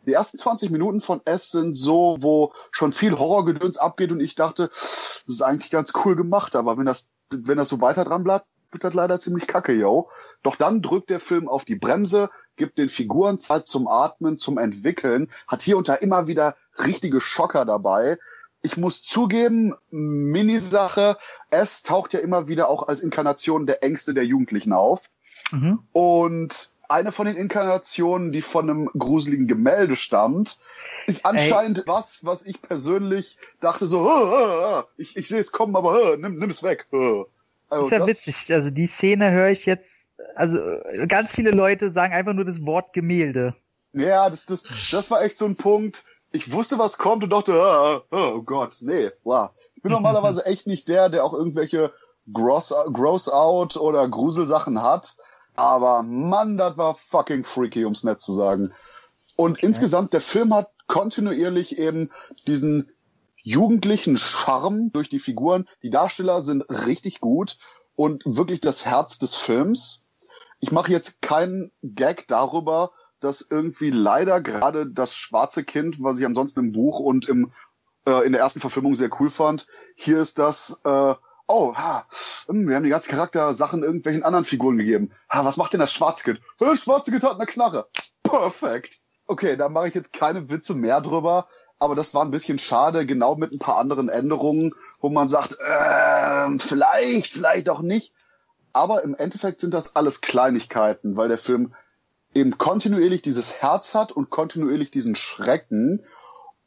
[0.06, 4.34] Die ersten 20 Minuten von S sind so, wo schon viel Horrorgedöns abgeht und ich
[4.34, 8.24] dachte, das ist eigentlich ganz cool gemacht, aber wenn das, wenn das so weiter dran
[8.24, 10.08] bleibt, wird das leider ziemlich kacke, yo.
[10.42, 14.58] Doch dann drückt der Film auf die Bremse, gibt den Figuren Zeit zum Atmen, zum
[14.58, 18.18] Entwickeln, hat hier und da immer wieder richtige Schocker dabei.
[18.62, 21.16] Ich muss zugeben, Minisache,
[21.50, 25.06] es taucht ja immer wieder auch als Inkarnation der Ängste der Jugendlichen auf.
[25.50, 25.80] Mhm.
[25.92, 30.58] Und eine von den Inkarnationen, die von einem gruseligen Gemälde stammt,
[31.06, 31.84] ist anscheinend Ey.
[31.86, 36.62] was, was ich persönlich dachte so, ich, ich sehe es kommen, aber nimm, nimm es
[36.62, 36.86] weg.
[37.70, 38.52] Also ist ja witzig.
[38.52, 40.58] Also die Szene höre ich jetzt, also
[41.08, 43.54] ganz viele Leute sagen einfach nur das Wort Gemälde.
[43.92, 46.04] Ja, das, das, das war echt so ein Punkt.
[46.32, 49.50] Ich wusste, was kommt und dachte, oh, oh Gott, nee, wow.
[49.74, 51.92] Ich bin normalerweise echt nicht der, der auch irgendwelche
[52.32, 55.16] Gross, Gross Out oder Gruselsachen hat.
[55.56, 58.72] Aber Mann, das war fucking freaky, ums nett zu sagen.
[59.36, 59.66] Und okay.
[59.66, 62.10] insgesamt, der Film hat kontinuierlich eben
[62.46, 62.90] diesen
[63.42, 65.66] jugendlichen Charme durch die Figuren.
[65.82, 67.58] Die Darsteller sind richtig gut
[67.94, 70.04] und wirklich das Herz des Films.
[70.60, 72.90] Ich mache jetzt keinen Gag darüber,
[73.20, 77.52] dass irgendwie leider gerade das schwarze Kind, was ich ansonsten im Buch und im
[78.06, 81.14] äh, in der ersten Verfilmung sehr cool fand, hier ist das äh,
[81.50, 82.06] oh, ha,
[82.46, 85.10] hm, wir haben die ganzen Charaktersachen irgendwelchen anderen Figuren gegeben.
[85.28, 86.40] Ha, was macht denn das schwarze Kind?
[86.58, 87.88] Das schwarze Kind hat eine Knarre.
[88.22, 89.00] Perfekt.
[89.26, 91.46] Okay, da mache ich jetzt keine Witze mehr drüber,
[91.80, 95.56] aber das war ein bisschen schade, genau mit ein paar anderen Änderungen, wo man sagt,
[95.58, 98.12] äh, vielleicht, vielleicht auch nicht.
[98.72, 101.74] Aber im Endeffekt sind das alles Kleinigkeiten, weil der Film
[102.34, 106.04] eben kontinuierlich dieses Herz hat und kontinuierlich diesen Schrecken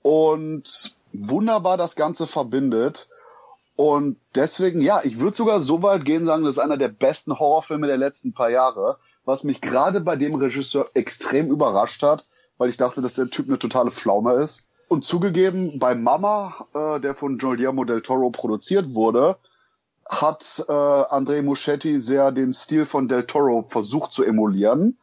[0.02, 3.07] und wunderbar das Ganze verbindet.
[3.76, 7.38] Und deswegen, ja, ich würde sogar so weit gehen sagen, das ist einer der besten
[7.38, 12.26] Horrorfilme der letzten paar Jahre, was mich gerade bei dem Regisseur extrem überrascht hat,
[12.57, 14.65] weil ich dachte, dass der Typ eine totale Pflaume ist.
[14.94, 19.38] Und zugegeben, bei Mama, äh, der von Guillermo del Toro produziert wurde,
[20.07, 24.99] hat äh, André Muschetti sehr den Stil von del Toro versucht zu emulieren.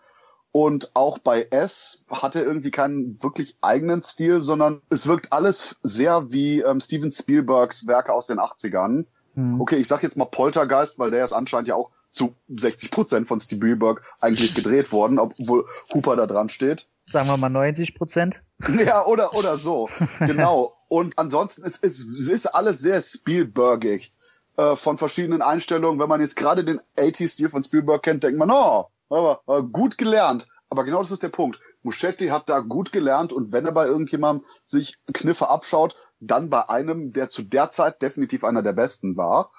[0.52, 5.74] Und auch bei S hat er irgendwie keinen wirklich eigenen Stil, sondern es wirkt alles
[5.82, 9.06] sehr wie ähm, Steven Spielbergs Werke aus den 80ern.
[9.34, 9.60] Mhm.
[9.60, 13.26] Okay, ich sag jetzt mal Poltergeist, weil der ist anscheinend ja auch zu 60 Prozent
[13.26, 16.88] von Spielberg eigentlich gedreht worden, obwohl Hooper da dran steht.
[17.12, 18.42] Sagen wir mal 90 Prozent.
[18.78, 19.88] Ja, oder, oder so.
[20.20, 20.76] genau.
[20.88, 24.12] Und ansonsten ist es ist alles sehr Spielbergig.
[24.60, 25.98] Äh, von verschiedenen Einstellungen.
[25.98, 29.96] Wenn man jetzt gerade den 80-Stil von Spielberg kennt, denkt man, oh, aber äh, gut
[29.96, 30.46] gelernt.
[30.68, 31.58] Aber genau das ist der Punkt.
[31.82, 36.68] Muschetti hat da gut gelernt und wenn er bei irgendjemandem sich Kniffe abschaut, dann bei
[36.68, 39.50] einem, der zu der Zeit definitiv einer der besten war.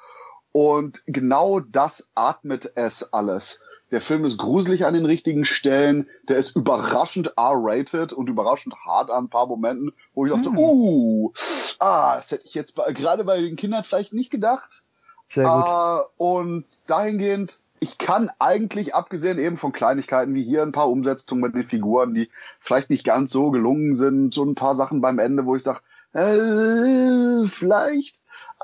[0.53, 3.61] Und genau das atmet es alles.
[3.91, 9.11] Der Film ist gruselig an den richtigen Stellen, der ist überraschend R-rated und überraschend hart
[9.11, 10.57] an ein paar Momenten, wo ich dachte, hm.
[10.57, 11.32] uh,
[11.80, 14.84] ah, das hätte ich jetzt bei, gerade bei den Kindern vielleicht nicht gedacht.
[15.30, 15.64] Sehr gut.
[15.64, 21.41] Uh, und dahingehend ich kann eigentlich, abgesehen eben von Kleinigkeiten wie hier ein paar Umsetzungen
[21.41, 22.30] mit den Figuren, die
[22.60, 25.80] vielleicht nicht ganz so gelungen sind, so ein paar Sachen beim Ende, wo ich sage,
[26.14, 28.18] äh, vielleicht.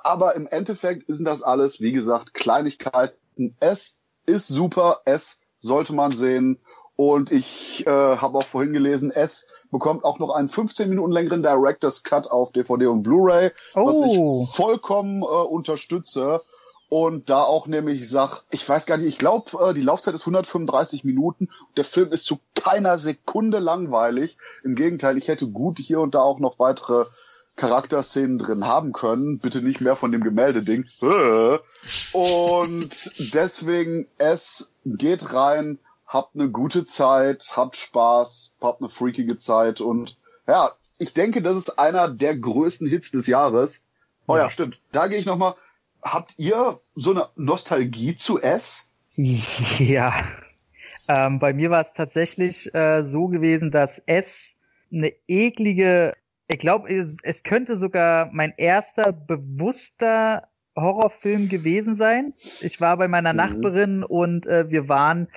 [0.03, 3.55] Aber im Endeffekt sind das alles, wie gesagt, Kleinigkeiten.
[3.59, 6.59] Es ist super, es sollte man sehen.
[6.95, 11.43] Und ich äh, habe auch vorhin gelesen, es bekommt auch noch einen 15 Minuten längeren
[11.43, 13.85] Director's Cut auf DVD und Blu-ray, oh.
[13.85, 14.45] was ich oh.
[14.45, 16.41] vollkommen äh, unterstütze.
[16.89, 20.21] Und da auch nämlich sag, ich weiß gar nicht, ich glaube, äh, die Laufzeit ist
[20.21, 21.49] 135 Minuten.
[21.75, 24.37] Der Film ist zu keiner Sekunde langweilig.
[24.63, 27.05] Im Gegenteil, ich hätte gut hier und da auch noch weitere
[27.57, 29.39] Charakterszenen drin haben können.
[29.39, 30.85] Bitte nicht mehr von dem Gemäldeding.
[32.13, 39.81] Und deswegen, es geht rein, habt eine gute Zeit, habt Spaß, habt eine freakige Zeit
[39.81, 40.15] und
[40.47, 43.83] ja, ich denke, das ist einer der größten Hits des Jahres.
[44.27, 44.79] Oh ja, stimmt.
[44.93, 45.55] Da gehe ich nochmal
[46.13, 48.91] habt ihr so eine Nostalgie zu S?
[49.79, 50.13] Ja.
[51.09, 54.55] Ähm, bei mir war es tatsächlich äh, so gewesen, dass S
[54.91, 56.15] eine eklige,
[56.47, 62.33] ich glaube, es, es könnte sogar mein erster bewusster Horrorfilm gewesen sein.
[62.61, 63.37] Ich war bei meiner mhm.
[63.37, 65.27] Nachbarin und äh, wir waren,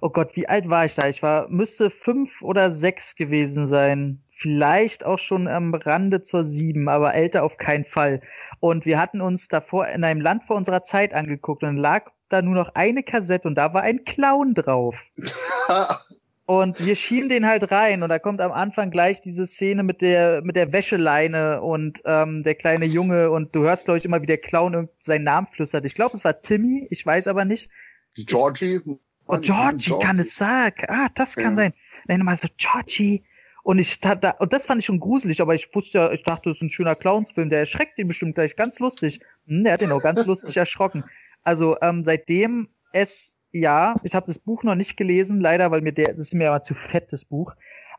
[0.00, 1.08] oh Gott, wie alt war ich da?
[1.08, 4.20] Ich war, müsste fünf oder sechs gewesen sein.
[4.30, 8.20] Vielleicht auch schon am Rande zur sieben, aber älter auf keinen Fall.
[8.60, 12.42] Und wir hatten uns davor in einem Land vor unserer Zeit angeguckt und lag da
[12.42, 15.02] nur noch eine Kassette und da war ein Clown drauf.
[16.48, 20.00] und wir schieben den halt rein und da kommt am Anfang gleich diese Szene mit
[20.00, 24.22] der mit der Wäscheleine und ähm, der kleine Junge und du hörst glaube ich immer
[24.22, 25.84] wie der Clown seinen Namen flüstert.
[25.84, 27.68] Ich glaube es war Timmy, ich weiß aber nicht.
[28.16, 28.80] Georgie.
[29.26, 30.86] Oh, Georgie, kann es sagen.
[30.88, 31.64] Ah, das kann ja.
[31.64, 31.74] sein.
[32.06, 33.24] Nenn mal so Georgie.
[33.62, 36.48] Und ich da, und das fand ich schon gruselig, aber ich wusste ja, ich dachte,
[36.48, 39.20] das ist ein schöner Clownsfilm, der erschreckt ihn bestimmt gleich ganz lustig.
[39.46, 41.04] Hm, der hat ihn auch ganz lustig erschrocken.
[41.42, 45.92] Also ähm, seitdem es ja, ich habe das Buch noch nicht gelesen, leider, weil mir
[45.92, 47.54] der, das ist mir aber zu fett, das Buch.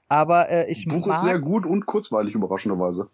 [0.08, 3.10] Aber äh, ich das Buch mag, ist sehr gut und kurzweilig, überraschenderweise.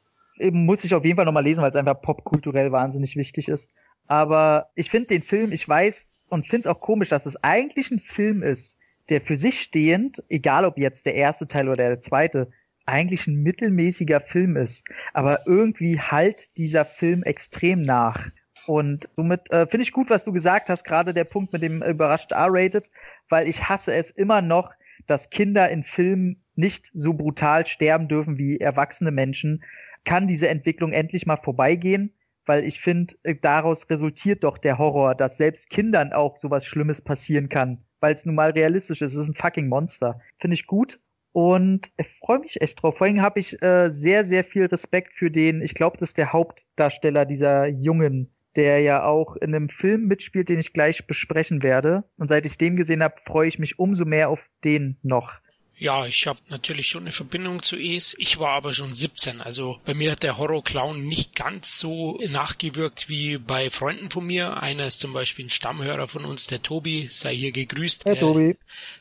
[0.51, 3.69] Muss ich auf jeden Fall nochmal lesen, weil es einfach popkulturell wahnsinnig wichtig ist.
[4.07, 7.91] Aber ich finde den Film, ich weiß und finde es auch komisch, dass es eigentlich
[7.91, 8.79] ein Film ist,
[9.09, 12.49] der für sich stehend, egal ob jetzt der erste Teil oder der zweite,
[12.85, 14.85] eigentlich ein mittelmäßiger Film ist.
[15.13, 18.27] Aber irgendwie halt dieser Film extrem nach.
[18.67, 21.83] Und somit äh, finde ich gut, was du gesagt hast, gerade der Punkt mit dem
[21.83, 22.89] überrascht R-rated,
[23.29, 24.73] weil ich hasse es immer noch,
[25.07, 29.63] dass Kinder in Filmen nicht so brutal sterben dürfen wie erwachsene Menschen.
[30.03, 32.13] Kann diese Entwicklung endlich mal vorbeigehen?
[32.45, 37.01] Weil ich finde, äh, daraus resultiert doch der Horror, dass selbst Kindern auch sowas Schlimmes
[37.01, 39.13] passieren kann, weil es nun mal realistisch ist.
[39.13, 40.19] Es ist ein fucking Monster.
[40.39, 40.99] Finde ich gut.
[41.31, 42.97] Und ich freue mich echt drauf.
[42.97, 46.17] Vor allem habe ich äh, sehr, sehr viel Respekt für den, ich glaube, das ist
[46.17, 51.63] der Hauptdarsteller dieser Jungen, der ja auch in einem Film mitspielt, den ich gleich besprechen
[51.63, 52.03] werde.
[52.17, 55.33] Und seit ich den gesehen habe, freue ich mich umso mehr auf den noch.
[55.77, 58.15] Ja, ich habe natürlich schon eine Verbindung zu Es.
[58.17, 59.41] Ich war aber schon 17.
[59.41, 64.61] Also bei mir hat der Horror-Clown nicht ganz so nachgewirkt wie bei Freunden von mir.
[64.61, 68.05] Einer ist zum Beispiel ein Stammhörer von uns, der Tobi, sei hier gegrüßt.
[68.05, 68.57] Hey, der, Tobi.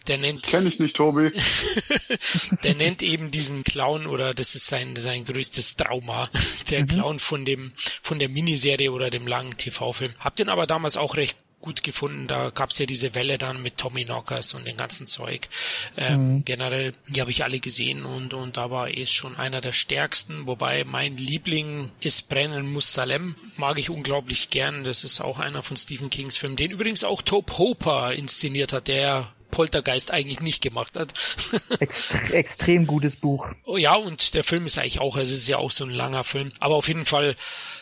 [0.08, 0.42] Der nennt.
[0.42, 1.30] Kenn ich nicht, Tobi.
[2.64, 6.28] der nennt eben diesen Clown oder das ist sein, sein größtes Trauma.
[6.70, 6.86] Der mhm.
[6.88, 7.72] Clown von dem,
[8.02, 10.14] von der Miniserie oder dem langen TV-Film.
[10.18, 12.26] Hab den aber damals auch recht gut gefunden.
[12.26, 15.48] Da gab's ja diese Welle dann mit Tommy Knockers und dem ganzen Zeug.
[15.96, 16.44] Ähm, mhm.
[16.44, 20.46] Generell, die habe ich alle gesehen und, und da war es schon einer der stärksten.
[20.46, 23.34] Wobei mein Liebling ist Brennen muss Salem.
[23.56, 24.84] Mag ich unglaublich gern.
[24.84, 28.88] Das ist auch einer von Stephen Kings Filmen, den übrigens auch Tope Hooper inszeniert hat,
[28.88, 31.14] der Poltergeist eigentlich nicht gemacht hat.
[31.78, 33.46] Extre extrem gutes Buch.
[33.62, 35.90] Oh ja, und der Film ist eigentlich auch, also es ist ja auch so ein
[35.90, 36.50] langer Film.
[36.58, 37.36] Aber auf jeden Fall,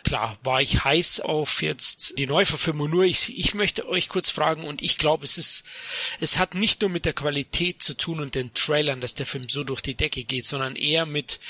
[0.05, 2.90] klar, war ich heiß auf jetzt die Neuverfilmung.
[2.90, 5.65] Nur ich, ich möchte euch kurz fragen und ich glaube, es ist,
[6.20, 9.49] es hat nicht nur mit der Qualität zu tun und den Trailern, dass der Film
[9.49, 11.40] so durch die Decke geht, sondern eher mit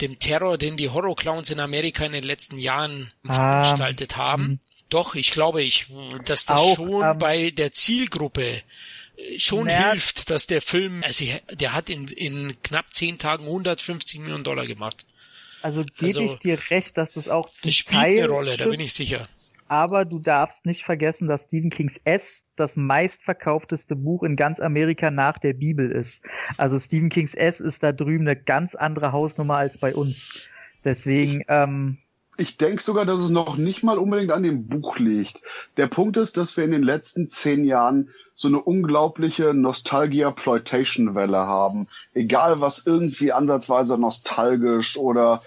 [0.00, 4.44] dem Terror, den die Horror-Clowns in Amerika in den letzten Jahren ah, veranstaltet haben.
[4.44, 4.58] Mh.
[4.90, 5.86] Doch, ich glaube, ich,
[6.26, 8.62] dass das auch, schon ähm, bei der Zielgruppe
[9.38, 9.92] schon naja.
[9.92, 14.66] hilft, dass der Film, also der hat in, in knapp zehn Tagen 150 Millionen Dollar
[14.66, 15.06] gemacht.
[15.62, 18.56] Also gebe also, ich dir recht, dass es auch zum das spielt Teil eine Rolle,
[18.56, 19.28] da bin ich sicher.
[19.68, 25.10] Aber du darfst nicht vergessen, dass Stephen Kings S das meistverkaufteste Buch in ganz Amerika
[25.10, 26.22] nach der Bibel ist.
[26.58, 30.28] Also Stephen Kings S ist da drüben eine ganz andere Hausnummer als bei uns.
[30.84, 31.98] Deswegen, ähm,
[32.38, 35.42] ich denke sogar, dass es noch nicht mal unbedingt an dem Buch liegt.
[35.76, 41.88] Der Punkt ist, dass wir in den letzten zehn Jahren so eine unglaubliche Nostalgia-Ploitation-Welle haben.
[42.14, 45.42] Egal was irgendwie ansatzweise nostalgisch oder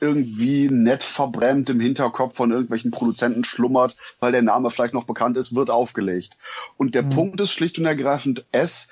[0.00, 5.36] irgendwie nett verbrämt im Hinterkopf von irgendwelchen Produzenten schlummert, weil der Name vielleicht noch bekannt
[5.36, 6.36] ist, wird aufgelegt.
[6.76, 7.10] Und der mhm.
[7.10, 8.90] Punkt ist schlicht und ergreifend, es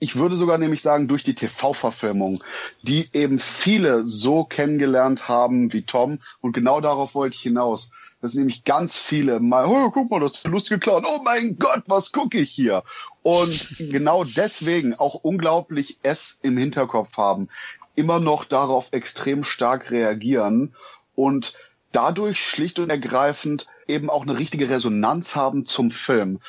[0.00, 2.42] ich würde sogar nämlich sagen, durch die TV-Verfilmung,
[2.82, 6.18] die eben viele so kennengelernt haben wie Tom.
[6.40, 7.92] Und genau darauf wollte ich hinaus.
[8.22, 11.04] Dass nämlich ganz viele mal, oh, guck mal, das ist lustige Clown.
[11.06, 12.82] Oh mein Gott, was gucke ich hier?
[13.22, 17.48] Und genau deswegen auch unglaublich es im Hinterkopf haben.
[17.94, 20.74] Immer noch darauf extrem stark reagieren
[21.14, 21.54] und
[21.92, 26.40] dadurch schlicht und ergreifend eben auch eine richtige Resonanz haben zum Film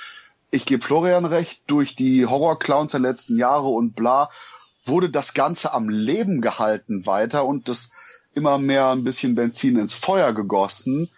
[0.51, 4.29] ich gebe Florian recht, durch die Horror-Clowns der letzten Jahre und bla,
[4.83, 7.91] wurde das Ganze am Leben gehalten weiter und das
[8.35, 11.09] immer mehr ein bisschen Benzin ins Feuer gegossen.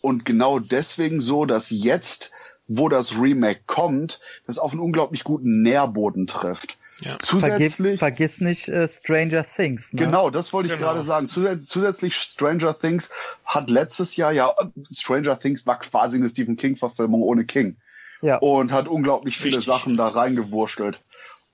[0.00, 2.32] Und genau deswegen so, dass jetzt,
[2.66, 6.76] wo das Remake kommt, das auf einen unglaublich guten Nährboden trifft.
[7.00, 7.18] Ja.
[7.20, 7.98] Zusätzlich.
[7.98, 9.92] Vergiss, vergiss nicht äh, Stranger Things.
[9.92, 10.04] Ne?
[10.04, 10.92] Genau, das wollte ich genau.
[10.92, 11.26] gerade sagen.
[11.26, 13.10] Zusätzlich, zusätzlich Stranger Things
[13.44, 14.52] hat letztes Jahr ja,
[14.90, 17.76] Stranger Things war quasi eine Stephen King-Verfilmung ohne King
[18.22, 18.38] ja.
[18.38, 19.66] und hat unglaublich viele Richtig.
[19.72, 21.00] Sachen da reingewurschtelt.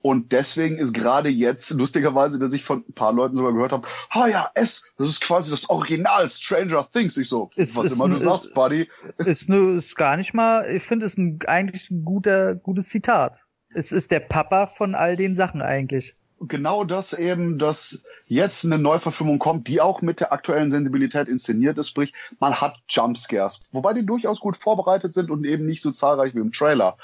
[0.01, 3.85] Und deswegen ist gerade jetzt, lustigerweise, dass ich von ein paar Leuten sogar gehört habe,
[4.11, 7.17] ha ja, es, das ist quasi das Original Stranger Things.
[7.17, 8.87] Ich so, ist, was ist, immer du ist, sagst, Buddy.
[9.17, 13.41] Ist, nur, ist gar nicht mal, ich finde es ein, eigentlich ein guter, gutes Zitat.
[13.73, 18.77] Es ist der Papa von all den Sachen eigentlich genau das eben, dass jetzt eine
[18.77, 23.93] Neuverfilmung kommt, die auch mit der aktuellen Sensibilität inszeniert ist, sprich, man hat Jumpscares, wobei
[23.93, 26.97] die durchaus gut vorbereitet sind und eben nicht so zahlreich wie im Trailer.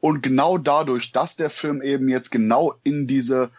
[0.00, 3.50] Und genau dadurch, dass der Film eben jetzt genau in diese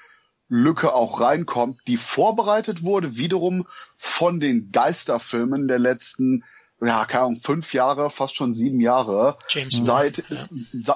[0.47, 6.43] Lücke auch reinkommt, die vorbereitet wurde, wiederum von den Geisterfilmen der letzten
[6.81, 10.47] ja, keine Ahnung, fünf Jahre, fast schon sieben Jahre, James seit, ja.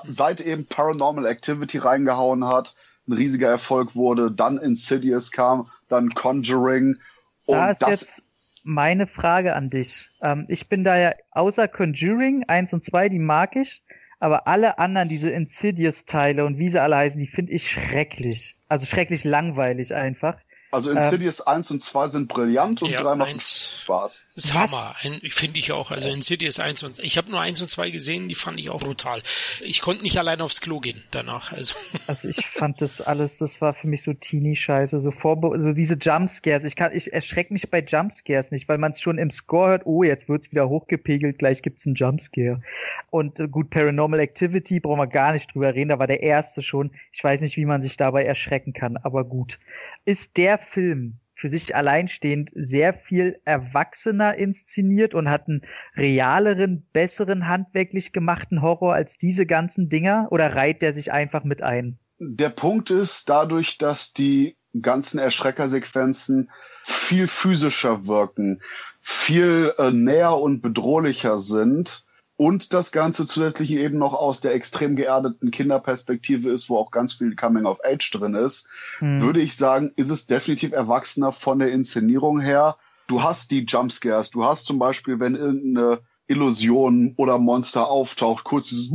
[0.08, 2.76] seit eben Paranormal Activity reingehauen hat,
[3.08, 6.98] ein riesiger Erfolg wurde, dann Insidious kam, dann Conjuring.
[7.46, 8.24] Und da ist das jetzt
[8.64, 10.10] meine Frage an dich.
[10.22, 13.84] Ähm, ich bin da ja außer Conjuring 1 und 2, die mag ich,
[14.20, 18.56] aber alle anderen, diese Insidious-Teile und wie sie alle heißen, die finde ich schrecklich.
[18.70, 20.38] Also schrecklich langweilig einfach.
[20.74, 24.26] Also Insidious ähm, 1 und 2 sind brillant und ja, 3 macht Spaß.
[24.34, 24.96] Das ist Hammer.
[25.30, 25.92] Finde ich auch.
[25.92, 28.82] Also Insidious 1 und ich habe nur 1 und 2 gesehen, die fand ich auch
[28.82, 29.22] brutal.
[29.62, 31.52] Ich konnte nicht allein aufs Klo gehen danach.
[31.52, 31.76] Also,
[32.08, 35.94] also ich fand das alles, das war für mich so Teenie-Scheiße, so Vorbe so diese
[35.94, 36.64] Jumpscares.
[36.64, 39.86] Ich kann, ich erschrecke mich bei Jumpscares nicht, weil man es schon im Score hört,
[39.86, 42.64] oh, jetzt wird's wieder hochgepegelt, gleich gibt's einen Jumpscare.
[43.12, 46.64] Und äh, gut, Paranormal Activity brauchen wir gar nicht drüber reden, da war der erste
[46.64, 46.92] schon.
[47.12, 49.60] Ich weiß nicht, wie man sich dabei erschrecken kann, aber gut.
[50.06, 55.64] Ist der Film für sich alleinstehend sehr viel erwachsener inszeniert und hat einen
[55.96, 60.28] realeren, besseren, handwerklich gemachten Horror als diese ganzen Dinger?
[60.32, 61.98] Oder reiht der sich einfach mit ein?
[62.20, 66.50] Der Punkt ist, dadurch, dass die ganzen Erschreckersequenzen
[66.84, 68.62] viel physischer wirken,
[69.02, 72.06] viel äh, näher und bedrohlicher sind,
[72.36, 77.14] und das Ganze zusätzlich eben noch aus der extrem geerdeten Kinderperspektive ist, wo auch ganz
[77.14, 78.68] viel Coming of Age drin ist,
[79.00, 79.22] hm.
[79.22, 82.78] würde ich sagen, ist es definitiv erwachsener von der Inszenierung her.
[83.08, 88.70] Du hast die Jumpscares, du hast zum Beispiel, wenn irgendeine Illusion oder Monster auftaucht, kurz
[88.70, 88.92] dieses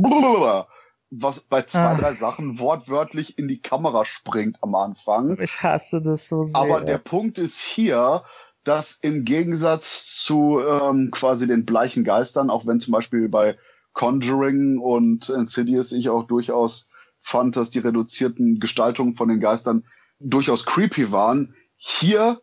[1.11, 1.99] was bei zwei, Ach.
[1.99, 5.39] drei Sachen wortwörtlich in die Kamera springt am Anfang.
[5.41, 6.59] Ich hasse das so sehr.
[6.59, 8.23] Aber der Punkt ist hier,
[8.69, 13.57] dass im Gegensatz zu ähm, quasi den bleichen Geistern, auch wenn zum Beispiel bei
[13.93, 16.85] Conjuring und Insidious ich auch durchaus
[17.19, 19.85] fand, dass die reduzierten Gestaltungen von den Geistern
[20.19, 22.41] durchaus creepy waren, hier,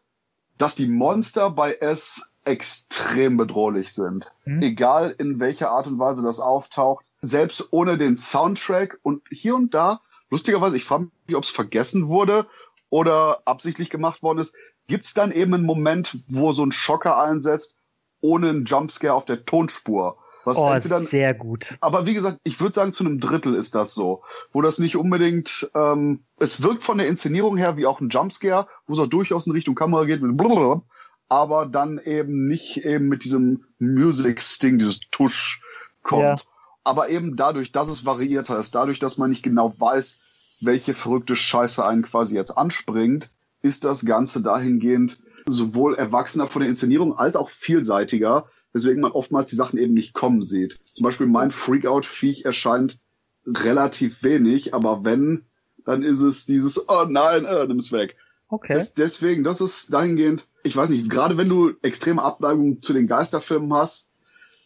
[0.59, 4.33] dass die Monster bei S extrem bedrohlich sind.
[4.47, 4.63] Mhm.
[4.63, 9.75] Egal in welcher Art und Weise das auftaucht, selbst ohne den Soundtrack und hier und
[9.75, 12.49] da, lustigerweise, ich frage mich, ob es vergessen wurde
[12.91, 14.55] oder absichtlich gemacht worden ist,
[14.87, 17.77] gibt's dann eben einen Moment, wo so ein Schocker einsetzt,
[18.21, 20.19] ohne einen Jumpscare auf der Tonspur.
[20.45, 21.77] Was oh, entweder, sehr gut.
[21.81, 24.23] Aber wie gesagt, ich würde sagen, zu einem Drittel ist das so.
[24.53, 28.67] Wo das nicht unbedingt, ähm, es wirkt von der Inszenierung her wie auch ein Jumpscare,
[28.87, 30.83] wo es auch durchaus in Richtung Kamera geht, mit blablabla,
[31.29, 35.63] aber dann eben nicht eben mit diesem Music-Sting, dieses Tusch
[36.03, 36.23] kommt.
[36.23, 36.37] Ja.
[36.85, 40.21] Aber eben dadurch, dass es variierter ist, dadurch, dass man nicht genau weiß,
[40.61, 43.36] welche verrückte Scheiße einen quasi jetzt anspringt,
[43.67, 49.51] ist das Ganze dahingehend sowohl erwachsener von der Inszenierung als auch vielseitiger, weswegen man oftmals
[49.51, 50.79] die Sachen eben nicht kommen sieht.
[50.95, 52.99] Zum Beispiel mein Freakout-Viech erscheint
[53.47, 55.45] relativ wenig, aber wenn,
[55.85, 58.17] dann ist es dieses, oh nein, oh, nimm's weg.
[58.49, 58.75] Okay.
[58.75, 63.09] Das, deswegen, das ist dahingehend, ich weiß nicht, gerade wenn du extreme Abneigung zu den
[63.09, 64.09] Geisterfilmen hast,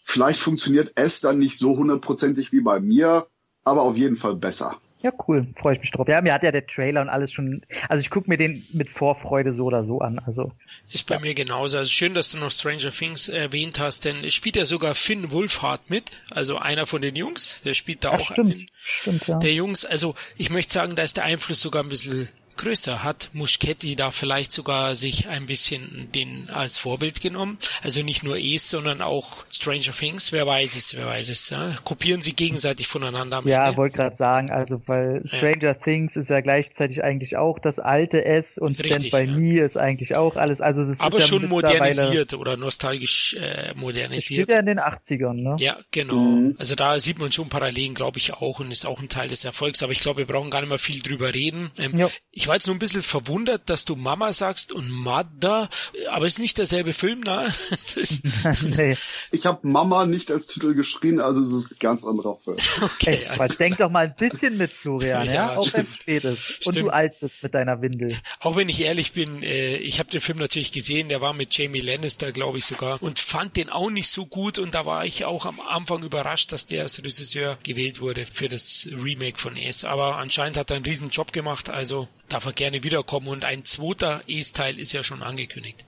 [0.04, 3.26] vielleicht funktioniert es dann nicht so hundertprozentig wie bei mir,
[3.64, 4.76] aber auf jeden Fall besser.
[5.02, 5.46] Ja, cool.
[5.56, 6.08] Freue ich mich drauf.
[6.08, 7.62] Ja, mir hat ja der Trailer und alles schon.
[7.88, 10.18] Also ich gucke mir den mit Vorfreude so oder so an.
[10.26, 10.52] Also
[10.90, 11.20] ist bei ja.
[11.20, 11.78] mir genauso.
[11.78, 15.88] Also schön, dass du noch Stranger Things erwähnt hast, denn spielt ja sogar Finn Wolfhard
[15.88, 17.62] mit, also einer von den Jungs.
[17.64, 18.30] Der spielt da ja, auch.
[18.32, 19.38] Stimmt, einen, stimmt, ja.
[19.38, 19.86] Der Jungs.
[19.86, 23.02] Also ich möchte sagen, da ist der Einfluss sogar ein bisschen größer.
[23.02, 27.58] Hat Muschetti da vielleicht sogar sich ein bisschen den als Vorbild genommen?
[27.82, 30.32] Also nicht nur Es, sondern auch Stranger Things.
[30.32, 31.50] Wer weiß es, wer weiß es.
[31.50, 31.74] Ja?
[31.84, 33.42] Kopieren sie gegenseitig voneinander.
[33.44, 35.74] ja, wollte gerade sagen, also weil Stranger ja.
[35.74, 39.26] Things ist ja gleichzeitig eigentlich auch das alte S und Stand By ja.
[39.26, 40.60] Me ist eigentlich auch alles.
[40.60, 44.48] Also das Aber ist schon modernisiert oder nostalgisch äh, modernisiert.
[44.48, 45.56] Das ja in den 80ern, ne?
[45.58, 46.14] Ja, genau.
[46.14, 46.56] Mhm.
[46.58, 49.44] Also da sieht man schon Parallelen, glaube ich, auch und ist auch ein Teil des
[49.44, 49.82] Erfolgs.
[49.82, 51.70] Aber ich glaube, wir brauchen gar nicht mehr viel drüber reden.
[51.78, 52.08] Ähm,
[52.40, 55.68] ich war jetzt nur ein bisschen verwundert, dass du Mama sagst und Mother,
[56.08, 57.52] aber ist nicht derselbe Film, ne?
[58.62, 58.96] nee.
[59.30, 62.56] Ich habe Mama nicht als Titel geschrien, also es ist ein ganz anderer Film.
[62.82, 63.54] Okay, Echt, also.
[63.56, 65.56] denk doch mal ein bisschen mit, Florian, ja, ja?
[65.56, 68.18] auch wenn es spät ist und du alt bist mit deiner Windel.
[68.40, 71.56] Auch wenn ich ehrlich bin, äh, ich habe den Film natürlich gesehen, der war mit
[71.56, 75.04] Jamie Lannister, glaube ich sogar, und fand den auch nicht so gut und da war
[75.04, 79.58] ich auch am Anfang überrascht, dass der als Regisseur gewählt wurde für das Remake von
[79.58, 83.44] Es, aber anscheinend hat er einen riesen Job gemacht, also darf er gerne wiederkommen und
[83.44, 85.84] ein zweiter Es-Teil ist ja schon angekündigt.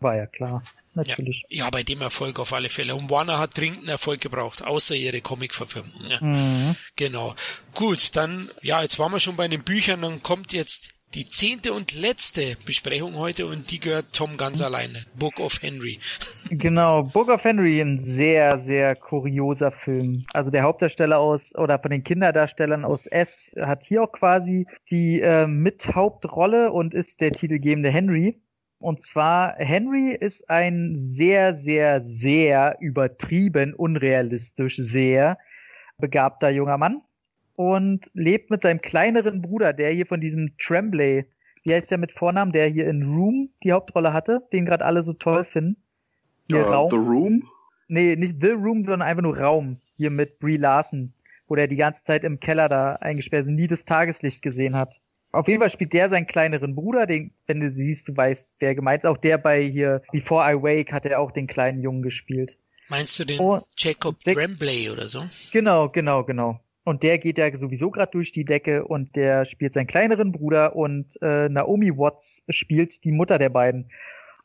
[0.00, 0.62] War ja klar.
[0.94, 1.44] Natürlich.
[1.48, 2.94] Ja, ja, bei dem Erfolg auf alle Fälle.
[2.94, 5.92] Und Warner hat dringend Erfolg gebraucht, außer ihre Comic-Verfilmung.
[6.08, 6.18] Ja.
[6.20, 6.76] Mhm.
[6.94, 7.34] Genau.
[7.74, 11.72] Gut, dann, ja, jetzt waren wir schon bei den Büchern, dann kommt jetzt die zehnte
[11.72, 15.06] und letzte Besprechung heute und die gehört Tom ganz alleine.
[15.16, 16.00] Book of Henry.
[16.50, 20.24] Genau, Book of Henry, ein sehr, sehr kurioser Film.
[20.34, 25.20] Also der Hauptdarsteller aus, oder von den Kinderdarstellern aus S hat hier auch quasi die
[25.20, 28.42] äh, Mithauptrolle und ist der titelgebende Henry.
[28.78, 35.38] Und zwar, Henry ist ein sehr, sehr, sehr übertrieben, unrealistisch, sehr
[35.96, 37.00] begabter junger Mann
[37.56, 41.26] und lebt mit seinem kleineren Bruder, der hier von diesem Tremblay,
[41.62, 45.02] wie heißt der mit Vornamen, der hier in Room die Hauptrolle hatte, den gerade alle
[45.02, 45.76] so toll finden.
[46.48, 46.90] Hier uh, Raum.
[46.90, 47.48] The Room?
[47.88, 49.80] Nee, nicht The Room, sondern einfach nur Raum.
[49.96, 51.14] Hier mit Brie Larson,
[51.46, 55.00] wo der die ganze Zeit im Keller da eingesperrt ist, nie das Tageslicht gesehen hat.
[55.32, 58.74] Auf jeden Fall spielt der seinen kleineren Bruder, den, wenn du siehst, du weißt, wer
[58.74, 59.10] gemeint ist.
[59.10, 62.56] Auch der bei hier Before I Wake hat er auch den kleinen Jungen gespielt.
[62.88, 65.24] Meinst du den oh, Jacob Jack Tremblay oder so?
[65.52, 66.60] Genau, genau, genau.
[66.84, 70.76] Und der geht ja sowieso gerade durch die Decke und der spielt seinen kleineren Bruder
[70.76, 73.90] und äh, Naomi Watts spielt die Mutter der beiden.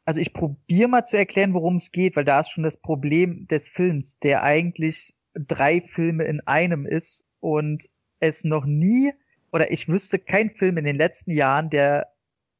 [0.06, 3.46] Also ich probiere mal zu erklären, worum es geht, weil da ist schon das Problem
[3.48, 7.90] des Films, der eigentlich drei Filme in einem ist und
[8.20, 9.12] es noch nie
[9.52, 12.08] oder ich wüsste keinen Film in den letzten Jahren, der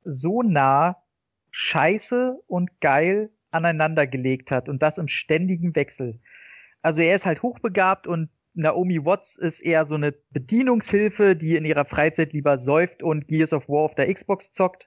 [0.04, 0.98] so nah
[1.52, 6.20] scheiße und geil aneinander gelegt hat und das im ständigen Wechsel.
[6.82, 11.66] Also er ist halt hochbegabt und Naomi Watts ist eher so eine Bedienungshilfe, die in
[11.66, 14.86] ihrer Freizeit lieber säuft und Gears of War auf der Xbox zockt.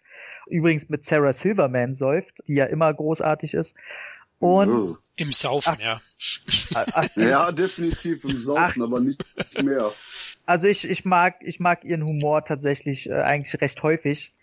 [0.49, 3.77] Übrigens mit Sarah Silverman säuft, die ja immer großartig ist.
[4.39, 6.01] Und im Saufen, ach, ja.
[6.75, 9.25] Ach, ja, definitiv im Saufen, ach, aber nicht
[9.63, 9.93] mehr.
[10.47, 14.35] Also ich, ich mag, ich mag ihren Humor tatsächlich äh, eigentlich recht häufig.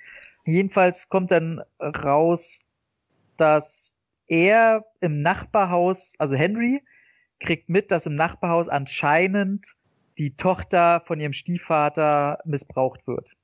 [0.45, 2.61] Jedenfalls kommt dann raus,
[3.35, 3.93] dass
[4.27, 6.81] er im Nachbarhaus, also Henry,
[7.39, 9.75] kriegt mit, dass im Nachbarhaus anscheinend
[10.17, 13.35] die Tochter von ihrem Stiefvater missbraucht wird.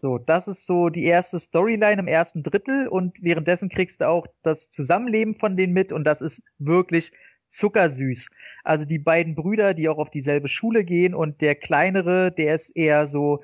[0.00, 4.26] So, das ist so die erste Storyline im ersten Drittel und währenddessen kriegst du auch
[4.42, 7.12] das Zusammenleben von denen mit und das ist wirklich
[7.50, 8.28] zuckersüß.
[8.64, 12.70] Also die beiden Brüder, die auch auf dieselbe Schule gehen und der kleinere, der ist
[12.70, 13.42] eher so,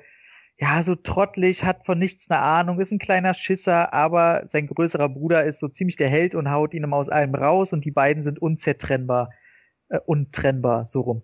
[0.57, 5.09] ja, so trottelig, hat von nichts eine Ahnung, ist ein kleiner Schisser, aber sein größerer
[5.09, 7.91] Bruder ist so ziemlich der Held und haut ihn immer aus allem raus und die
[7.91, 9.29] beiden sind unzertrennbar,
[9.89, 11.23] äh, untrennbar, so rum.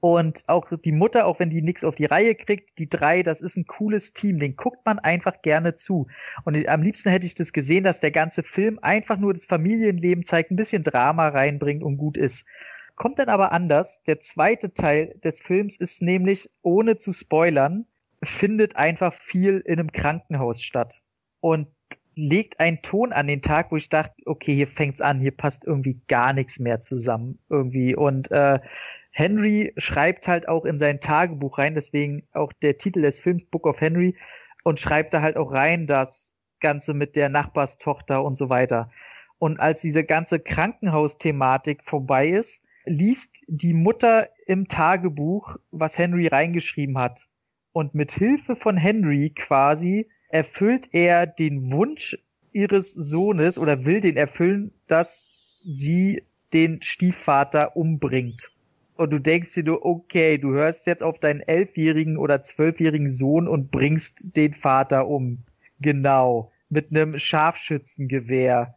[0.00, 3.40] Und auch die Mutter, auch wenn die nichts auf die Reihe kriegt, die drei, das
[3.40, 6.08] ist ein cooles Team, den guckt man einfach gerne zu.
[6.44, 10.26] Und am liebsten hätte ich das gesehen, dass der ganze Film einfach nur das Familienleben
[10.26, 12.44] zeigt, ein bisschen Drama reinbringt und gut ist.
[12.96, 14.02] Kommt dann aber anders.
[14.02, 17.86] Der zweite Teil des Films ist nämlich, ohne zu spoilern,
[18.22, 21.00] findet einfach viel in einem Krankenhaus statt.
[21.40, 21.68] Und
[22.16, 25.64] legt einen Ton an den Tag, wo ich dachte, okay, hier fängt's an, hier passt
[25.64, 27.94] irgendwie gar nichts mehr zusammen irgendwie.
[27.94, 28.60] Und äh,
[29.10, 33.66] Henry schreibt halt auch in sein Tagebuch rein, deswegen auch der Titel des Films Book
[33.66, 34.16] of Henry
[34.64, 38.90] und schreibt da halt auch rein das Ganze mit der Nachbarstochter und so weiter.
[39.38, 46.98] Und als diese ganze Krankenhausthematik vorbei ist, liest die Mutter im Tagebuch, was Henry reingeschrieben
[46.98, 47.28] hat.
[47.72, 52.18] Und mit Hilfe von Henry quasi erfüllt er den Wunsch
[52.52, 55.24] ihres Sohnes oder will den erfüllen, dass
[55.64, 58.50] sie den Stiefvater umbringt
[58.96, 63.48] und du denkst dir nur, okay, du hörst jetzt auf deinen elfjährigen oder zwölfjährigen Sohn
[63.48, 65.44] und bringst den Vater um.
[65.80, 66.52] Genau.
[66.68, 68.74] Mit einem Scharfschützengewehr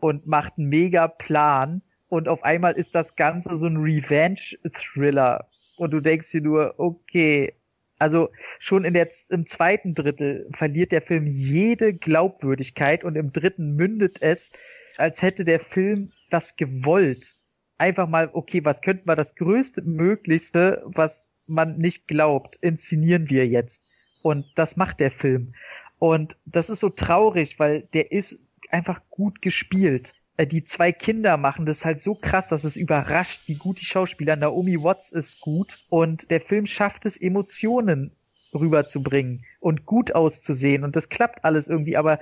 [0.00, 5.90] und macht einen mega Plan und auf einmal ist das Ganze so ein Revenge-Thriller und
[5.90, 7.54] du denkst dir nur, okay,
[7.98, 13.74] also schon in der, im zweiten Drittel verliert der Film jede Glaubwürdigkeit und im dritten
[13.74, 14.50] mündet es,
[14.96, 17.38] als hätte der Film das gewollt
[17.78, 23.46] einfach mal, okay, was könnten wir das größte Möglichste, was man nicht glaubt, inszenieren wir
[23.46, 23.82] jetzt.
[24.22, 25.54] Und das macht der Film.
[25.98, 28.38] Und das ist so traurig, weil der ist
[28.70, 30.14] einfach gut gespielt.
[30.38, 33.84] Äh, die zwei Kinder machen das halt so krass, dass es überrascht, wie gut die
[33.84, 34.36] Schauspieler.
[34.36, 38.12] Naomi Watts ist gut und der Film schafft es, Emotionen
[38.54, 40.84] rüberzubringen und gut auszusehen.
[40.84, 42.20] Und das klappt alles irgendwie, aber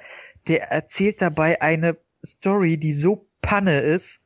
[0.48, 4.20] der erzählt dabei eine Story, die so Panne ist,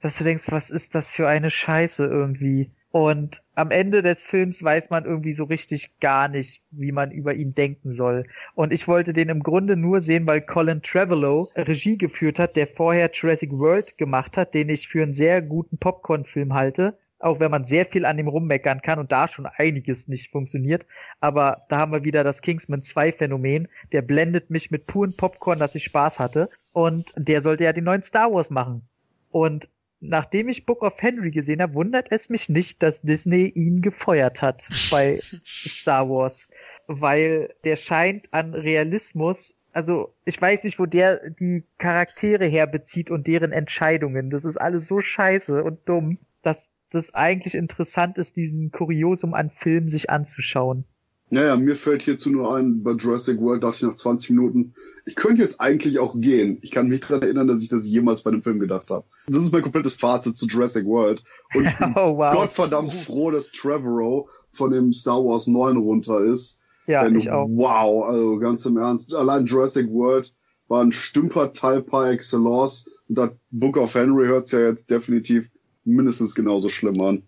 [0.00, 2.70] dass du denkst, was ist das für eine Scheiße irgendwie?
[2.96, 7.34] Und am Ende des Films weiß man irgendwie so richtig gar nicht, wie man über
[7.34, 8.24] ihn denken soll.
[8.54, 12.66] Und ich wollte den im Grunde nur sehen, weil Colin Trevorrow Regie geführt hat, der
[12.66, 16.96] vorher Jurassic World gemacht hat, den ich für einen sehr guten Popcorn-Film halte.
[17.18, 20.86] Auch wenn man sehr viel an dem rummeckern kann und da schon einiges nicht funktioniert.
[21.20, 23.68] Aber da haben wir wieder das Kingsman 2 Phänomen.
[23.92, 26.48] Der blendet mich mit puren Popcorn, dass ich Spaß hatte.
[26.72, 28.88] Und der sollte ja den neuen Star Wars machen.
[29.30, 29.68] Und
[30.00, 34.42] nachdem ich Book of Henry gesehen habe, wundert es mich nicht, dass Disney ihn gefeuert
[34.42, 36.48] hat bei Star Wars,
[36.86, 43.26] weil der scheint an Realismus, also ich weiß nicht, wo der die Charaktere herbezieht und
[43.26, 44.30] deren Entscheidungen.
[44.30, 49.50] Das ist alles so scheiße und dumm, dass das eigentlich interessant ist, diesen Kuriosum an
[49.50, 50.86] Filmen sich anzuschauen.
[51.28, 54.74] Naja, mir fällt hierzu nur ein, bei Jurassic World dachte ich nach 20 Minuten,
[55.06, 56.58] ich könnte jetzt eigentlich auch gehen.
[56.62, 59.04] Ich kann mich daran erinnern, dass ich das jemals bei einem Film gedacht habe.
[59.26, 61.24] Das ist mein komplettes Fazit zu Jurassic World.
[61.54, 62.32] Und ich bin oh, wow.
[62.32, 66.60] Gottverdammt froh, dass Trevorrow von dem Star Wars 9 runter ist.
[66.86, 67.48] Ja, Denn, ich auch.
[67.48, 69.12] Wow, also ganz im Ernst.
[69.12, 70.32] Allein Jurassic World
[70.68, 72.88] war ein Stümperteil par excellence.
[73.08, 75.50] Und das Book of Henry hört ja jetzt definitiv
[75.84, 77.22] mindestens genauso schlimm an.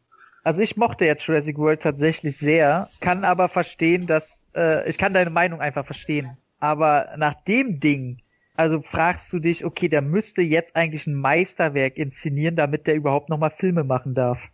[0.48, 5.12] Also ich mochte ja Jurassic World tatsächlich sehr, kann aber verstehen, dass äh, ich kann
[5.12, 6.38] deine Meinung einfach verstehen.
[6.58, 8.22] Aber nach dem Ding,
[8.56, 13.28] also fragst du dich, okay, der müsste jetzt eigentlich ein Meisterwerk inszenieren, damit der überhaupt
[13.28, 14.48] nochmal Filme machen darf.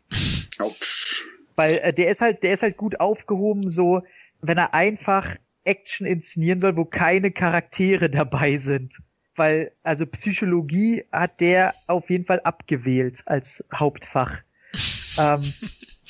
[0.59, 1.27] Autsch.
[1.55, 4.03] Weil äh, der ist halt, der ist halt gut aufgehoben, so
[4.43, 8.99] wenn er einfach Action inszenieren soll, wo keine Charaktere dabei sind.
[9.37, 14.43] Weil, also Psychologie hat der auf jeden Fall abgewählt als Hauptfach.
[15.19, 15.53] Ähm,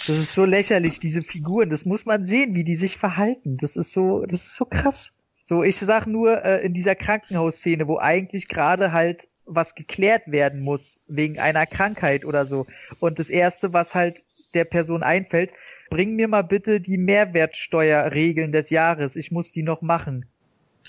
[0.07, 1.71] das ist so lächerlich, diese Figuren.
[1.71, 3.57] Das muss man sehen, wie die sich verhalten.
[3.57, 5.13] Das ist so, das ist so krass.
[5.43, 10.61] So, ich sag nur, äh, in dieser Krankenhausszene, wo eigentlich gerade halt was geklärt werden
[10.61, 12.67] muss, wegen einer Krankheit oder so.
[12.99, 14.23] Und das erste, was halt
[14.55, 15.51] der Person einfällt,
[15.91, 19.17] bring mir mal bitte die Mehrwertsteuerregeln des Jahres.
[19.17, 20.27] Ich muss die noch machen.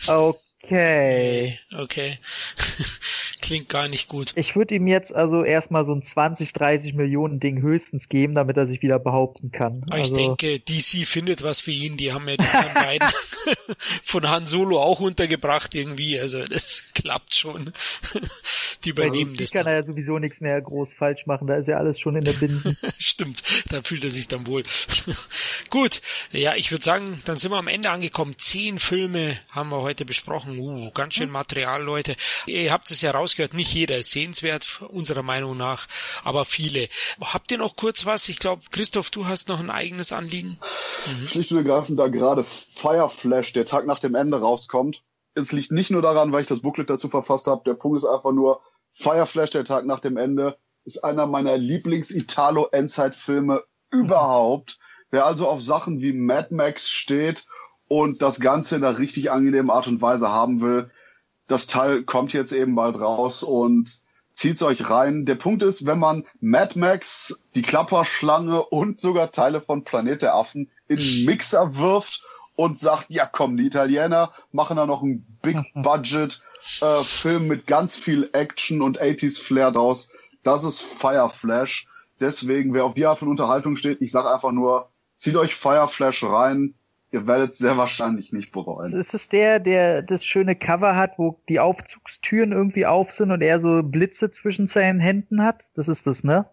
[0.08, 1.60] Okay.
[1.74, 2.18] Okay.
[3.46, 4.34] Klingt gar nicht gut.
[4.36, 8.58] Ich würde ihm jetzt also erstmal so ein 20, 30 Millionen Ding höchstens geben, damit
[8.58, 9.84] er sich wieder behaupten kann.
[9.88, 11.96] Aber also, ich denke, DC findet was für ihn.
[11.96, 12.44] Die haben ja die
[12.74, 13.08] beiden
[14.04, 16.20] von Han Solo auch untergebracht irgendwie.
[16.20, 17.72] Also das klappt schon.
[18.84, 19.52] Die übernehmen also, das.
[19.52, 21.48] kann er ja sowieso nichts mehr groß falsch machen.
[21.48, 22.76] Da ist ja alles schon in der Binsen.
[22.98, 23.44] Stimmt.
[23.70, 24.64] Da fühlt er sich dann wohl.
[25.70, 26.02] gut.
[26.32, 28.36] Ja, ich würde sagen, dann sind wir am Ende angekommen.
[28.40, 30.58] Zehn Filme haben wir heute besprochen.
[30.58, 31.34] Uh, ganz schön hm.
[31.34, 32.16] Material, Leute.
[32.48, 35.88] Ihr habt es ja raus rausgehört, nicht jeder ist sehenswert, unserer Meinung nach,
[36.24, 36.88] aber viele.
[37.20, 38.30] Habt ihr noch kurz was?
[38.30, 40.60] Ich glaube, Christoph, du hast noch ein eigenes Anliegen.
[41.08, 41.28] Mhm.
[41.28, 45.02] Schlicht und ergreifend, da gerade Fireflash, der Tag nach dem Ende rauskommt.
[45.36, 47.62] Es liegt nicht nur daran, weil ich das Booklet dazu verfasst habe.
[47.66, 53.64] Der Punkt ist einfach nur, Fireflash, der Tag nach dem Ende, ist einer meiner Lieblings-Italo-Endzeit-Filme
[53.92, 54.80] überhaupt.
[55.12, 57.46] Wer also auf Sachen wie Mad Max steht
[57.88, 60.90] und das Ganze in einer richtig angenehmen Art und Weise haben will,
[61.48, 64.00] das Teil kommt jetzt eben bald raus und
[64.34, 65.26] zieht's euch rein.
[65.26, 70.36] Der Punkt ist, wenn man Mad Max, die Klapperschlange und sogar Teile von Planet der
[70.36, 72.24] Affen in Mixer wirft
[72.56, 76.42] und sagt, ja komm, die Italiener machen da noch einen Big Budget
[76.82, 80.10] äh, Film mit ganz viel Action und 80s Flair draus.
[80.44, 81.88] Das ist Fireflash.
[82.20, 86.24] Deswegen, wer auf die Art von Unterhaltung steht, ich sage einfach nur, zieht euch Fireflash
[86.24, 86.76] rein
[87.16, 88.94] ihr werdet sehr wahrscheinlich nicht bereuen.
[88.94, 93.42] Ist es der, der das schöne Cover hat, wo die Aufzugstüren irgendwie auf sind und
[93.42, 95.70] er so Blitze zwischen seinen Händen hat?
[95.76, 96.46] Das ist das, ne?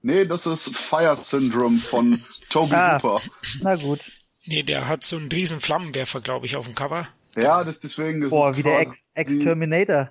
[0.00, 2.18] Nee, das ist Fire Syndrome von
[2.48, 3.20] Toby ah, Hooper.
[3.60, 4.10] Na gut.
[4.46, 7.08] Nee, der hat so einen riesen Flammenwerfer, glaube ich, auf dem Cover.
[7.36, 10.10] Ja, das deswegen ist Boah, wie der Ex Exterminator.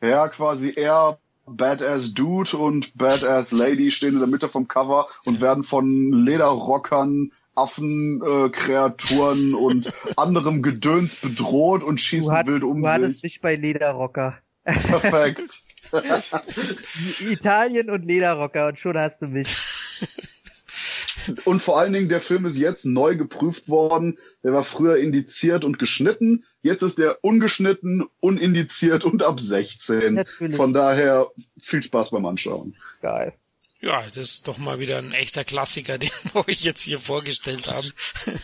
[0.00, 5.40] Ja, quasi er Badass Dude und Badass Lady stehen in der Mitte vom Cover und
[5.40, 12.88] werden von Lederrockern Affenkreaturen äh, und anderem Gedöns bedroht und schießen hat, wild um du
[12.88, 12.96] sich.
[12.96, 14.38] Du hattest mich bei Lederrocker.
[14.64, 15.62] Perfekt.
[17.20, 19.56] Italien und Lederrocker und schon hast du mich.
[21.44, 24.18] Und vor allen Dingen, der Film ist jetzt neu geprüft worden.
[24.42, 26.44] Der war früher indiziert und geschnitten.
[26.62, 30.14] Jetzt ist der ungeschnitten, unindiziert und ab 16.
[30.14, 30.56] Natürlich.
[30.56, 32.76] Von daher viel Spaß beim Anschauen.
[33.00, 33.34] Geil.
[33.82, 37.68] Ja, das ist doch mal wieder ein echter Klassiker, den wir euch jetzt hier vorgestellt
[37.68, 37.90] haben.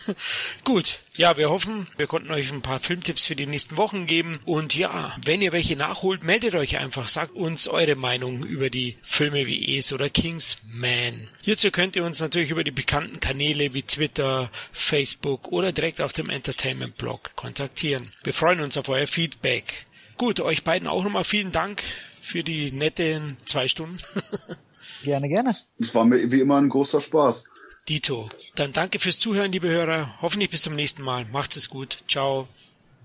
[0.63, 4.39] Gut, ja, wir hoffen, wir konnten euch ein paar Filmtipps für die nächsten Wochen geben.
[4.45, 8.97] Und ja, wenn ihr welche nachholt, meldet euch einfach, sagt uns eure Meinung über die
[9.03, 11.29] Filme wie Es oder Kingsman.
[11.43, 16.13] Hierzu könnt ihr uns natürlich über die bekannten Kanäle wie Twitter, Facebook oder direkt auf
[16.13, 18.11] dem Entertainment Blog kontaktieren.
[18.23, 19.85] Wir freuen uns auf euer Feedback.
[20.17, 21.83] Gut, euch beiden auch nochmal vielen Dank
[22.19, 23.99] für die netten zwei Stunden.
[25.03, 25.55] Gerne, gerne.
[25.79, 27.45] Es war mir wie immer ein großer Spaß.
[27.87, 28.27] Dito.
[28.55, 30.15] Dann danke fürs Zuhören, liebe Hörer.
[30.21, 31.25] Hoffentlich bis zum nächsten Mal.
[31.31, 31.99] Macht's es gut.
[32.07, 32.47] Ciao.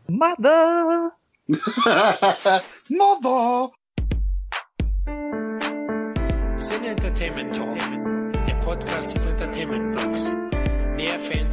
[0.09, 1.13] Mother!
[2.89, 3.73] Mother!
[6.57, 7.79] Sin Entertainment Talk.
[8.47, 10.31] Der Podcast des Entertainment Blogs.
[10.97, 11.53] Mehr Fans